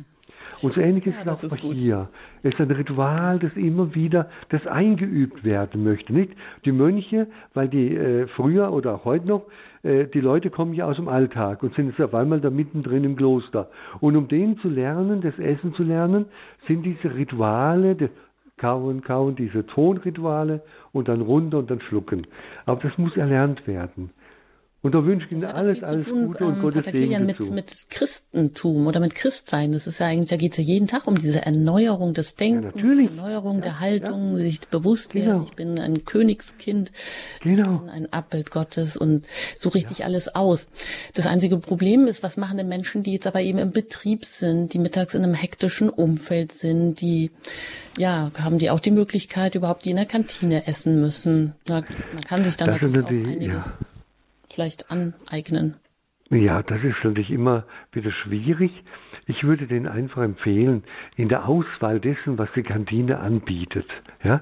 Und 0.62 0.74
so 0.74 0.80
ähnlich 0.80 1.06
ist 1.06 1.16
ja, 1.24 1.32
es 1.32 1.52
auch 1.52 1.56
hier. 1.56 2.08
Es 2.42 2.52
ist 2.52 2.60
ein 2.60 2.70
Ritual, 2.70 3.38
das 3.38 3.52
immer 3.54 3.94
wieder, 3.94 4.28
das 4.50 4.66
eingeübt 4.66 5.44
werden 5.44 5.84
möchte. 5.84 6.12
Nicht 6.12 6.32
die 6.64 6.72
Mönche, 6.72 7.26
weil 7.54 7.68
die 7.68 7.94
äh, 7.94 8.26
früher 8.28 8.72
oder 8.72 8.94
auch 8.94 9.04
heute 9.04 9.26
noch, 9.26 9.42
äh, 9.82 10.06
die 10.06 10.20
Leute 10.20 10.50
kommen 10.50 10.74
ja 10.74 10.86
aus 10.86 10.96
dem 10.96 11.08
Alltag 11.08 11.62
und 11.62 11.74
sind 11.74 11.88
jetzt 11.88 12.00
auf 12.00 12.14
einmal 12.14 12.40
da 12.40 12.50
mittendrin 12.50 13.04
im 13.04 13.16
Kloster. 13.16 13.68
Und 14.00 14.16
um 14.16 14.28
denen 14.28 14.58
zu 14.58 14.68
lernen, 14.68 15.20
das 15.20 15.38
Essen 15.38 15.74
zu 15.74 15.82
lernen, 15.82 16.26
sind 16.66 16.84
diese 16.84 17.14
Rituale, 17.14 17.94
das 17.94 18.10
Kauen, 18.56 19.02
Kauen, 19.02 19.36
diese 19.36 19.66
Tonrituale 19.66 20.62
und 20.92 21.08
dann 21.08 21.20
runter 21.20 21.58
und 21.58 21.70
dann 21.70 21.80
schlucken. 21.80 22.26
Aber 22.66 22.80
das 22.80 22.96
muss 22.98 23.16
erlernt 23.16 23.66
werden. 23.66 24.10
Und 24.84 24.94
da 24.94 25.02
wünsche 25.02 25.24
ich 25.24 25.32
Ihnen 25.32 25.44
alles, 25.46 25.82
alles 25.82 26.04
tun, 26.04 26.26
Gute 26.26 26.44
und 26.44 26.56
ähm, 26.56 26.60
Gottes 26.60 26.82
Pater 26.82 26.98
Segen 26.98 27.24
mit, 27.24 27.50
mit 27.50 27.86
Christentum 27.88 28.86
oder 28.86 29.00
mit 29.00 29.14
Christsein. 29.14 29.72
Das 29.72 29.86
ist 29.86 29.98
ja 29.98 30.08
eigentlich, 30.08 30.28
da 30.28 30.36
geht 30.36 30.52
es 30.52 30.58
ja 30.58 30.64
jeden 30.64 30.88
Tag 30.88 31.06
um 31.06 31.16
diese 31.16 31.40
Erneuerung 31.46 32.12
des 32.12 32.34
Denkens, 32.34 32.86
ja, 32.86 33.04
Erneuerung 33.06 33.56
ja, 33.56 33.62
der 33.62 33.80
Haltung, 33.80 34.32
ja. 34.32 34.44
sich 34.44 34.60
bewusst 34.60 35.12
genau. 35.12 35.26
werden, 35.26 35.42
ich 35.44 35.52
bin 35.54 35.78
ein 35.80 36.04
Königskind, 36.04 36.92
genau. 37.42 37.76
ich 37.76 37.80
bin 37.80 37.88
ein 37.88 38.12
Abbild 38.12 38.50
Gottes 38.50 38.98
und 38.98 39.26
so 39.58 39.70
richtig 39.70 40.04
alles 40.04 40.34
aus. 40.34 40.68
Das 41.14 41.26
einzige 41.26 41.56
Problem 41.56 42.06
ist, 42.06 42.22
was 42.22 42.36
machen 42.36 42.58
denn 42.58 42.68
Menschen, 42.68 43.02
die 43.02 43.14
jetzt 43.14 43.26
aber 43.26 43.40
eben 43.40 43.56
im 43.56 43.72
Betrieb 43.72 44.26
sind, 44.26 44.74
die 44.74 44.78
mittags 44.78 45.14
in 45.14 45.24
einem 45.24 45.32
hektischen 45.32 45.88
Umfeld 45.88 46.52
sind, 46.52 47.00
die, 47.00 47.30
ja, 47.96 48.30
haben 48.38 48.58
die 48.58 48.68
auch 48.68 48.80
die 48.80 48.90
Möglichkeit, 48.90 49.54
überhaupt 49.54 49.86
die 49.86 49.90
in 49.92 49.96
der 49.96 50.04
Kantine 50.04 50.66
essen 50.66 51.00
müssen. 51.00 51.54
Da, 51.64 51.84
man 52.12 52.24
kann 52.24 52.44
sich 52.44 52.58
dann 52.58 52.68
das 52.68 52.82
natürlich 52.82 53.02
auch 53.02 53.32
einiges 53.32 53.64
vielleicht 54.50 54.90
aneignen? 54.90 55.76
Ja, 56.30 56.62
das 56.62 56.82
ist 56.82 56.96
natürlich 57.04 57.30
immer 57.30 57.64
wieder 57.92 58.10
schwierig. 58.10 58.72
Ich 59.26 59.44
würde 59.44 59.66
denen 59.66 59.86
einfach 59.86 60.22
empfehlen, 60.22 60.82
in 61.16 61.28
der 61.28 61.48
Auswahl 61.48 62.00
dessen, 62.00 62.38
was 62.38 62.48
die 62.54 62.62
Kantine 62.62 63.20
anbietet. 63.20 63.86
Ja? 64.22 64.40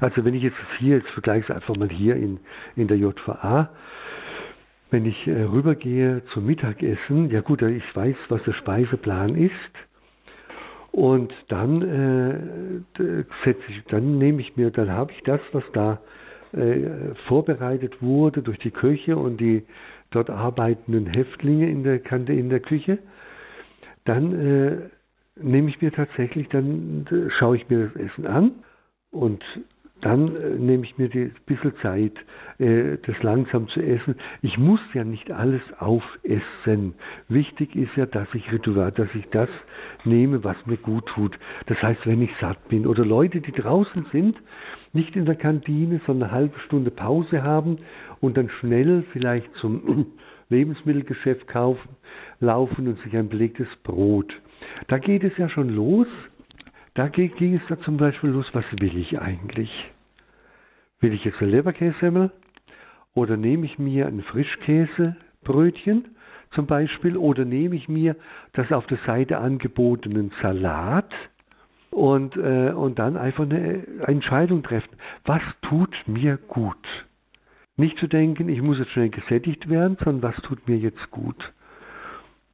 Also 0.00 0.24
wenn 0.24 0.34
ich 0.34 0.42
jetzt 0.42 0.56
hier, 0.78 0.98
jetzt 0.98 1.10
vergleiche 1.10 1.52
es 1.52 1.56
einfach 1.56 1.76
mal 1.76 1.88
hier 1.88 2.16
in, 2.16 2.40
in 2.76 2.88
der 2.88 2.96
JVA, 2.96 3.70
wenn 4.90 5.06
ich 5.06 5.26
äh, 5.26 5.42
rübergehe 5.42 6.22
zum 6.32 6.46
Mittagessen, 6.46 7.30
ja 7.30 7.40
gut, 7.40 7.62
ich 7.62 7.84
weiß, 7.94 8.16
was 8.28 8.42
der 8.42 8.52
Speiseplan 8.52 9.36
ist. 9.36 9.52
Und 10.92 11.32
dann 11.48 11.82
äh, 11.82 13.24
setze 13.44 13.62
ich, 13.68 13.84
dann 13.84 14.18
nehme 14.18 14.40
ich 14.40 14.56
mir, 14.56 14.72
dann 14.72 14.90
habe 14.90 15.12
ich 15.12 15.22
das, 15.22 15.40
was 15.52 15.62
da 15.72 16.00
äh, 16.52 17.14
vorbereitet 17.26 18.02
wurde 18.02 18.42
durch 18.42 18.58
die 18.58 18.70
Köche 18.70 19.16
und 19.16 19.40
die 19.40 19.64
dort 20.10 20.30
arbeitenden 20.30 21.06
Häftlinge 21.06 21.68
in 21.70 21.84
der 21.84 22.00
in 22.28 22.50
der 22.50 22.60
Küche, 22.60 22.98
dann 24.04 24.34
äh, 24.34 24.76
nehme 25.36 25.68
ich 25.68 25.80
mir 25.80 25.92
tatsächlich, 25.92 26.48
dann 26.48 27.06
äh, 27.10 27.30
schaue 27.30 27.56
ich 27.56 27.68
mir 27.68 27.86
das 27.88 27.96
Essen 27.96 28.26
an 28.26 28.52
und 29.10 29.42
dann 30.00 30.34
äh, 30.34 30.50
nehme 30.58 30.84
ich 30.84 30.96
mir 30.98 31.10
ein 31.12 31.34
bisschen 31.46 31.74
Zeit, 31.82 32.12
äh, 32.58 32.96
das 33.06 33.22
langsam 33.22 33.68
zu 33.68 33.80
essen. 33.80 34.16
Ich 34.42 34.58
muss 34.58 34.80
ja 34.94 35.04
nicht 35.04 35.30
alles 35.30 35.62
aufessen. 35.78 36.94
Wichtig 37.28 37.76
ist 37.76 37.94
ja, 37.96 38.06
dass 38.06 38.28
ich 38.34 38.50
Ritual, 38.50 38.92
dass 38.92 39.08
ich 39.14 39.28
das 39.30 39.48
nehme, 40.04 40.42
was 40.42 40.56
mir 40.66 40.78
gut 40.78 41.06
tut. 41.06 41.38
Das 41.66 41.80
heißt, 41.82 42.06
wenn 42.06 42.22
ich 42.22 42.30
satt 42.40 42.68
bin 42.68 42.86
oder 42.86 43.04
Leute, 43.04 43.40
die 43.40 43.52
draußen 43.52 44.06
sind, 44.12 44.36
nicht 44.92 45.14
in 45.16 45.24
der 45.24 45.36
Kantine, 45.36 46.00
sondern 46.06 46.30
eine 46.30 46.38
halbe 46.38 46.58
Stunde 46.60 46.90
Pause 46.90 47.42
haben 47.42 47.78
und 48.20 48.36
dann 48.36 48.48
schnell 48.48 49.04
vielleicht 49.12 49.52
zum 49.56 50.06
Lebensmittelgeschäft 50.48 51.46
kaufen, 51.46 51.96
laufen 52.40 52.88
und 52.88 53.00
sich 53.02 53.16
ein 53.16 53.28
belegtes 53.28 53.68
Brot. 53.84 54.32
Da 54.88 54.98
geht 54.98 55.24
es 55.24 55.36
ja 55.36 55.48
schon 55.48 55.68
los. 55.70 56.08
Da 56.94 57.08
ging 57.08 57.54
es 57.54 57.62
da 57.68 57.78
zum 57.80 57.96
Beispiel 57.96 58.30
los, 58.30 58.46
was 58.52 58.64
will 58.72 58.96
ich 58.96 59.20
eigentlich? 59.20 59.70
Will 60.98 61.14
ich 61.14 61.24
jetzt 61.24 61.40
eine 61.40 61.52
Leberkässemmel? 61.52 62.32
Oder 63.14 63.36
nehme 63.36 63.66
ich 63.66 63.78
mir 63.78 64.06
ein 64.06 64.22
Frischkäsebrötchen 64.22 66.04
zum 66.54 66.66
Beispiel? 66.66 67.16
Oder 67.16 67.44
nehme 67.44 67.76
ich 67.76 67.88
mir 67.88 68.16
das 68.52 68.70
auf 68.72 68.86
der 68.86 68.98
Seite 69.06 69.38
angebotenen 69.38 70.32
Salat? 70.42 71.12
Und, 71.90 72.36
äh, 72.36 72.70
und 72.70 72.98
dann 72.98 73.16
einfach 73.16 73.44
eine 73.44 73.86
Entscheidung 74.06 74.62
treffen. 74.62 74.96
Was 75.24 75.42
tut 75.62 75.94
mir 76.06 76.36
gut? 76.36 76.76
Nicht 77.76 77.98
zu 77.98 78.06
denken, 78.06 78.48
ich 78.48 78.62
muss 78.62 78.78
jetzt 78.78 78.90
schnell 78.92 79.10
gesättigt 79.10 79.68
werden, 79.68 79.96
sondern 80.02 80.32
was 80.32 80.42
tut 80.42 80.68
mir 80.68 80.76
jetzt 80.76 81.10
gut? 81.10 81.52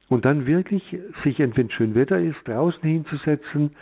Und 0.09 0.25
dann 0.25 0.45
wirklich 0.45 0.83
sich, 1.23 1.39
wenn 1.39 1.69
schön 1.69 1.95
Wetter 1.95 2.19
ist, 2.19 2.37
draußen 2.45 2.81
hinzusetzen, 2.81 3.75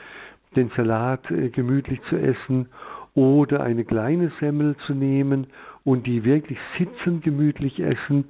den 0.55 0.71
Salat 0.75 1.29
äh, 1.31 1.49
gemütlich 1.49 2.01
zu 2.09 2.15
essen 2.15 2.67
oder 3.13 3.63
eine 3.63 3.85
kleine 3.85 4.31
Semmel 4.39 4.75
zu 4.87 4.93
nehmen 4.93 5.47
und 5.83 6.07
die 6.07 6.23
wirklich 6.23 6.57
sitzend 6.77 7.23
gemütlich 7.23 7.79
essen. 7.79 8.25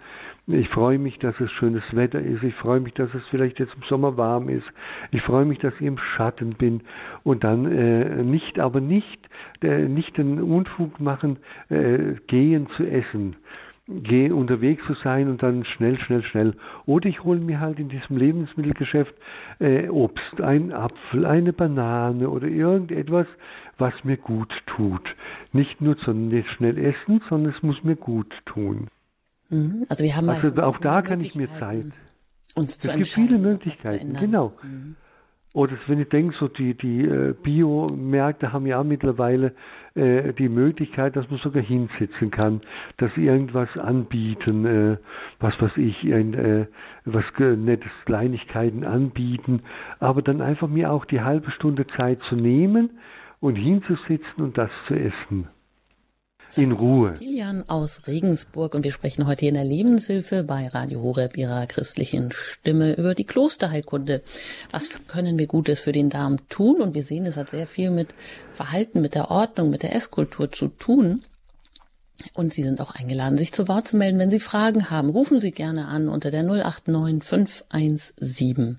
Ich 0.48 0.70
freue 0.70 1.00
mich, 1.00 1.18
dass 1.18 1.40
es 1.40 1.52
schönes 1.54 1.84
Wetter 1.92 2.20
ist. 2.20 2.44
Ich 2.44 2.54
freue 2.56 2.80
mich, 2.80 2.94
dass 2.94 3.12
es 3.16 3.24
vielleicht 3.32 3.58
jetzt 3.58 3.74
im 3.74 3.82
Sommer 3.90 4.16
warm 4.16 4.48
ist. 4.48 4.66
Ich 5.10 5.24
freue 5.24 5.44
mich, 5.44 5.58
dass 5.58 5.74
ich 5.80 5.88
im 5.88 5.98
Schatten 5.98 6.54
bin 6.54 6.82
und 7.24 7.44
dann 7.44 7.66
äh, 7.66 8.24
nicht, 8.24 8.60
aber 8.60 8.80
nicht, 8.80 9.28
äh, 9.64 9.88
nicht 9.88 10.18
den 10.18 10.40
Unfug 10.40 11.00
machen, 11.00 11.38
äh, 11.70 12.14
gehen 12.28 12.68
zu 12.78 12.86
essen 12.86 13.38
gehen, 13.88 14.34
unterwegs 14.34 14.84
zu 14.88 14.96
sein 14.96 15.30
und 15.30 15.44
dann 15.44 15.64
schnell, 15.64 16.00
schnell, 16.00 16.24
schnell. 16.24 16.56
Oder 16.88 17.08
ich 17.08 17.24
hole 17.24 17.40
mir 17.40 17.60
halt 17.60 17.80
in 17.80 17.90
diesem 17.90 18.18
Lebensmittelgeschäft 18.18 19.14
äh, 19.60 19.90
Obst, 19.90 20.42
einen 20.42 20.72
Apfel, 20.72 21.26
eine 21.26 21.54
Banane 21.54 22.28
oder 22.30 22.48
irgendetwas, 22.48 23.28
was 23.78 23.94
mir 24.04 24.18
gut 24.18 24.52
tut. 24.66 25.08
Nicht 25.54 25.82
nur 25.82 25.98
zum 26.00 26.32
schnell 26.58 26.78
essen, 26.80 27.22
sondern 27.30 27.54
es 27.56 27.62
muss 27.62 27.84
mir 27.84 27.96
gut 27.96 28.34
tun. 28.46 28.88
Mhm. 29.50 29.86
Also 29.90 30.04
wir 30.04 30.16
haben 30.16 30.30
also 30.30 30.52
auch 30.64 30.78
da 30.80 31.02
kann 31.02 31.22
ich 31.22 31.36
mir 31.36 31.48
Zeit. 31.54 31.86
Uns 32.56 32.80
zu 32.80 32.90
es 32.90 32.96
gibt 32.96 33.08
viele 33.08 33.38
Möglichkeiten, 33.38 34.14
genau. 34.14 34.54
Mhm. 34.64 34.96
Oder 35.56 35.78
wenn 35.88 36.02
ich 36.02 36.10
denke, 36.10 36.36
so 36.38 36.50
die, 36.50 36.74
die 36.74 37.06
äh, 37.06 37.34
Biomärkte 37.42 38.52
haben 38.52 38.66
ja 38.66 38.84
mittlerweile 38.84 39.54
äh, 39.96 40.34
die 40.34 40.50
Möglichkeit, 40.50 41.16
dass 41.16 41.30
man 41.30 41.40
sogar 41.40 41.64
hinsetzen 41.64 42.30
kann, 42.30 42.60
dass 42.98 43.10
sie 43.16 43.26
irgendwas 43.26 43.70
anbieten, 43.78 44.66
äh, 44.66 44.98
was 45.40 45.54
weiß 45.62 45.78
ich, 45.78 46.04
ein, 46.14 46.34
äh, 46.34 46.66
was 47.06 47.24
nettes 47.40 47.92
Kleinigkeiten 48.04 48.84
anbieten, 48.84 49.62
aber 50.02 50.22
dann 50.22 50.42
einfach 50.42 50.68
mir 50.68 50.92
auch 50.92 51.06
die 51.06 51.22
halbe 51.22 51.50
Stunde 51.52 51.88
Zeit 51.88 52.20
zu 52.28 52.36
nehmen 52.36 52.90
und 53.40 53.56
hinzusitzen 53.56 54.44
und 54.44 54.58
das 54.58 54.72
zu 54.90 54.96
essen. 54.96 55.48
In 56.56 56.72
Ruhe. 56.72 57.16
Kilian 57.18 57.68
aus 57.68 58.08
Regensburg 58.08 58.76
und 58.76 58.86
wir 58.86 58.94
sprechen 58.94 59.28
heute 59.28 59.46
in 59.46 59.56
der 59.56 59.66
Lebenshilfe 59.66 60.44
bei 60.44 60.68
Radio 60.68 61.02
Horeb 61.02 61.36
ihrer 61.38 61.68
christlichen 61.68 62.32
Stimme 62.32 62.94
über 62.96 63.14
die 63.14 63.26
Klosterheilkunde. 63.26 64.22
Was 64.72 64.90
können 65.08 65.38
wir 65.38 65.48
Gutes 65.48 65.82
für 65.82 65.92
den 65.92 66.10
Darm 66.10 66.38
tun? 66.48 66.82
Und 66.82 66.96
wir 66.96 67.04
sehen, 67.04 67.26
es 67.26 67.36
hat 67.36 67.50
sehr 67.50 67.68
viel 67.68 67.92
mit 67.92 68.16
Verhalten, 68.52 69.02
mit 69.02 69.16
der 69.16 69.32
Ordnung, 69.32 69.70
mit 69.70 69.84
der 69.84 69.96
Esskultur 69.96 70.50
zu 70.50 70.70
tun. 70.70 71.24
Und 72.34 72.54
Sie 72.54 72.64
sind 72.64 72.82
auch 72.82 72.96
eingeladen, 72.96 73.38
sich 73.38 73.54
zu 73.54 73.68
Wort 73.68 73.88
zu 73.88 73.98
melden. 73.98 74.20
Wenn 74.20 74.32
Sie 74.32 74.40
Fragen 74.40 74.90
haben, 74.90 75.10
rufen 75.10 75.40
Sie 75.40 75.52
gerne 75.52 75.88
an 75.88 76.10
unter 76.10 76.32
der 76.32 76.44
089 76.44 77.24
517 77.24 78.78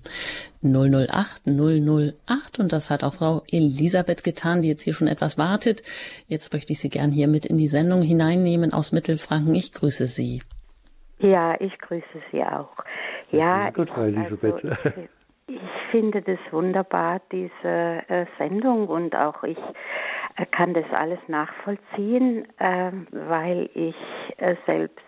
008 0.61 1.47
008. 1.47 2.59
Und 2.59 2.73
das 2.73 2.89
hat 2.89 3.03
auch 3.03 3.13
Frau 3.13 3.43
Elisabeth 3.51 4.23
getan, 4.23 4.61
die 4.61 4.67
jetzt 4.67 4.83
hier 4.83 4.93
schon 4.93 5.07
etwas 5.07 5.37
wartet. 5.37 5.81
Jetzt 6.27 6.53
möchte 6.53 6.73
ich 6.73 6.79
Sie 6.79 6.89
gern 6.89 7.11
hier 7.11 7.27
mit 7.27 7.45
in 7.45 7.57
die 7.57 7.67
Sendung 7.67 8.01
hineinnehmen 8.01 8.73
aus 8.73 8.91
Mittelfranken. 8.91 9.55
Ich 9.55 9.71
grüße 9.73 10.07
Sie. 10.07 10.41
Ja, 11.19 11.59
ich 11.59 11.77
grüße 11.79 12.21
Sie 12.31 12.43
auch. 12.43 12.69
Ja, 13.31 13.69
Gut, 13.71 13.89
Frau 13.89 14.03
Elisabeth. 14.03 14.63
Also, 14.63 14.75
ich 15.47 15.59
finde 15.91 16.21
das 16.21 16.39
wunderbar, 16.51 17.21
diese 17.31 18.03
äh, 18.07 18.25
Sendung 18.37 18.87
und 18.87 19.15
auch 19.15 19.43
ich 19.43 19.57
kann 20.45 20.73
das 20.73 20.85
alles 20.93 21.19
nachvollziehen, 21.27 22.47
äh, 22.59 22.91
weil 23.11 23.69
ich 23.73 23.95
äh, 24.37 24.55
selbst 24.65 24.99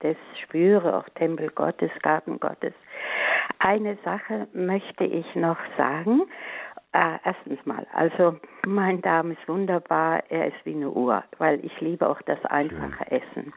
das 0.00 0.16
spüre, 0.42 0.96
auch 0.96 1.08
Tempel 1.10 1.50
Gottes, 1.50 1.90
Garten 2.02 2.40
Gottes. 2.40 2.72
Eine 3.58 3.96
Sache 4.04 4.48
möchte 4.52 5.04
ich 5.04 5.34
noch 5.34 5.58
sagen. 5.76 6.22
Äh, 6.92 7.18
erstens 7.22 7.64
mal, 7.66 7.86
also 7.92 8.36
mein 8.66 9.02
Darm 9.02 9.32
ist 9.32 9.46
wunderbar, 9.46 10.22
er 10.30 10.46
ist 10.46 10.64
wie 10.64 10.74
eine 10.74 10.88
Uhr, 10.88 11.22
weil 11.36 11.62
ich 11.64 11.80
liebe 11.80 12.08
auch 12.08 12.20
das 12.22 12.42
einfache 12.46 13.04
schön. 13.08 13.20
Essen. 13.20 13.52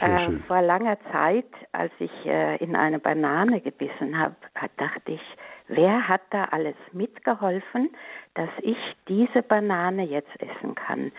Äh, 0.00 0.38
vor 0.46 0.62
langer 0.62 0.96
Zeit, 1.12 1.48
als 1.72 1.92
ich 1.98 2.10
äh, 2.24 2.56
in 2.56 2.74
eine 2.74 2.98
Banane 2.98 3.60
gebissen 3.60 4.18
habe, 4.18 4.34
dachte 4.78 5.12
ich, 5.12 5.36
wer 5.68 6.08
hat 6.08 6.22
da 6.30 6.44
alles 6.46 6.76
mitgeholfen, 6.92 7.90
dass 8.34 8.50
ich 8.62 8.78
diese 9.08 9.42
Banane 9.42 10.04
jetzt 10.04 10.30
essen 10.40 10.74
kann? 10.74 11.12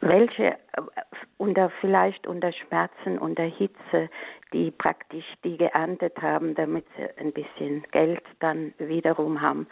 Welche 0.00 0.52
äh, 0.52 0.56
unter 1.38 1.70
vielleicht 1.80 2.26
unter 2.26 2.52
Schmerzen, 2.52 3.18
unter 3.18 3.44
Hitze, 3.44 4.08
die 4.52 4.70
praktisch 4.70 5.26
die 5.44 5.56
geerntet 5.56 6.20
haben, 6.22 6.54
damit 6.54 6.86
sie 6.96 7.08
ein 7.20 7.32
bisschen 7.32 7.84
Geld 7.90 8.22
dann 8.40 8.72
wiederum 8.78 9.40
haben. 9.40 9.66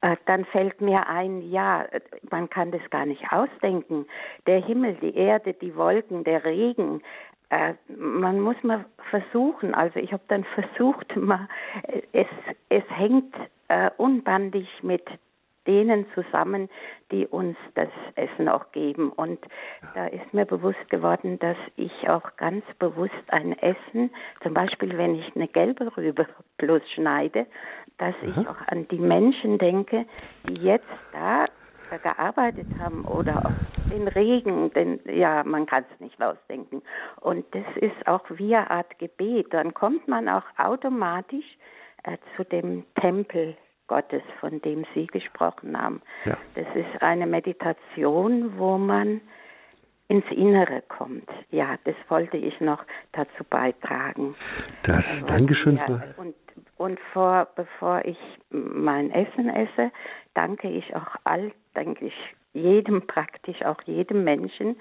Äh, 0.00 0.16
dann 0.26 0.44
fällt 0.46 0.80
mir 0.80 1.08
ein, 1.08 1.42
ja, 1.50 1.86
man 2.30 2.50
kann 2.50 2.70
das 2.70 2.82
gar 2.90 3.06
nicht 3.06 3.30
ausdenken. 3.30 4.06
Der 4.46 4.60
Himmel, 4.60 4.94
die 4.94 5.16
Erde, 5.16 5.54
die 5.54 5.76
Wolken, 5.76 6.24
der 6.24 6.44
Regen, 6.44 7.02
äh, 7.50 7.74
man 7.88 8.40
muss 8.40 8.56
mal 8.62 8.84
versuchen, 9.10 9.74
also 9.74 10.00
ich 10.00 10.12
habe 10.12 10.22
dann 10.28 10.44
versucht, 10.44 11.14
mal, 11.16 11.48
es, 12.12 12.26
es 12.68 12.84
hängt 12.90 13.34
äh, 13.68 13.90
unbandig 13.96 14.68
mit 14.82 15.02
denen 15.66 16.06
zusammen, 16.14 16.68
die 17.10 17.26
uns 17.26 17.56
das 17.74 17.88
Essen 18.14 18.48
auch 18.48 18.70
geben. 18.72 19.10
Und 19.10 19.38
da 19.94 20.06
ist 20.06 20.32
mir 20.32 20.44
bewusst 20.44 20.88
geworden, 20.90 21.38
dass 21.38 21.56
ich 21.76 22.08
auch 22.08 22.36
ganz 22.36 22.64
bewusst 22.78 23.12
ein 23.28 23.58
Essen, 23.58 24.10
zum 24.42 24.54
Beispiel 24.54 24.96
wenn 24.96 25.16
ich 25.16 25.34
eine 25.34 25.48
gelbe 25.48 25.96
Rübe 25.96 26.26
bloß 26.58 26.82
schneide, 26.94 27.46
dass 27.98 28.14
ich 28.22 28.36
auch 28.46 28.60
an 28.68 28.86
die 28.88 28.98
Menschen 28.98 29.58
denke, 29.58 30.06
die 30.48 30.54
jetzt 30.54 30.86
da 31.12 31.46
gearbeitet 32.02 32.66
haben 32.80 33.04
oder 33.04 33.54
den 33.90 34.08
Regen, 34.08 34.72
denn 34.72 34.98
ja, 35.04 35.44
man 35.44 35.66
kann 35.66 35.84
es 35.92 36.00
nicht 36.00 36.20
ausdenken. 36.20 36.82
Und 37.20 37.46
das 37.54 37.64
ist 37.76 38.06
auch 38.06 38.24
wie 38.28 38.56
eine 38.56 38.70
Art 38.70 38.98
Gebet. 38.98 39.54
Dann 39.54 39.72
kommt 39.72 40.08
man 40.08 40.28
auch 40.28 40.42
automatisch 40.58 41.46
äh, 42.06 42.16
zu 42.36 42.44
dem 42.44 42.84
Tempel 43.00 43.56
Gottes, 43.88 44.22
von 44.40 44.60
dem 44.62 44.84
Sie 44.94 45.06
gesprochen 45.06 45.80
haben. 45.80 46.02
Ja. 46.24 46.36
Das 46.54 46.66
ist 46.74 47.02
eine 47.02 47.26
Meditation, 47.26 48.58
wo 48.58 48.78
man 48.78 49.20
ins 50.08 50.24
Innere 50.30 50.82
kommt. 50.88 51.28
Ja, 51.50 51.76
das 51.84 51.94
wollte 52.08 52.36
ich 52.36 52.60
noch 52.60 52.84
dazu 53.12 53.44
beitragen. 53.48 54.34
Das, 54.84 55.04
also, 55.04 55.26
Dankeschön. 55.26 55.76
Ja, 55.76 56.00
und, 56.16 56.34
und 56.76 57.00
vor, 57.12 57.48
bevor 57.56 58.04
ich 58.04 58.18
mein 58.50 59.10
Essen 59.10 59.48
esse, 59.48 59.90
danke 60.34 60.68
ich 60.68 60.94
auch 60.94 61.16
all, 61.24 61.52
denke 61.74 62.06
ich, 62.06 62.34
jedem 62.52 63.06
praktisch, 63.06 63.62
auch 63.62 63.82
jedem 63.82 64.24
Menschen, 64.24 64.76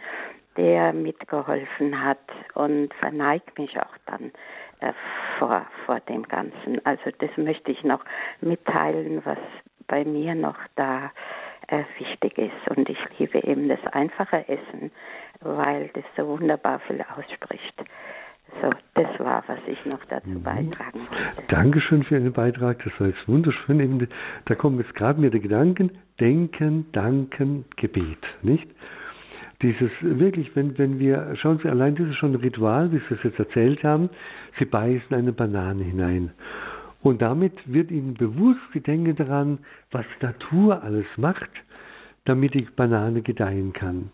der 0.57 0.93
mitgeholfen 0.93 2.03
hat 2.03 2.19
und 2.53 2.93
verneigt 2.95 3.57
mich 3.59 3.77
auch 3.79 3.97
dann 4.05 4.31
äh, 4.79 4.93
vor, 5.39 5.65
vor 5.85 5.99
dem 6.01 6.23
Ganzen. 6.23 6.85
Also 6.85 7.11
das 7.19 7.29
möchte 7.37 7.71
ich 7.71 7.83
noch 7.83 8.03
mitteilen, 8.41 9.21
was 9.25 9.37
bei 9.87 10.03
mir 10.03 10.35
noch 10.35 10.57
da 10.75 11.11
äh, 11.67 11.83
wichtig 11.97 12.37
ist. 12.37 12.77
Und 12.77 12.89
ich 12.89 12.99
liebe 13.17 13.39
eben 13.43 13.67
das 13.69 13.79
einfache 13.91 14.47
Essen, 14.47 14.91
weil 15.41 15.89
das 15.93 16.03
so 16.17 16.27
wunderbar 16.27 16.79
viel 16.79 17.03
ausspricht. 17.15 17.83
So, 18.61 18.69
das 18.93 19.19
war, 19.19 19.43
was 19.47 19.59
ich 19.67 19.83
noch 19.85 20.03
dazu 20.05 20.29
mhm. 20.29 20.43
beitragen 20.43 21.07
wollte. 21.09 21.43
Dankeschön 21.47 22.03
für 22.03 22.15
Ihren 22.15 22.31
Beitrag. 22.31 22.83
Das 22.83 22.93
war 22.99 23.07
jetzt 23.07 23.27
wunderschön. 23.27 24.07
Da 24.45 24.55
kommen 24.55 24.79
jetzt 24.79 24.93
gerade 24.95 25.19
mir 25.19 25.31
die 25.31 25.39
Gedanken. 25.39 25.97
Denken, 26.19 26.91
danken, 26.91 27.65
Gebet, 27.75 28.23
nicht? 28.43 28.67
Dieses 29.61 29.91
wirklich, 30.01 30.55
wenn, 30.55 30.77
wenn 30.77 30.99
wir, 30.99 31.35
schauen 31.35 31.59
Sie, 31.63 31.69
allein 31.69 31.95
ist 31.95 32.15
schon 32.15 32.35
Ritual, 32.35 32.91
wie 32.91 32.97
Sie 32.97 33.13
es 33.13 33.23
jetzt 33.23 33.39
erzählt 33.39 33.83
haben, 33.83 34.09
Sie 34.59 34.65
beißen 34.65 35.15
eine 35.15 35.31
Banane 35.31 35.83
hinein. 35.83 36.31
Und 37.01 37.21
damit 37.21 37.53
wird 37.65 37.91
Ihnen 37.91 38.15
bewusst, 38.15 38.59
Sie 38.73 38.81
denken 38.81 39.15
daran, 39.15 39.59
was 39.91 40.05
Natur 40.21 40.83
alles 40.83 41.05
macht, 41.17 41.51
damit 42.25 42.53
die 42.53 42.67
Banane 42.75 43.21
gedeihen 43.21 43.73
kann. 43.73 44.09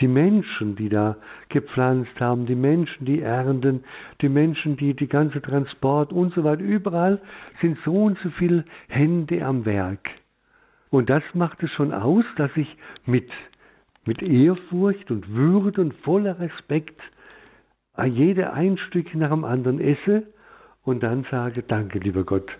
Die 0.00 0.08
Menschen, 0.08 0.76
die 0.76 0.88
da 0.88 1.16
gepflanzt 1.48 2.18
haben, 2.20 2.46
die 2.46 2.56
Menschen, 2.56 3.04
die 3.04 3.20
ernten, 3.20 3.84
die 4.20 4.28
Menschen, 4.28 4.76
die 4.76 4.94
die 4.94 5.06
ganze 5.06 5.40
Transport 5.40 6.12
und 6.12 6.34
so 6.34 6.42
weiter, 6.42 6.62
überall 6.62 7.20
sind 7.60 7.78
so 7.84 7.94
und 7.94 8.18
so 8.18 8.30
viele 8.30 8.64
Hände 8.88 9.44
am 9.44 9.64
Werk. 9.64 10.10
Und 10.90 11.10
das 11.10 11.22
macht 11.34 11.62
es 11.62 11.70
schon 11.72 11.92
aus, 11.92 12.24
dass 12.36 12.50
ich 12.56 12.76
mit 13.06 13.30
mit 14.06 14.22
Ehrfurcht 14.22 15.10
und 15.10 15.34
Würde 15.34 15.80
und 15.80 15.94
voller 16.02 16.38
Respekt 16.38 17.00
jede 18.06 18.52
ein 18.52 18.76
Stück 18.76 19.14
nach 19.14 19.30
dem 19.30 19.44
anderen 19.44 19.80
esse 19.80 20.24
und 20.82 21.02
dann 21.02 21.24
sage, 21.30 21.62
danke, 21.62 21.98
lieber 21.98 22.24
Gott. 22.24 22.50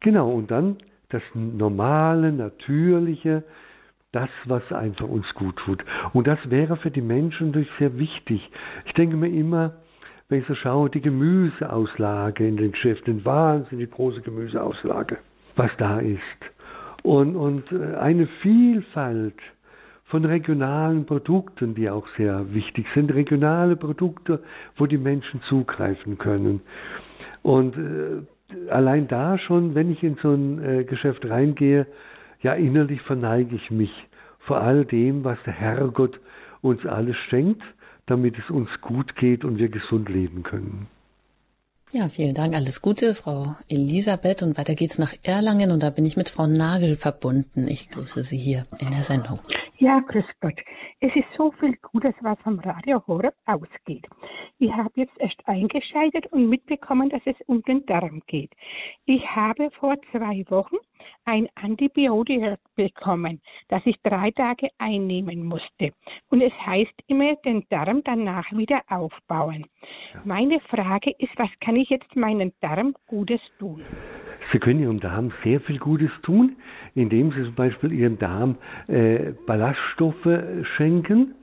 Genau, 0.00 0.30
und 0.30 0.50
dann 0.50 0.78
das 1.08 1.22
normale, 1.34 2.32
natürliche, 2.32 3.42
das, 4.12 4.30
was 4.44 4.62
einfach 4.72 5.08
uns 5.08 5.26
gut 5.34 5.56
tut. 5.56 5.84
Und 6.12 6.26
das 6.26 6.38
wäre 6.48 6.76
für 6.76 6.90
die 6.90 7.02
Menschen 7.02 7.48
natürlich 7.48 7.70
sehr 7.78 7.98
wichtig. 7.98 8.48
Ich 8.86 8.92
denke 8.92 9.16
mir 9.16 9.28
immer, 9.28 9.74
wenn 10.28 10.40
ich 10.40 10.46
so 10.46 10.54
schaue, 10.54 10.90
die 10.90 11.00
Gemüseauslage 11.00 12.46
in 12.46 12.56
den 12.56 12.72
Geschäften, 12.72 13.24
wahnsinnig 13.24 13.90
große 13.90 14.20
Gemüseauslage, 14.20 15.18
was 15.56 15.70
da 15.78 16.00
ist. 16.00 16.20
Und, 17.02 17.36
und 17.36 17.70
äh, 17.72 17.96
eine 17.96 18.26
Vielfalt 18.42 19.38
von 20.08 20.24
regionalen 20.24 21.04
Produkten, 21.06 21.74
die 21.74 21.88
auch 21.88 22.06
sehr 22.16 22.52
wichtig 22.52 22.86
sind, 22.94 23.12
regionale 23.12 23.76
Produkte, 23.76 24.42
wo 24.76 24.86
die 24.86 24.98
Menschen 24.98 25.42
zugreifen 25.48 26.18
können. 26.18 26.60
Und 27.42 27.76
äh, 27.76 28.70
allein 28.70 29.06
da 29.08 29.38
schon, 29.38 29.74
wenn 29.74 29.92
ich 29.92 30.02
in 30.02 30.16
so 30.22 30.32
ein 30.32 30.64
äh, 30.64 30.84
Geschäft 30.84 31.28
reingehe, 31.28 31.86
ja 32.42 32.54
innerlich 32.54 33.02
verneige 33.02 33.56
ich 33.56 33.70
mich 33.70 33.92
vor 34.40 34.60
all 34.60 34.84
dem, 34.84 35.24
was 35.24 35.38
der 35.44 35.52
Herrgott 35.52 36.18
uns 36.62 36.84
alles 36.86 37.16
schenkt, 37.28 37.62
damit 38.06 38.36
es 38.38 38.50
uns 38.50 38.68
gut 38.80 39.14
geht 39.16 39.44
und 39.44 39.58
wir 39.58 39.68
gesund 39.68 40.08
leben 40.08 40.42
können. 40.42 40.86
Ja, 41.90 42.08
vielen 42.08 42.34
Dank. 42.34 42.54
Alles 42.54 42.82
Gute, 42.82 43.14
Frau 43.14 43.54
Elisabeth. 43.68 44.42
Und 44.42 44.58
weiter 44.58 44.74
geht's 44.74 44.98
nach 44.98 45.14
Erlangen. 45.22 45.70
Und 45.70 45.82
da 45.82 45.88
bin 45.90 46.04
ich 46.04 46.16
mit 46.18 46.28
Frau 46.28 46.46
Nagel 46.46 46.96
verbunden. 46.96 47.66
Ich 47.66 47.90
grüße 47.90 48.24
Sie 48.24 48.36
hier 48.36 48.64
in 48.78 48.90
der 48.90 49.02
Sendung. 49.02 49.40
Ja, 49.80 50.00
grüß 50.00 50.24
Gott. 50.40 50.60
Es 50.98 51.14
ist 51.14 51.28
so 51.36 51.52
viel 51.52 51.76
Gutes, 51.76 52.14
was 52.20 52.36
vom 52.40 52.58
Radio 52.58 53.00
Horeb 53.06 53.34
ausgeht. 53.46 54.08
Ich 54.58 54.72
habe 54.72 54.90
jetzt 54.96 55.16
erst 55.20 55.40
eingeschaltet 55.46 56.26
und 56.32 56.48
mitbekommen, 56.48 57.08
dass 57.10 57.22
es 57.26 57.36
um 57.46 57.62
den 57.62 57.86
Darm 57.86 58.20
geht. 58.26 58.50
Ich 59.04 59.24
habe 59.36 59.70
vor 59.70 59.94
zwei 60.10 60.44
Wochen 60.48 60.78
ein 61.24 61.48
Antibiotika 61.54 62.56
bekommen, 62.76 63.40
das 63.68 63.82
ich 63.84 63.96
drei 64.02 64.30
Tage 64.30 64.68
einnehmen 64.78 65.44
musste. 65.44 65.92
Und 66.30 66.40
es 66.40 66.52
heißt 66.64 66.94
immer, 67.06 67.36
den 67.44 67.64
Darm 67.70 68.02
danach 68.04 68.50
wieder 68.52 68.82
aufbauen. 68.88 69.66
Meine 70.24 70.60
Frage 70.60 71.12
ist, 71.18 71.36
was 71.36 71.50
kann 71.60 71.76
ich 71.76 71.90
jetzt 71.90 72.16
meinen 72.16 72.52
Darm 72.60 72.94
Gutes 73.06 73.40
tun? 73.58 73.82
Sie 74.52 74.58
können 74.58 74.80
Ihrem 74.80 75.00
Darm 75.00 75.32
sehr 75.44 75.60
viel 75.60 75.78
Gutes 75.78 76.10
tun, 76.22 76.56
indem 76.94 77.32
Sie 77.32 77.42
zum 77.44 77.54
Beispiel 77.54 77.92
Ihrem 77.92 78.18
Darm 78.18 78.56
äh, 78.86 79.32
Ballaststoffe 79.46 80.28
schenken. 80.76 81.34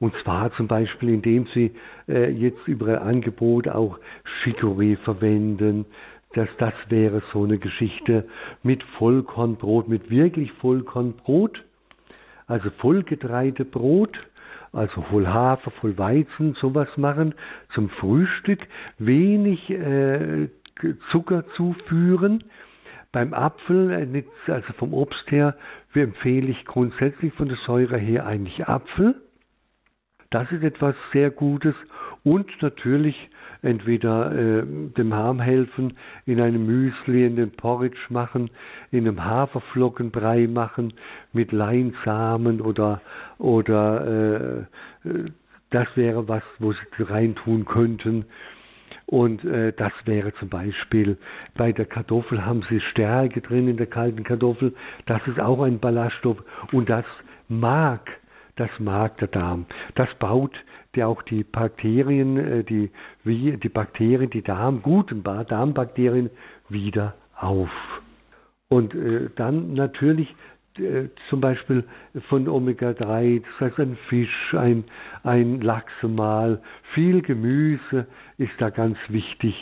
Und 0.00 0.14
zwar 0.22 0.52
zum 0.54 0.68
Beispiel, 0.68 1.08
indem 1.10 1.46
Sie 1.54 1.72
äh, 2.08 2.30
jetzt 2.30 2.66
über 2.66 2.88
Ihr 2.88 3.02
Angebot 3.02 3.68
auch 3.68 3.98
Chicorée 4.42 4.96
verwenden. 4.98 5.86
Das, 6.34 6.48
das 6.58 6.74
wäre 6.88 7.22
so 7.32 7.44
eine 7.44 7.58
Geschichte 7.58 8.28
mit 8.62 8.82
Vollkornbrot, 8.98 9.88
mit 9.88 10.10
wirklich 10.10 10.52
Vollkornbrot, 10.54 11.64
also 12.46 12.70
Vollgetreidebrot, 12.78 14.18
also 14.72 15.02
voll 15.02 15.26
Hafer, 15.26 15.70
voll 15.70 15.96
Weizen, 15.96 16.54
sowas 16.60 16.88
machen 16.96 17.34
zum 17.74 17.88
Frühstück, 17.88 18.60
wenig 18.98 19.70
äh, 19.70 20.48
Zucker 21.10 21.44
zuführen. 21.56 22.44
Beim 23.10 23.32
Apfel, 23.32 23.90
äh, 23.90 24.52
also 24.52 24.72
vom 24.74 24.92
Obst 24.92 25.30
her, 25.30 25.56
empfehle 25.94 26.48
ich 26.48 26.64
grundsätzlich 26.64 27.32
von 27.34 27.48
der 27.48 27.58
Säure 27.66 27.96
her 27.98 28.26
eigentlich 28.26 28.68
Apfel. 28.68 29.14
Das 30.30 30.50
ist 30.52 30.62
etwas 30.62 30.94
sehr 31.12 31.30
Gutes 31.30 31.74
und 32.22 32.50
natürlich 32.60 33.16
entweder 33.62 34.32
äh, 34.32 34.62
dem 34.96 35.14
Harm 35.14 35.40
helfen, 35.40 35.96
in 36.26 36.40
einem 36.40 36.66
Müsli, 36.66 37.26
in 37.26 37.36
den 37.36 37.50
Porridge 37.50 37.98
machen, 38.08 38.50
in 38.90 39.06
einem 39.06 39.24
Haferflockenbrei 39.24 40.46
machen, 40.46 40.92
mit 41.32 41.52
Leinsamen 41.52 42.60
oder, 42.60 43.00
oder 43.38 44.66
äh, 45.04 45.08
äh 45.08 45.30
das 45.70 45.86
wäre 45.96 46.26
was, 46.28 46.42
wo 46.60 46.72
Sie 46.72 46.78
reintun 47.02 47.66
könnten. 47.66 48.24
Und 49.08 49.42
äh, 49.44 49.72
das 49.72 49.92
wäre 50.04 50.34
zum 50.34 50.50
Beispiel 50.50 51.16
bei 51.56 51.72
der 51.72 51.86
Kartoffel 51.86 52.44
haben 52.44 52.62
sie 52.68 52.80
Stärke 52.80 53.40
drin 53.40 53.66
in 53.66 53.78
der 53.78 53.86
kalten 53.86 54.22
Kartoffel. 54.22 54.74
Das 55.06 55.26
ist 55.26 55.40
auch 55.40 55.62
ein 55.62 55.78
Ballaststoff 55.78 56.36
und 56.72 56.90
das 56.90 57.06
mag, 57.48 58.02
das 58.58 58.70
mag 58.78 59.18
der 59.18 59.28
Darm. 59.28 59.66
Das 59.94 60.08
baut 60.18 60.52
der 60.94 61.08
auch 61.08 61.22
die 61.22 61.44
Bakterien, 61.44 62.36
äh, 62.36 62.64
die, 62.64 62.90
wie, 63.24 63.56
die 63.56 63.68
Bakterien, 63.68 64.30
die 64.30 64.42
Darm, 64.42 64.82
guten 64.82 65.22
Darmbakterien 65.22 66.30
wieder 66.68 67.14
auf. 67.36 67.70
Und 68.68 68.94
äh, 68.94 69.30
dann 69.36 69.74
natürlich 69.74 70.34
äh, 70.78 71.08
zum 71.28 71.40
Beispiel 71.40 71.84
von 72.28 72.48
Omega-3, 72.48 73.42
das 73.42 73.60
heißt 73.60 73.80
ein 73.80 73.96
Fisch, 74.08 74.54
ein, 74.54 74.84
ein 75.22 75.60
Lachsemahl, 75.60 76.60
viel 76.94 77.22
Gemüse 77.22 78.06
ist 78.36 78.52
da 78.58 78.70
ganz 78.70 78.98
wichtig, 79.08 79.54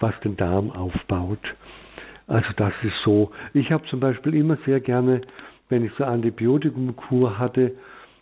was 0.00 0.18
den 0.20 0.36
Darm 0.36 0.70
aufbaut. 0.70 1.54
Also 2.26 2.48
das 2.56 2.72
ist 2.82 2.96
so. 3.04 3.30
Ich 3.54 3.72
habe 3.72 3.86
zum 3.88 4.00
Beispiel 4.00 4.34
immer 4.34 4.58
sehr 4.66 4.80
gerne, 4.80 5.22
wenn 5.68 5.84
ich 5.84 5.92
so 5.98 6.04
Antibiotikumkur 6.04 7.38
hatte, 7.38 7.72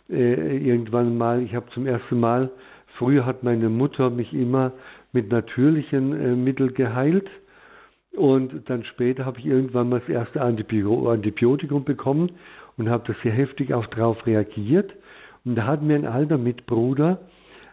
äh, 0.09 0.57
irgendwann 0.57 1.17
mal, 1.17 1.41
ich 1.41 1.55
habe 1.55 1.67
zum 1.73 1.85
ersten 1.85 2.19
Mal, 2.19 2.49
früher 2.97 3.25
hat 3.25 3.43
meine 3.43 3.69
Mutter 3.69 4.09
mich 4.09 4.33
immer 4.33 4.71
mit 5.11 5.31
natürlichen 5.31 6.13
äh, 6.13 6.35
Mitteln 6.35 6.73
geheilt 6.73 7.29
und 8.17 8.67
dann 8.67 8.83
später 8.83 9.25
habe 9.25 9.39
ich 9.39 9.45
irgendwann 9.45 9.89
mal 9.89 9.99
das 9.99 10.09
erste 10.09 10.41
Antibiotikum 10.41 11.83
bekommen 11.83 12.31
und 12.75 12.89
habe 12.89 13.03
da 13.05 13.19
sehr 13.21 13.31
heftig 13.31 13.75
auch 13.75 13.85
darauf 13.87 14.25
reagiert. 14.25 14.91
Und 15.45 15.55
da 15.55 15.67
hat 15.67 15.83
mir 15.83 15.95
ein 15.95 16.07
alter 16.07 16.39
Mitbruder 16.39 17.19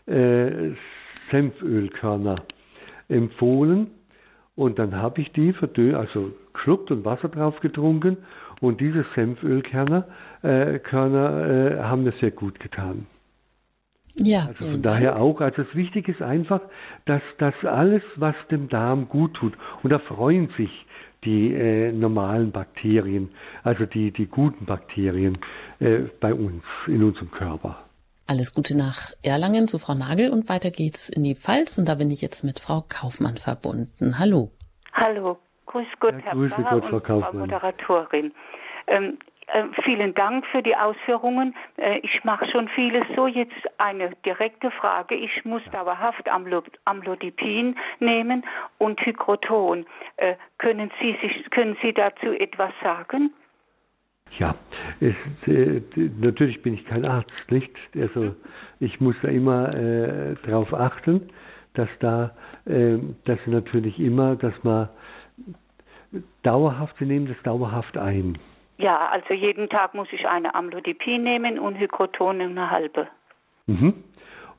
äh, 0.05 0.73
Senfölkörner 1.31 2.37
empfohlen. 3.09 3.91
Und 4.55 4.79
dann 4.79 4.95
habe 4.95 5.23
ich 5.23 5.33
die 5.33 5.55
verdö 5.55 5.97
also 5.97 6.33
geschluckt 6.53 6.91
und 6.91 7.07
Wasser 7.07 7.31
drauf 7.31 7.59
getrunken. 7.61 8.19
Und 8.61 8.83
diese 8.83 9.07
Senfölkörner 9.15 10.07
äh, 10.45 10.79
Körner, 10.79 11.49
äh, 11.49 11.83
haben 11.83 12.05
mir 12.05 12.13
sehr 12.21 12.31
gut 12.31 12.61
getan. 12.61 13.07
Ja, 14.17 14.47
also 14.47 14.67
von 14.67 14.83
daher 14.83 15.13
Dank. 15.13 15.21
auch. 15.21 15.41
Also 15.41 15.65
das 15.65 15.75
Wichtige 15.75 16.13
ist 16.13 16.23
einfach, 16.23 16.61
dass 17.07 17.23
das 17.39 17.55
alles, 17.65 18.03
was 18.17 18.37
dem 18.51 18.69
Darm 18.69 19.09
gut 19.09 19.35
tut, 19.35 19.55
und 19.83 19.91
da 19.91 19.99
freuen 19.99 20.49
sich 20.57 20.71
die 21.25 21.53
äh, 21.55 21.91
normalen 21.91 22.53
Bakterien, 22.53 23.31
also 23.63 23.87
die, 23.87 24.13
die 24.13 24.27
guten 24.27 24.67
Bakterien 24.67 25.39
äh, 25.81 26.01
bei 26.21 26.35
uns, 26.35 26.63
in 26.87 27.03
unserem 27.03 27.31
Körper. 27.31 27.79
Alles 28.27 28.55
Gute 28.55 28.77
nach 28.77 29.13
Erlangen 29.23 29.69
zu 29.69 29.79
Frau 29.79 29.95
Nagel 29.95 30.31
und 30.31 30.49
weiter 30.49 30.71
geht's 30.71 31.09
in 31.09 31.25
die 31.25 31.35
Pfalz 31.35 31.79
und 31.79 31.89
da 31.89 31.95
bin 31.95 32.11
ich 32.11 32.23
jetzt 32.23 32.43
mit 32.43 32.59
Frau 32.61 32.85
Kaufmann 32.89 33.37
verbunden. 33.37 34.19
Hallo. 34.19 34.51
Hallo. 34.93 35.39
Grüß 35.67 35.87
Gott, 35.99 36.15
ja, 36.15 36.21
Herr 36.21 36.33
Grüße 36.35 36.55
Gott, 36.71 36.85
Frau, 36.89 37.01
Kaufmann. 37.01 37.33
Frau 37.33 37.39
Moderatorin. 37.39 38.33
Ähm, 38.87 39.19
äh, 39.47 39.65
vielen 39.83 40.15
Dank 40.15 40.47
für 40.47 40.63
die 40.63 40.77
Ausführungen. 40.77 41.55
Äh, 41.77 41.99
ich 41.99 42.25
mache 42.25 42.47
schon 42.51 42.69
vieles 42.69 43.05
so. 43.15 43.27
Jetzt 43.27 43.53
eine 43.79 44.11
direkte 44.25 44.71
Frage. 44.71 45.15
Ich 45.15 45.45
muss 45.45 45.63
dauerhaft 45.73 46.29
Amlodipin 46.29 47.77
nehmen 48.01 48.45
und 48.79 49.01
Hydroton. 49.05 49.87
Äh, 50.17 50.35
können, 50.59 50.91
Sie 51.01 51.17
sich, 51.21 51.51
können 51.51 51.77
Sie 51.83 51.93
dazu 51.93 52.33
etwas 52.33 52.73
sagen? 52.83 53.33
Ja, 54.39 54.55
es, 55.01 55.15
äh, 55.47 55.81
natürlich 56.19 56.63
bin 56.63 56.75
ich 56.75 56.85
kein 56.87 57.05
Arzt, 57.05 57.31
nicht? 57.51 57.71
Also 57.95 58.21
mhm. 58.21 58.37
ich 58.81 59.01
muss 59.01 59.15
da 59.23 59.29
immer 59.29 59.75
äh, 59.75 60.35
darauf 60.47 60.73
achten, 60.73 61.29
dass 61.75 61.89
da, 62.01 62.35
äh, 62.67 62.99
dass 63.25 63.39
natürlich 63.47 64.01
immer, 64.01 64.37
dass 64.37 64.55
man 64.65 64.89
dauerhaft, 66.43 66.97
Sie 66.99 67.07
nehmen 67.07 67.27
das 67.27 67.41
dauerhaft 67.43 67.97
ein. 67.97 68.39
Ja, 68.77 69.09
also 69.09 69.35
jeden 69.35 69.69
Tag 69.69 69.95
muss 69.95 70.09
ich 70.13 70.27
eine 70.27 70.55
Amlodipin 70.55 71.23
nehmen 71.23 71.59
und 71.59 71.79
Hygroton 71.79 72.41
eine 72.41 72.71
halbe. 72.71 73.09
Mhm. 73.67 74.05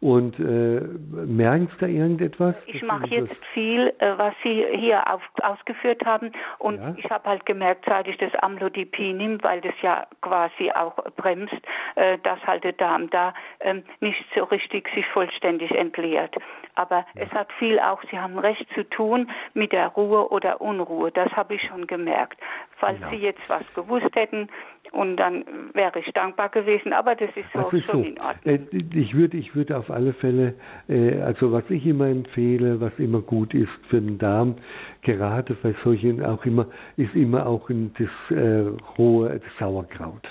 Und 0.01 0.37
äh, 0.39 0.81
merken 1.25 1.69
Sie 1.71 1.77
da 1.79 1.87
irgendetwas? 1.87 2.55
Ich 2.67 2.81
mache 2.83 3.07
jetzt 3.07 3.35
viel, 3.53 3.93
äh, 3.99 4.17
was 4.17 4.33
Sie 4.43 4.65
hier 4.73 5.11
auf, 5.11 5.21
ausgeführt 5.41 6.05
haben. 6.05 6.31
Und 6.59 6.77
ja. 6.77 6.95
ich 6.97 7.09
habe 7.09 7.29
halt 7.29 7.45
gemerkt, 7.45 7.85
seit 7.87 8.07
ich 8.07 8.17
das 8.17 8.33
Amlodipin 8.35 9.17
nehme, 9.17 9.37
weil 9.43 9.61
das 9.61 9.73
ja 9.81 10.05
quasi 10.21 10.71
auch 10.71 10.95
bremst, 11.15 11.55
äh, 11.95 12.17
dass 12.19 12.39
halt 12.45 12.63
der 12.63 12.73
Darm 12.73 13.09
da 13.09 13.33
ähm, 13.61 13.83
nicht 13.99 14.23
so 14.35 14.43
richtig 14.43 14.89
sich 14.93 15.05
vollständig 15.07 15.71
entleert. 15.71 16.35
Aber 16.75 17.05
ja. 17.15 17.23
es 17.23 17.31
hat 17.31 17.51
viel 17.53 17.79
auch, 17.79 18.01
Sie 18.11 18.19
haben 18.19 18.37
recht, 18.37 18.65
zu 18.73 18.83
tun 18.89 19.29
mit 19.53 19.71
der 19.71 19.87
Ruhe 19.89 20.29
oder 20.29 20.61
Unruhe. 20.61 21.11
Das 21.11 21.31
habe 21.33 21.55
ich 21.55 21.61
schon 21.63 21.87
gemerkt. 21.87 22.39
Falls 22.77 22.99
ja. 22.99 23.09
Sie 23.09 23.17
jetzt 23.17 23.41
was 23.47 23.63
gewusst 23.73 24.13
hätten, 24.15 24.49
und 24.91 25.17
dann 25.17 25.45
wäre 25.73 25.99
ich 25.99 26.11
dankbar 26.13 26.49
gewesen. 26.49 26.93
Aber 26.93 27.15
das 27.15 27.29
ist, 27.35 27.45
so, 27.53 27.69
ist 27.69 27.85
schon 27.85 28.03
so. 28.03 28.07
in 28.07 28.19
Ordnung. 28.19 28.67
Äh, 28.71 28.99
ich 28.99 29.13
würde, 29.13 29.37
ich 29.37 29.55
würde 29.55 29.77
auf 29.77 29.89
alle 29.89 30.13
Fälle, 30.13 30.55
äh, 30.87 31.19
also 31.21 31.51
was 31.51 31.63
ich 31.69 31.85
immer 31.85 32.07
empfehle, 32.07 32.79
was 32.81 32.97
immer 32.97 33.21
gut 33.21 33.53
ist 33.53 33.69
für 33.89 34.01
den 34.01 34.17
Darm, 34.17 34.55
gerade 35.01 35.53
bei 35.61 35.75
solchen 35.83 36.23
auch 36.23 36.45
immer, 36.45 36.67
ist 36.97 37.15
immer 37.15 37.45
auch 37.45 37.69
das 37.69 38.37
äh, 38.37 38.65
rohe 38.97 39.29
das 39.39 39.57
Sauerkraut. 39.59 40.27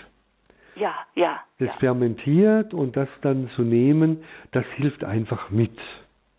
Ja, 0.77 0.95
ja. 1.15 1.41
Das 1.59 1.69
ja. 1.69 1.75
fermentiert 1.75 2.75
und 2.75 2.97
das 2.97 3.09
dann 3.23 3.49
zu 3.55 3.63
nehmen, 3.63 4.25
das 4.53 4.65
hilft 4.77 5.05
einfach 5.05 5.51
mit, 5.51 5.77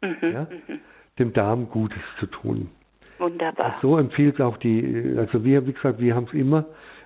mhm, 0.01 0.18
ja? 0.22 0.41
mhm. 0.41 0.80
dem 1.20 1.34
Darm 1.34 1.70
Gutes 1.70 2.01
zu 2.20 2.26
tun. 2.28 2.70
Wunderbar. 3.18 3.78
So 3.82 3.97
empfiehlt 3.97 4.41
auch 4.41 4.57
die, 4.57 5.16
also 5.18 5.43
wir, 5.43 5.66
wie 5.66 5.74
gesagt, 5.74 5.99
wir 5.99 6.16
haben 6.16 6.26
es 6.26 6.34
immer 6.34 6.66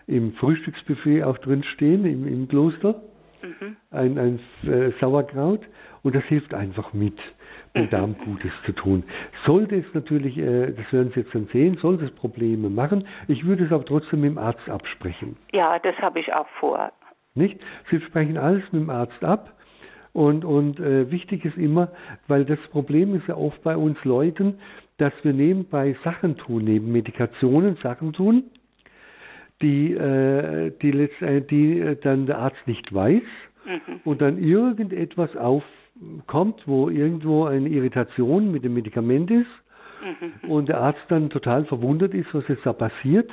im 0.09 0.33
Frühstücksbuffet 0.33 1.23
auch 1.23 1.37
drin 1.37 1.63
stehen, 1.63 2.05
im, 2.05 2.27
im 2.27 2.47
Kloster. 2.47 3.01
mhm. 3.41 3.77
ein, 3.91 4.17
ein 4.17 4.39
äh, 4.63 4.91
Sauerkraut 4.99 5.61
und 6.03 6.15
das 6.15 6.23
hilft 6.25 6.53
einfach 6.53 6.93
mit, 6.93 7.17
dem 7.75 7.83
mhm. 7.83 7.89
Darm 7.89 8.15
Gutes 8.25 8.51
zu 8.65 8.73
tun. 8.73 9.03
Sollte 9.45 9.75
es 9.75 9.85
natürlich, 9.93 10.37
äh, 10.37 10.71
das 10.71 10.91
werden 10.91 11.11
Sie 11.13 11.21
jetzt 11.21 11.33
dann 11.35 11.47
sehen, 11.53 11.77
sollte 11.77 12.05
es 12.05 12.11
Probleme 12.11 12.69
machen, 12.69 13.07
ich 13.27 13.45
würde 13.45 13.65
es 13.65 13.71
aber 13.71 13.85
trotzdem 13.85 14.21
mit 14.21 14.31
dem 14.31 14.37
Arzt 14.37 14.67
absprechen. 14.67 15.37
Ja, 15.53 15.79
das 15.79 15.95
habe 15.99 16.19
ich 16.19 16.33
auch 16.33 16.47
vor. 16.59 16.91
Nicht? 17.35 17.59
Sie 17.89 18.01
sprechen 18.01 18.37
alles 18.37 18.63
mit 18.71 18.81
dem 18.81 18.89
Arzt 18.89 19.23
ab. 19.23 19.53
Und, 20.11 20.43
und 20.43 20.79
äh, 20.79 21.11
wichtig 21.11 21.45
ist 21.45 21.55
immer, 21.55 21.89
weil 22.27 22.43
das 22.43 22.59
Problem 22.71 23.15
ist 23.15 23.27
ja 23.27 23.37
oft 23.37 23.61
bei 23.61 23.77
uns 23.77 24.03
Leuten, 24.03 24.59
dass 24.97 25.13
wir 25.21 25.33
nebenbei 25.33 25.95
Sachen 26.03 26.35
tun, 26.35 26.63
neben 26.65 26.91
Medikationen 26.91 27.77
Sachen 27.77 28.11
tun, 28.13 28.45
die, 29.61 29.93
äh, 29.93 30.71
die, 30.81 30.91
letztendlich, 30.91 31.47
die 31.47 31.79
äh, 31.79 31.95
dann 32.01 32.25
der 32.25 32.39
Arzt 32.39 32.65
nicht 32.65 32.93
weiß 32.93 33.21
mhm. 33.65 33.99
und 34.03 34.21
dann 34.21 34.37
irgendetwas 34.37 35.35
aufkommt, 35.35 36.63
wo 36.65 36.89
irgendwo 36.89 37.45
eine 37.45 37.69
Irritation 37.69 38.51
mit 38.51 38.63
dem 38.63 38.73
Medikament 38.73 39.29
ist 39.31 39.47
mhm. 40.03 40.49
und 40.49 40.69
der 40.69 40.79
Arzt 40.79 41.03
dann 41.09 41.29
total 41.29 41.65
verwundert 41.65 42.13
ist, 42.13 42.33
was 42.33 42.47
jetzt 42.47 42.65
da 42.65 42.73
passiert, 42.73 43.29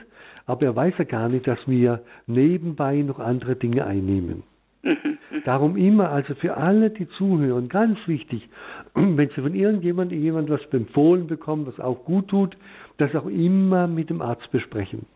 aber 0.47 0.67
er 0.67 0.77
weiß 0.77 0.95
ja 0.99 1.05
gar 1.05 1.29
nicht, 1.29 1.47
dass 1.47 1.59
wir 1.67 2.03
nebenbei 2.27 3.03
noch 3.03 3.19
andere 3.19 3.57
Dinge 3.57 3.87
einnehmen. 3.87 4.43
Mhm. 4.83 5.19
Darum 5.45 5.77
immer, 5.77 6.11
also 6.11 6.35
für 6.37 6.57
alle, 6.57 6.91
die 6.91 7.09
zuhören, 7.09 7.69
ganz 7.69 7.99
wichtig, 8.07 8.49
wenn 8.95 9.29
Sie 9.29 9.41
von 9.43 9.55
irgendjemandem 9.55 10.21
jemand 10.21 10.49
was 10.49 10.65
empfohlen 10.73 11.27
bekommen, 11.27 11.67
was 11.67 11.79
auch 11.81 12.05
gut 12.05 12.29
tut, 12.29 12.57
das 12.99 13.15
auch 13.15 13.27
immer 13.27 13.87
mit 13.87 14.11
dem 14.11 14.23
Arzt 14.23 14.51
besprechen. 14.51 15.07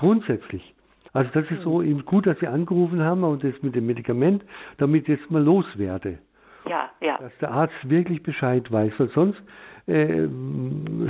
Grundsätzlich. 0.00 0.74
Also 1.12 1.30
das 1.34 1.50
ist 1.50 1.62
so 1.62 1.82
eben 1.82 2.06
gut, 2.06 2.26
dass 2.26 2.38
Sie 2.38 2.46
angerufen 2.46 3.02
haben 3.02 3.22
und 3.22 3.44
das 3.44 3.54
mit 3.60 3.74
dem 3.74 3.86
Medikament, 3.86 4.42
damit 4.78 5.02
ich 5.02 5.20
jetzt 5.20 5.30
mal 5.30 5.42
loswerde. 5.42 6.18
Ja, 6.66 6.90
ja. 7.02 7.18
Dass 7.18 7.32
der 7.40 7.50
Arzt 7.50 7.74
wirklich 7.82 8.22
Bescheid 8.22 8.70
weiß, 8.72 8.92
weil 8.96 9.10
sonst 9.10 9.42
äh, 9.86 10.26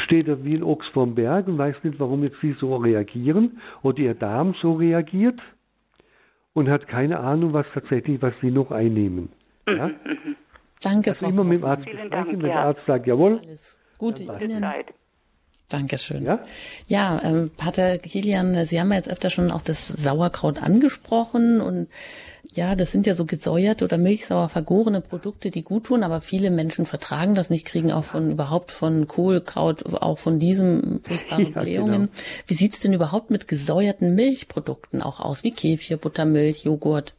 steht 0.04 0.26
er 0.26 0.44
wie 0.44 0.56
ein 0.56 0.64
Ochs 0.64 0.88
vorm 0.88 1.14
Berg 1.14 1.46
und 1.46 1.56
weiß 1.56 1.76
nicht, 1.84 2.00
warum 2.00 2.24
jetzt 2.24 2.40
Sie 2.40 2.52
so 2.54 2.74
reagieren 2.76 3.60
oder 3.82 3.98
Ihr 3.98 4.14
Darm 4.14 4.54
so 4.60 4.72
reagiert 4.72 5.38
und 6.52 6.68
hat 6.68 6.88
keine 6.88 7.20
Ahnung, 7.20 7.52
was 7.52 7.66
tatsächlich, 7.72 8.20
was 8.22 8.34
Sie 8.40 8.50
noch 8.50 8.72
einnehmen. 8.72 9.30
Mhm, 9.66 9.76
ja? 9.76 9.86
Mhm. 9.86 10.36
Danke, 10.82 11.10
also 11.10 11.26
Frau 11.26 11.30
immer 11.30 11.44
mit 11.44 11.60
dem 11.60 11.64
Arzt 11.64 11.84
Vielen 11.84 12.10
Dank, 12.10 12.28
wenn 12.28 12.40
ja. 12.40 12.46
der 12.46 12.58
Arzt 12.58 12.86
sagt, 12.86 13.06
jawohl. 13.06 13.38
Alles 13.38 13.80
Gute 13.98 14.24
Ihnen. 14.24 14.64
Dankeschön. 15.70 16.26
Ja, 16.26 16.40
ja 16.86 17.20
ähm, 17.24 17.50
Pater 17.56 17.98
Kilian, 17.98 18.66
Sie 18.66 18.80
haben 18.80 18.90
ja 18.90 18.96
jetzt 18.96 19.10
öfter 19.10 19.30
schon 19.30 19.50
auch 19.50 19.62
das 19.62 19.88
Sauerkraut 19.88 20.62
angesprochen 20.62 21.60
und 21.60 21.88
ja, 22.52 22.74
das 22.74 22.90
sind 22.90 23.06
ja 23.06 23.14
so 23.14 23.26
gesäuerte 23.26 23.84
oder 23.84 23.96
milchsauer 23.96 24.48
vergorene 24.48 25.00
Produkte, 25.00 25.50
die 25.50 25.62
gut 25.62 25.84
tun, 25.84 26.02
aber 26.02 26.20
viele 26.20 26.50
Menschen 26.50 26.84
vertragen 26.84 27.34
das 27.34 27.48
nicht, 27.48 27.66
kriegen 27.66 27.92
auch 27.92 28.04
von 28.04 28.32
überhaupt 28.32 28.72
von 28.72 29.06
Kohlkraut, 29.06 29.84
auch 30.02 30.18
von 30.18 30.38
diesem 30.38 31.00
furchtbaren 31.04 31.52
ja, 31.54 31.62
Blähungen. 31.62 31.92
Genau. 31.92 32.12
Wie 32.48 32.54
sieht's 32.54 32.80
denn 32.80 32.92
überhaupt 32.92 33.30
mit 33.30 33.46
gesäuerten 33.46 34.16
Milchprodukten 34.16 35.00
auch 35.00 35.20
aus, 35.20 35.44
wie 35.44 35.52
Kefir, 35.52 35.96
Buttermilch, 35.96 36.64
Joghurt? 36.64 37.14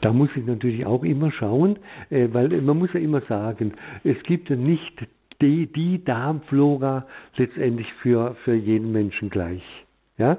Da 0.00 0.12
muss 0.12 0.30
ich 0.34 0.44
natürlich 0.44 0.86
auch 0.86 1.04
immer 1.04 1.30
schauen, 1.30 1.78
äh, 2.10 2.28
weil 2.32 2.48
man 2.62 2.78
muss 2.78 2.90
ja 2.94 3.00
immer 3.00 3.20
sagen, 3.28 3.74
es 4.02 4.16
gibt 4.24 4.50
ja 4.50 4.56
nicht 4.56 5.06
die, 5.40 5.66
die 5.66 6.04
Darmflora 6.04 7.06
letztendlich 7.36 7.92
für, 8.02 8.34
für 8.44 8.54
jeden 8.54 8.92
Menschen 8.92 9.30
gleich. 9.30 9.62
Ja? 10.16 10.38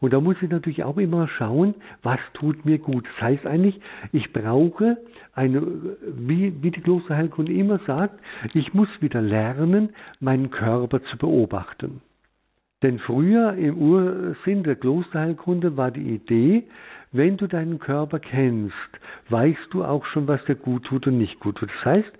Und 0.00 0.12
da 0.12 0.20
muss 0.20 0.36
ich 0.42 0.50
natürlich 0.50 0.82
auch 0.82 0.96
immer 0.96 1.28
schauen, 1.28 1.74
was 2.02 2.18
tut 2.34 2.64
mir 2.64 2.78
gut. 2.78 3.06
Das 3.06 3.22
heißt 3.22 3.46
eigentlich, 3.46 3.80
ich 4.12 4.32
brauche 4.32 4.96
eine, 5.34 5.62
wie, 6.04 6.60
wie 6.62 6.70
die 6.70 6.80
Klosterheilkunde 6.80 7.52
immer 7.52 7.78
sagt, 7.86 8.18
ich 8.52 8.74
muss 8.74 8.88
wieder 9.00 9.20
lernen, 9.20 9.90
meinen 10.18 10.50
Körper 10.50 11.02
zu 11.04 11.16
beobachten. 11.18 12.00
Denn 12.82 12.98
früher 12.98 13.54
im 13.54 13.78
Ursinn 13.78 14.64
der 14.64 14.74
Klosterheilkunde 14.74 15.76
war 15.76 15.92
die 15.92 16.14
Idee, 16.14 16.64
wenn 17.12 17.36
du 17.36 17.46
deinen 17.46 17.78
Körper 17.78 18.18
kennst, 18.18 18.74
weißt 19.28 19.68
du 19.70 19.84
auch 19.84 20.04
schon, 20.06 20.26
was 20.26 20.44
dir 20.46 20.56
gut 20.56 20.84
tut 20.86 21.06
und 21.06 21.18
nicht 21.18 21.38
gut 21.38 21.58
tut. 21.58 21.70
Das 21.70 21.84
heißt, 21.84 22.12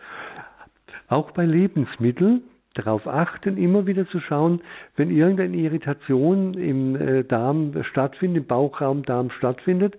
auch 1.09 1.31
bei 1.33 1.45
Lebensmitteln 1.45 2.43
darauf 2.75 3.07
achten, 3.07 3.57
immer 3.59 3.87
wieder 3.87 4.07
zu 4.09 4.21
schauen, 4.21 4.61
wenn 4.97 5.11
irgendeine 5.11 5.57
Irritation 5.57 6.55
im 6.55 6.97
äh, 6.97 7.25
Darm 7.25 7.83
stattfindet, 7.91 8.43
im 8.45 8.47
Bauchraum, 8.47 9.05
Darm 9.05 9.31
stattfindet, 9.31 9.97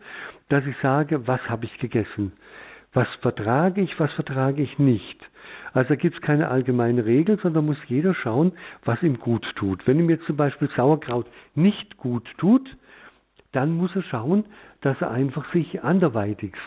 dass 0.49 0.65
ich 0.65 0.75
sage, 0.81 1.27
was 1.27 1.41
habe 1.49 1.65
ich 1.65 1.77
gegessen? 1.79 2.33
Was 2.93 3.07
vertrage 3.21 3.81
ich, 3.81 3.99
was 3.99 4.11
vertrage 4.13 4.61
ich 4.61 4.79
nicht? 4.79 5.19
Also 5.73 5.89
da 5.89 5.95
gibt 5.95 6.15
es 6.15 6.21
keine 6.21 6.49
allgemeine 6.49 7.05
Regel, 7.05 7.39
sondern 7.41 7.65
muss 7.65 7.77
jeder 7.87 8.13
schauen, 8.13 8.53
was 8.85 9.01
ihm 9.01 9.19
gut 9.19 9.45
tut. 9.55 9.85
Wenn 9.87 9.99
ihm 9.99 10.09
jetzt 10.09 10.25
zum 10.25 10.37
Beispiel 10.37 10.69
Sauerkraut 10.75 11.25
nicht 11.55 11.97
gut 11.97 12.27
tut, 12.37 12.67
dann 13.51 13.71
muss 13.71 13.95
er 13.95 14.03
schauen, 14.03 14.45
dass 14.81 14.99
er 15.01 15.11
einfach 15.11 15.51
sich 15.53 15.83
anderweitigst 15.83 16.61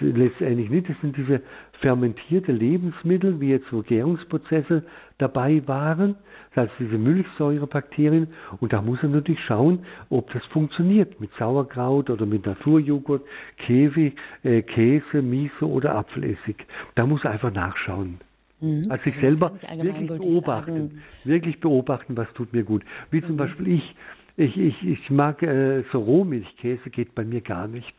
letztendlich 0.00 0.70
nicht. 0.70 0.88
Das 0.88 0.96
sind 1.00 1.16
diese 1.16 1.42
fermentierte 1.80 2.52
Lebensmittel, 2.52 3.40
wie 3.40 3.50
jetzt 3.50 3.68
so 3.70 3.82
Gärungsprozesse 3.82 4.82
dabei 5.18 5.62
waren, 5.66 6.16
das 6.54 6.68
heißt 6.68 6.80
diese 6.80 6.98
Milchsäurebakterien. 6.98 8.28
Und 8.60 8.72
da 8.72 8.82
muss 8.82 8.98
er 9.02 9.08
natürlich 9.08 9.42
schauen, 9.44 9.84
ob 10.10 10.32
das 10.32 10.44
funktioniert 10.46 11.20
mit 11.20 11.30
Sauerkraut 11.38 12.10
oder 12.10 12.26
mit 12.26 12.46
Naturjoghurt, 12.46 13.22
Käse, 13.58 14.12
äh, 14.42 14.62
Käse, 14.62 15.22
Miso 15.22 15.66
oder 15.66 15.94
Apfelessig. 15.94 16.66
Da 16.94 17.06
muss 17.06 17.24
er 17.24 17.32
einfach 17.32 17.52
nachschauen. 17.52 18.18
Mhm. 18.60 18.86
Also 18.88 19.04
sich 19.04 19.16
selber 19.16 19.52
wirklich 19.52 20.08
beobachten, 20.08 20.72
sagen. 20.72 21.02
wirklich 21.24 21.60
beobachten, 21.60 22.16
was 22.16 22.32
tut 22.34 22.52
mir 22.52 22.64
gut. 22.64 22.82
Wie 23.10 23.22
zum 23.22 23.34
mhm. 23.34 23.38
Beispiel 23.38 23.68
ich, 23.68 23.94
ich, 24.36 24.56
ich, 24.56 24.84
ich 24.84 25.10
mag 25.10 25.42
äh, 25.42 25.84
so 25.92 26.00
Rohmilchkäse, 26.00 26.90
geht 26.90 27.14
bei 27.14 27.24
mir 27.24 27.40
gar 27.40 27.68
nicht. 27.68 27.94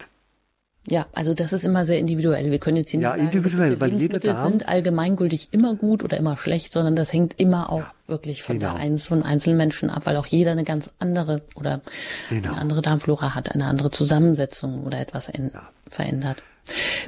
Ja, 0.87 1.05
also 1.13 1.33
das 1.33 1.53
ist 1.53 1.63
immer 1.63 1.85
sehr 1.85 1.99
individuell. 1.99 2.49
Wir 2.51 2.59
können 2.59 2.77
jetzt 2.77 2.89
hier 2.89 2.99
nicht 2.99 3.03
ja, 3.03 3.11
sagen, 3.11 3.27
individuell, 3.27 3.73
Lebensmittel 3.73 4.37
sind 4.37 4.67
allgemeingültig 4.67 5.49
immer 5.51 5.75
gut 5.75 6.03
oder 6.03 6.17
immer 6.17 6.37
schlecht, 6.37 6.73
sondern 6.73 6.95
das 6.95 7.13
hängt 7.13 7.39
immer 7.39 7.69
auch 7.69 7.79
ja, 7.79 7.91
wirklich 8.07 8.43
von 8.43 8.59
genau. 8.59 8.73
der 8.73 8.81
Eins 8.81 9.07
von 9.07 9.23
Einzelmenschen 9.23 9.89
ab, 9.89 10.05
weil 10.05 10.15
auch 10.17 10.25
jeder 10.25 10.51
eine 10.51 10.63
ganz 10.63 10.95
andere 10.99 11.41
oder 11.55 11.81
genau. 12.29 12.49
eine 12.49 12.57
andere 12.57 12.81
Darmflora 12.81 13.35
hat, 13.35 13.53
eine 13.53 13.65
andere 13.65 13.91
Zusammensetzung 13.91 14.85
oder 14.85 14.99
etwas 14.99 15.29
in, 15.29 15.51
ja. 15.53 15.69
verändert. 15.89 16.43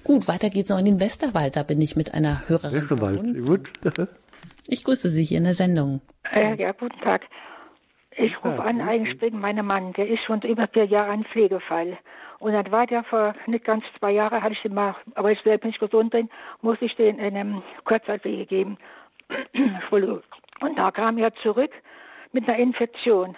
Gut, 0.03 0.27
weiter 0.27 0.49
geht's 0.49 0.69
noch 0.69 0.79
in 0.79 0.85
den 0.85 0.99
Westerwald. 0.99 1.55
Da 1.55 1.63
bin 1.63 1.81
ich 1.81 1.95
mit 1.95 2.13
einer 2.13 2.47
Hörerin 2.47 2.81
Westerwald, 2.81 3.15
verbunden. 3.15 3.45
gut. 3.45 3.69
ich 4.67 4.83
grüße 4.83 5.09
Sie 5.09 5.23
hier 5.23 5.37
in 5.37 5.45
der 5.45 5.55
Sendung. 5.55 6.01
Äh, 6.31 6.55
ja, 6.55 6.71
guten 6.73 6.99
Tag. 7.01 7.21
Ich 8.17 8.35
rufe 8.43 8.61
an 8.61 8.81
eigentlich 8.81 9.21
wegen 9.21 9.39
meinem 9.39 9.65
Mann. 9.65 9.93
Der 9.93 10.07
ist 10.07 10.23
schon 10.25 10.41
über 10.41 10.67
vier 10.67 10.85
Jahre 10.85 11.11
ein 11.11 11.23
Pflegefall. 11.23 11.97
Und 12.41 12.53
dann 12.53 12.71
war 12.71 12.87
der 12.87 13.03
vor 13.03 13.35
nicht 13.45 13.65
ganz 13.65 13.83
zwei 13.99 14.13
Jahren, 14.13 14.41
hatte 14.41 14.53
ich 14.53 14.61
den 14.63 14.73
mal, 14.73 14.95
aber 15.13 15.31
ich 15.31 15.39
selbst 15.41 15.63
nicht 15.63 15.79
gesund 15.79 16.09
bin, 16.09 16.27
musste 16.61 16.85
ich 16.85 16.95
den 16.95 17.19
in 17.19 17.37
einem 17.37 17.61
Kurzzeitwege 17.83 18.47
geben. 18.47 18.77
Und 19.91 20.77
da 20.77 20.91
kam 20.91 21.19
er 21.19 21.33
zurück 21.35 21.71
mit 22.31 22.47
einer 22.47 22.57
Infektion, 22.57 23.35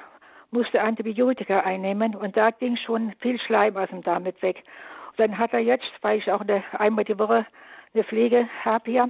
musste 0.52 0.82
Antibiotika 0.82 1.62
einnehmen 1.62 2.16
und 2.16 2.36
da 2.36 2.52
ging 2.52 2.76
schon 2.78 3.14
viel 3.20 3.40
Schleim 3.40 3.78
aus 3.78 3.90
dem 3.90 4.04
Darm 4.04 4.24
mit 4.24 4.42
weg. 4.42 4.64
Und 5.12 5.20
dann 5.20 5.38
hat 5.38 5.54
er 5.54 5.60
jetzt, 5.60 5.90
weil 6.02 6.20
ich 6.20 6.30
auch 6.32 6.42
eine, 6.42 6.64
einmal 6.78 7.06
die 7.06 7.18
Woche 7.18 7.46
eine 7.94 8.04
Pflege 8.04 8.50
habe 8.64 8.92
hier, 8.92 9.10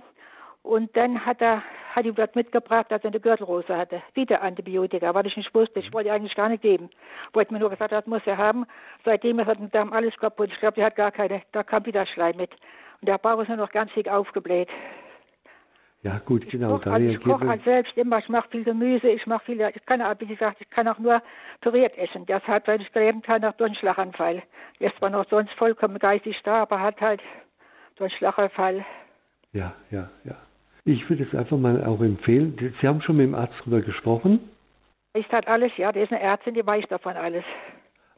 und 0.64 0.96
dann 0.96 1.26
hat 1.26 1.42
er 1.42 1.62
hat 1.94 2.06
ihm 2.06 2.16
dort 2.16 2.36
mitgebracht, 2.36 2.88
dass 2.90 3.04
er 3.04 3.12
eine 3.12 3.20
Gürtelrose 3.20 3.78
hatte. 3.78 4.02
Wieder 4.16 4.42
Antibiotika, 4.42 5.14
weil 5.14 5.28
ich 5.28 5.38
nicht 5.38 5.54
wusste. 5.54 5.80
Ich 5.80 5.94
wollte 5.94 6.12
eigentlich 6.12 6.36
gar 6.36 6.50
nicht 6.50 6.64
geben. 6.64 6.90
Wollte 7.34 7.54
mir 7.54 7.60
nur 7.60 7.70
gesagt, 7.70 7.92
das 7.92 8.08
muss 8.08 8.22
er 8.26 8.38
haben. 8.38 8.66
Seitdem 9.06 9.40
ist 9.40 9.48
er 9.48 9.60
mit 9.60 9.76
Darm 9.76 9.94
alles 9.94 10.16
kaputt. 10.18 10.50
Ich 10.52 10.60
glaube, 10.60 10.76
der 10.76 10.86
hat 10.86 10.96
gar 10.96 11.12
keine, 11.12 11.44
da 11.52 11.64
kam 11.64 11.86
wieder 11.86 12.06
Schleim 12.08 12.36
mit. 12.38 12.52
Und 13.02 13.08
der 13.08 13.20
Bauch 13.20 13.40
ist 13.42 13.50
nur 13.50 13.58
noch 13.58 13.72
ganz 13.72 13.94
dick 13.94 14.08
aufgebläht. 14.08 14.70
Ja, 16.02 16.20
gut, 16.26 16.50
genau. 16.50 16.78
Ich 16.78 16.84
koche 16.84 16.92
also, 16.92 17.20
koch 17.20 17.42
halt 17.48 17.64
selbst 17.64 17.96
immer. 17.98 18.20
Ich 18.20 18.28
mache 18.28 18.50
viel 18.50 18.64
Gemüse. 18.64 19.10
Ich 19.10 19.26
mache 19.26 19.46
viel, 19.46 19.62
ich 19.62 19.86
kann, 19.86 20.02
wie 20.20 20.26
gesagt, 20.26 20.58
ich 20.60 20.70
kann 20.70 20.88
auch 20.88 21.00
nur 21.00 21.22
püriert 21.62 21.98
essen. 21.98 22.26
Das 22.26 22.44
hat, 22.44 22.68
weil 22.68 22.82
ich 22.82 22.92
gelernt 22.92 23.28
habe, 23.28 23.42
nach 23.42 23.54
Durchschlaganfall. 23.54 24.42
Er 24.80 24.90
ist 24.90 24.98
zwar 24.98 25.12
noch 25.12 25.30
sonst 25.30 25.54
vollkommen 25.54 26.00
geistig 26.00 26.42
da, 26.44 26.64
aber 26.64 26.82
hat 26.82 27.00
halt 27.00 27.22
Durchschlaganfall. 27.98 28.84
Ja, 29.54 29.76
ja, 29.92 30.10
ja. 30.26 30.36
Ich 30.86 31.10
würde 31.10 31.24
es 31.24 31.34
einfach 31.34 31.58
mal 31.58 31.84
auch 31.86 32.02
empfehlen. 32.02 32.58
Sie 32.82 32.88
haben 32.88 33.02
schon 33.02 33.18
mit 33.18 33.28
dem 33.28 33.36
Arzt 33.36 33.54
darüber 33.60 33.82
gesprochen? 33.82 34.40
Ich 35.14 35.30
hat 35.32 35.48
alles, 35.48 35.72
ja. 35.78 35.92
Der 35.92 36.04
ist 36.04 36.12
eine 36.12 36.22
Ärztin, 36.22 36.56
die 36.56 36.66
weiß 36.66 36.86
davon 36.90 37.16
alles. 37.16 37.46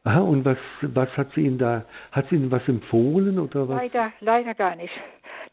Aha, 0.04 0.20
und 0.20 0.44
was, 0.44 0.58
was 0.82 1.08
hat 1.16 1.32
sie 1.34 1.46
Ihnen 1.46 1.58
da, 1.58 1.84
hat 2.12 2.28
sie 2.28 2.36
Ihnen 2.36 2.50
was 2.50 2.66
empfohlen 2.68 3.38
oder 3.38 3.68
was? 3.68 3.76
Leider, 3.76 4.12
leider 4.20 4.54
gar 4.54 4.76
nicht. 4.76 4.92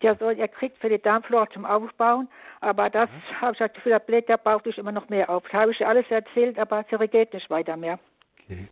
Der 0.02 0.16
soll, 0.16 0.38
er 0.38 0.48
kriegt 0.48 0.78
für 0.78 0.90
die 0.90 1.02
Darmflora 1.02 1.50
zum 1.50 1.66
Aufbauen, 1.66 2.28
aber 2.62 2.90
das 2.90 3.10
mhm. 3.10 3.42
habe 3.42 3.54
ich 3.54 3.60
das 3.60 3.74
Gefühl, 3.74 3.92
der 3.92 4.00
bläht 4.00 4.30
der 4.30 4.38
Bauch 4.38 4.64
sich 4.64 4.78
immer 4.78 4.92
noch 4.92 5.10
mehr 5.10 5.30
auf. 5.30 5.44
Das 5.44 5.54
habe 5.54 5.72
ich 5.72 5.86
alles 5.86 6.06
erzählt, 6.10 6.60
aber 6.60 6.86
sie 6.90 6.96
regiert 6.96 7.34
nicht 7.34 7.50
weiter 7.50 7.78
mehr. 7.78 8.00
Okay. 8.46 8.68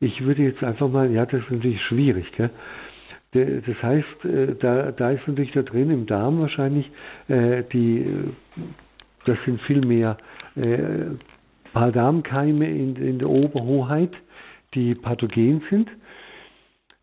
Ich 0.00 0.24
würde 0.24 0.42
jetzt 0.42 0.62
einfach 0.62 0.88
mal, 0.88 1.10
ja, 1.10 1.24
das 1.26 1.40
ist 1.40 1.50
natürlich 1.50 1.82
schwierig, 1.82 2.30
gell? 2.32 2.50
Das 3.66 3.82
heißt, 3.82 4.24
äh, 4.24 4.54
da, 4.58 4.92
da 4.92 5.10
ist 5.10 5.26
natürlich 5.26 5.52
da 5.52 5.62
drin 5.62 5.90
im 5.90 6.06
Darm 6.06 6.40
wahrscheinlich 6.40 6.90
äh, 7.28 7.62
die, 7.72 8.06
das 9.24 9.38
sind 9.44 9.60
viel 9.62 9.84
mehr 9.84 10.16
äh, 10.54 11.90
Darmkeime 11.92 12.68
in, 12.68 12.96
in 12.96 13.18
der 13.18 13.28
Oberhoheit, 13.28 14.12
die 14.74 14.94
pathogen 14.94 15.62
sind. 15.68 15.90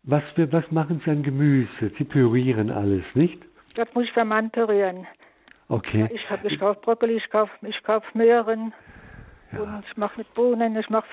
Was, 0.02 0.22
wir, 0.34 0.52
was 0.52 0.70
machen 0.70 1.00
Sie 1.04 1.10
an 1.10 1.22
Gemüse? 1.22 1.92
Sie 1.96 2.04
pürieren 2.04 2.70
alles, 2.70 3.04
nicht? 3.14 3.40
Das 3.76 3.88
muss 3.94 4.04
ich 4.04 4.12
für 4.12 4.24
Mann 4.24 4.50
pürieren. 4.50 5.06
Okay. 5.68 6.08
Ich, 6.12 6.26
ich 6.44 6.58
kaufe 6.58 6.80
Brokkoli, 6.80 7.14
ich 7.14 7.30
kaufe 7.30 7.52
ich 7.62 7.82
kauf 7.84 8.02
Möhren 8.14 8.72
ja. 9.52 9.60
und 9.60 9.84
ich 9.88 9.96
mache 9.96 10.18
mit 10.18 10.32
Bohnen, 10.34 10.76
ich 10.76 10.90
mache 10.90 11.06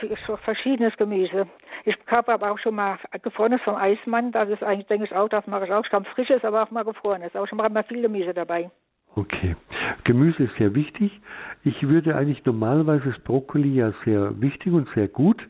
verschiedenes 0.43 0.95
Gemüse. 0.97 1.47
Ich 1.85 1.95
habe 2.07 2.33
aber 2.33 2.51
auch 2.51 2.59
schon 2.59 2.75
mal 2.75 2.97
gefrorenes 3.21 3.61
vom 3.61 3.75
Eismann, 3.75 4.31
das 4.31 4.49
ist 4.49 4.63
eigentlich, 4.63 4.87
denke 4.87 5.05
ich, 5.05 5.15
auch, 5.15 5.29
das 5.29 5.47
mache 5.47 5.65
ich 5.65 5.71
auch. 5.71 5.85
Ich 5.85 5.91
habe 5.91 6.05
frisches, 6.05 6.43
aber 6.43 6.63
auch 6.63 6.71
mal 6.71 6.83
gefrorenes. 6.83 7.35
Auch 7.35 7.47
schon 7.47 7.57
mal, 7.57 7.69
mal 7.69 7.83
viel 7.83 8.01
Gemüse 8.01 8.33
dabei. 8.33 8.69
Okay. 9.15 9.55
Gemüse 10.03 10.43
ist 10.43 10.55
sehr 10.57 10.73
wichtig. 10.73 11.19
Ich 11.63 11.87
würde 11.87 12.15
eigentlich 12.15 12.45
normalerweise 12.45 13.11
das 13.11 13.19
Brokkoli 13.19 13.75
ja 13.75 13.93
sehr 14.05 14.39
wichtig 14.41 14.71
und 14.71 14.87
sehr 14.95 15.07
gut. 15.07 15.47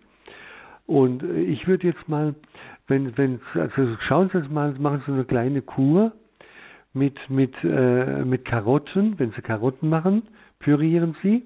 Und 0.88 1.24
ich 1.24 1.68
würde 1.68 1.88
jetzt 1.88 2.10
mal, 2.10 2.36
wenn, 2.88 3.18
wenn, 3.18 3.40
also 3.54 3.96
schauen 4.08 4.30
Sie 4.30 4.40
jetzt 4.40 4.52
mal, 4.52 4.74
machen 4.74 5.04
Sie 5.06 5.12
eine 5.14 5.26
kleine 5.26 5.62
Kur 5.62 6.12
mit, 6.94 7.18
mit, 7.30 7.54
äh, 7.64 8.26
mit 8.26 8.46
Karotten. 8.46 9.18
Wenn 9.20 9.32
Sie 9.32 9.42
Karotten 9.42 9.90
machen, 9.90 10.24
pürieren 10.60 11.16
Sie. 11.22 11.44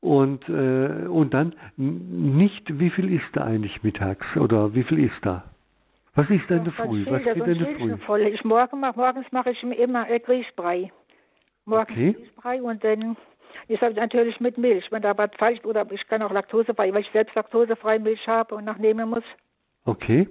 Und, 0.00 0.48
äh, 0.48 1.06
und 1.08 1.34
dann 1.34 1.54
nicht, 1.76 2.78
wie 2.78 2.90
viel 2.90 3.12
ist 3.12 3.26
da 3.34 3.44
eigentlich 3.44 3.82
mittags 3.82 4.24
oder 4.36 4.74
wie 4.74 4.82
viel 4.84 5.04
ist 5.04 5.18
da? 5.22 5.44
Was 6.14 6.28
ist 6.30 6.48
denn 6.48 6.64
der 6.64 6.72
Früh? 6.72 7.04
Was 7.06 7.22
geht 7.22 7.46
denn 7.46 7.76
Früh? 7.76 7.96
Voll. 7.98 8.22
Ich 8.22 8.42
morgen 8.44 8.80
mach, 8.80 8.96
morgens 8.96 9.30
mache 9.30 9.50
ich 9.50 9.62
immer 9.62 10.08
äh, 10.08 10.18
Grießbrei. 10.18 10.90
Morgens 11.66 11.90
okay. 11.90 12.12
Grießbrei 12.14 12.62
und 12.62 12.82
dann 12.82 13.16
ist 13.68 13.82
halt 13.82 13.96
natürlich 13.96 14.40
mit 14.40 14.58
Milch. 14.58 14.90
Wenn 14.90 15.02
da 15.02 15.16
was 15.16 15.30
falsch 15.38 15.64
oder 15.64 15.86
ich 15.90 16.06
kann 16.08 16.22
auch 16.22 16.32
laktosefrei, 16.32 16.92
weil 16.92 17.02
ich 17.02 17.10
selbst 17.12 17.34
laktosefrei 17.34 17.98
Milch 17.98 18.26
habe 18.26 18.54
und 18.54 18.64
nachnehmen 18.64 19.10
muss. 19.10 19.24
Okay. 19.84 20.28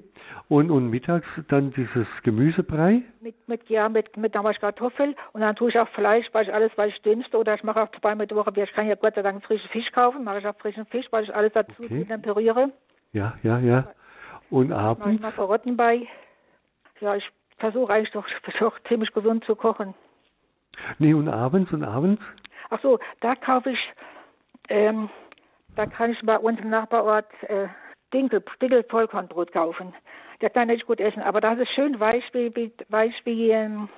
Und, 0.48 0.72
und 0.72 0.90
mittags 0.90 1.28
dann 1.48 1.72
dieses 1.72 2.08
Gemüsebrei? 2.24 3.04
Mit, 3.22 3.36
mit, 3.48 3.70
ja, 3.70 3.90
mit, 3.90 4.16
mit 4.18 4.36
damals 4.36 4.60
Kartoffel. 4.60 5.16
Und 5.34 5.42
dann 5.42 5.56
tue 5.56 5.70
ich 5.70 5.80
auch 5.80 5.88
Fleisch, 5.90 6.28
weil 6.34 6.48
ich 6.48 6.54
alles, 6.54 6.72
weil 6.76 6.90
ich 6.90 7.02
dünste. 7.02 7.38
Oder 7.38 7.56
ich 7.56 7.64
mache 7.64 7.82
auch 7.82 7.92
zweimal 8.00 8.28
die 8.28 8.36
Woche, 8.36 8.52
ich 8.56 8.74
kann 8.74 8.88
ja 8.88 8.96
Gott 8.96 9.16
sei 9.16 9.22
Dank 9.22 9.44
frischen 9.44 9.70
Fisch 9.70 9.92
kaufen, 9.92 10.24
mache 10.24 10.40
ich 10.40 10.48
auch 10.48 10.56
frischen 10.58 10.86
Fisch, 10.88 11.08
weil 11.12 11.24
ich 11.24 11.34
alles 11.34 11.54
dazu 11.54 11.84
okay. 11.84 12.06
temperiere. 12.06 12.72
Ja, 13.14 13.38
ja, 13.44 13.60
ja. 13.60 13.92
Und 14.50 14.72
abends? 14.72 15.06
Mache 15.06 15.16
ich 15.16 15.22
mal 15.22 15.32
Karotten 15.32 15.78
bei. 15.78 16.08
Ja, 17.00 17.16
ich 17.16 17.30
versuche 17.58 17.94
eigentlich 17.94 18.12
doch, 18.12 18.28
doch 18.60 18.80
ziemlich 18.88 19.12
gesund 19.14 19.46
zu 19.46 19.56
kochen. 19.56 19.94
Nee, 20.98 21.14
und 21.14 21.28
abends 21.28 21.72
und 21.74 21.84
abends? 21.84 22.22
Ach 22.70 22.80
so, 22.82 23.00
da 23.22 23.36
kaufe 23.36 23.72
ich, 23.72 23.94
ähm, 24.70 25.10
da 25.76 25.86
kann 25.86 26.12
ich 26.12 26.22
bei 26.22 26.38
uns 26.38 26.60
im 26.60 26.70
Nachbarort 26.70 27.28
äh, 27.44 27.68
Dinkel, 28.14 28.44
Dinkel 28.62 28.84
Vollkornbrot 28.84 29.52
kaufen. 29.52 29.94
Der 30.42 30.50
kann 30.50 30.68
nicht 30.68 30.86
gut 30.86 31.00
essen, 31.00 31.22
aber 31.22 31.42
das 31.42 31.60
ist 31.60 31.70
schön 31.74 32.00
weich 32.00 32.24
wie, 32.34 32.72
weich 32.90 33.14
wie 33.26 33.52
ähm, 33.52 33.90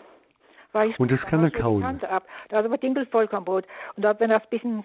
weich. 0.72 1.00
Und 1.00 1.12
das 1.12 1.22
kann 1.22 1.44
er 1.44 1.52
kauen. 1.52 1.84
Ab. 1.84 2.26
Da 2.50 2.60
ist 2.60 2.66
aber 2.66 2.78
Dinkel 2.78 3.06
Vollkornbrot. 3.06 3.66
Und 3.96 4.04
da, 4.04 4.20
wenn 4.20 4.30
das 4.30 4.44
ein 4.44 4.50
bisschen, 4.50 4.84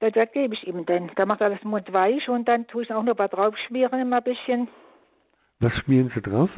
da, 0.00 0.10
da 0.10 0.24
gebe 0.24 0.54
ich 0.54 0.66
ihm 0.66 0.86
dann. 0.86 1.10
Da 1.16 1.26
macht 1.26 1.40
er 1.40 1.50
das 1.50 1.62
Mund 1.64 1.92
weich 1.92 2.28
und 2.28 2.46
dann 2.46 2.66
tue 2.66 2.84
ich 2.84 2.92
auch 2.92 3.02
noch 3.02 3.16
mal 3.16 3.28
drauf 3.28 3.56
schmieren 3.66 4.00
immer 4.00 4.18
ein 4.18 4.22
bisschen. 4.22 4.68
Was 5.60 5.72
schmieren 5.78 6.10
Sie 6.14 6.22
drauf? 6.22 6.50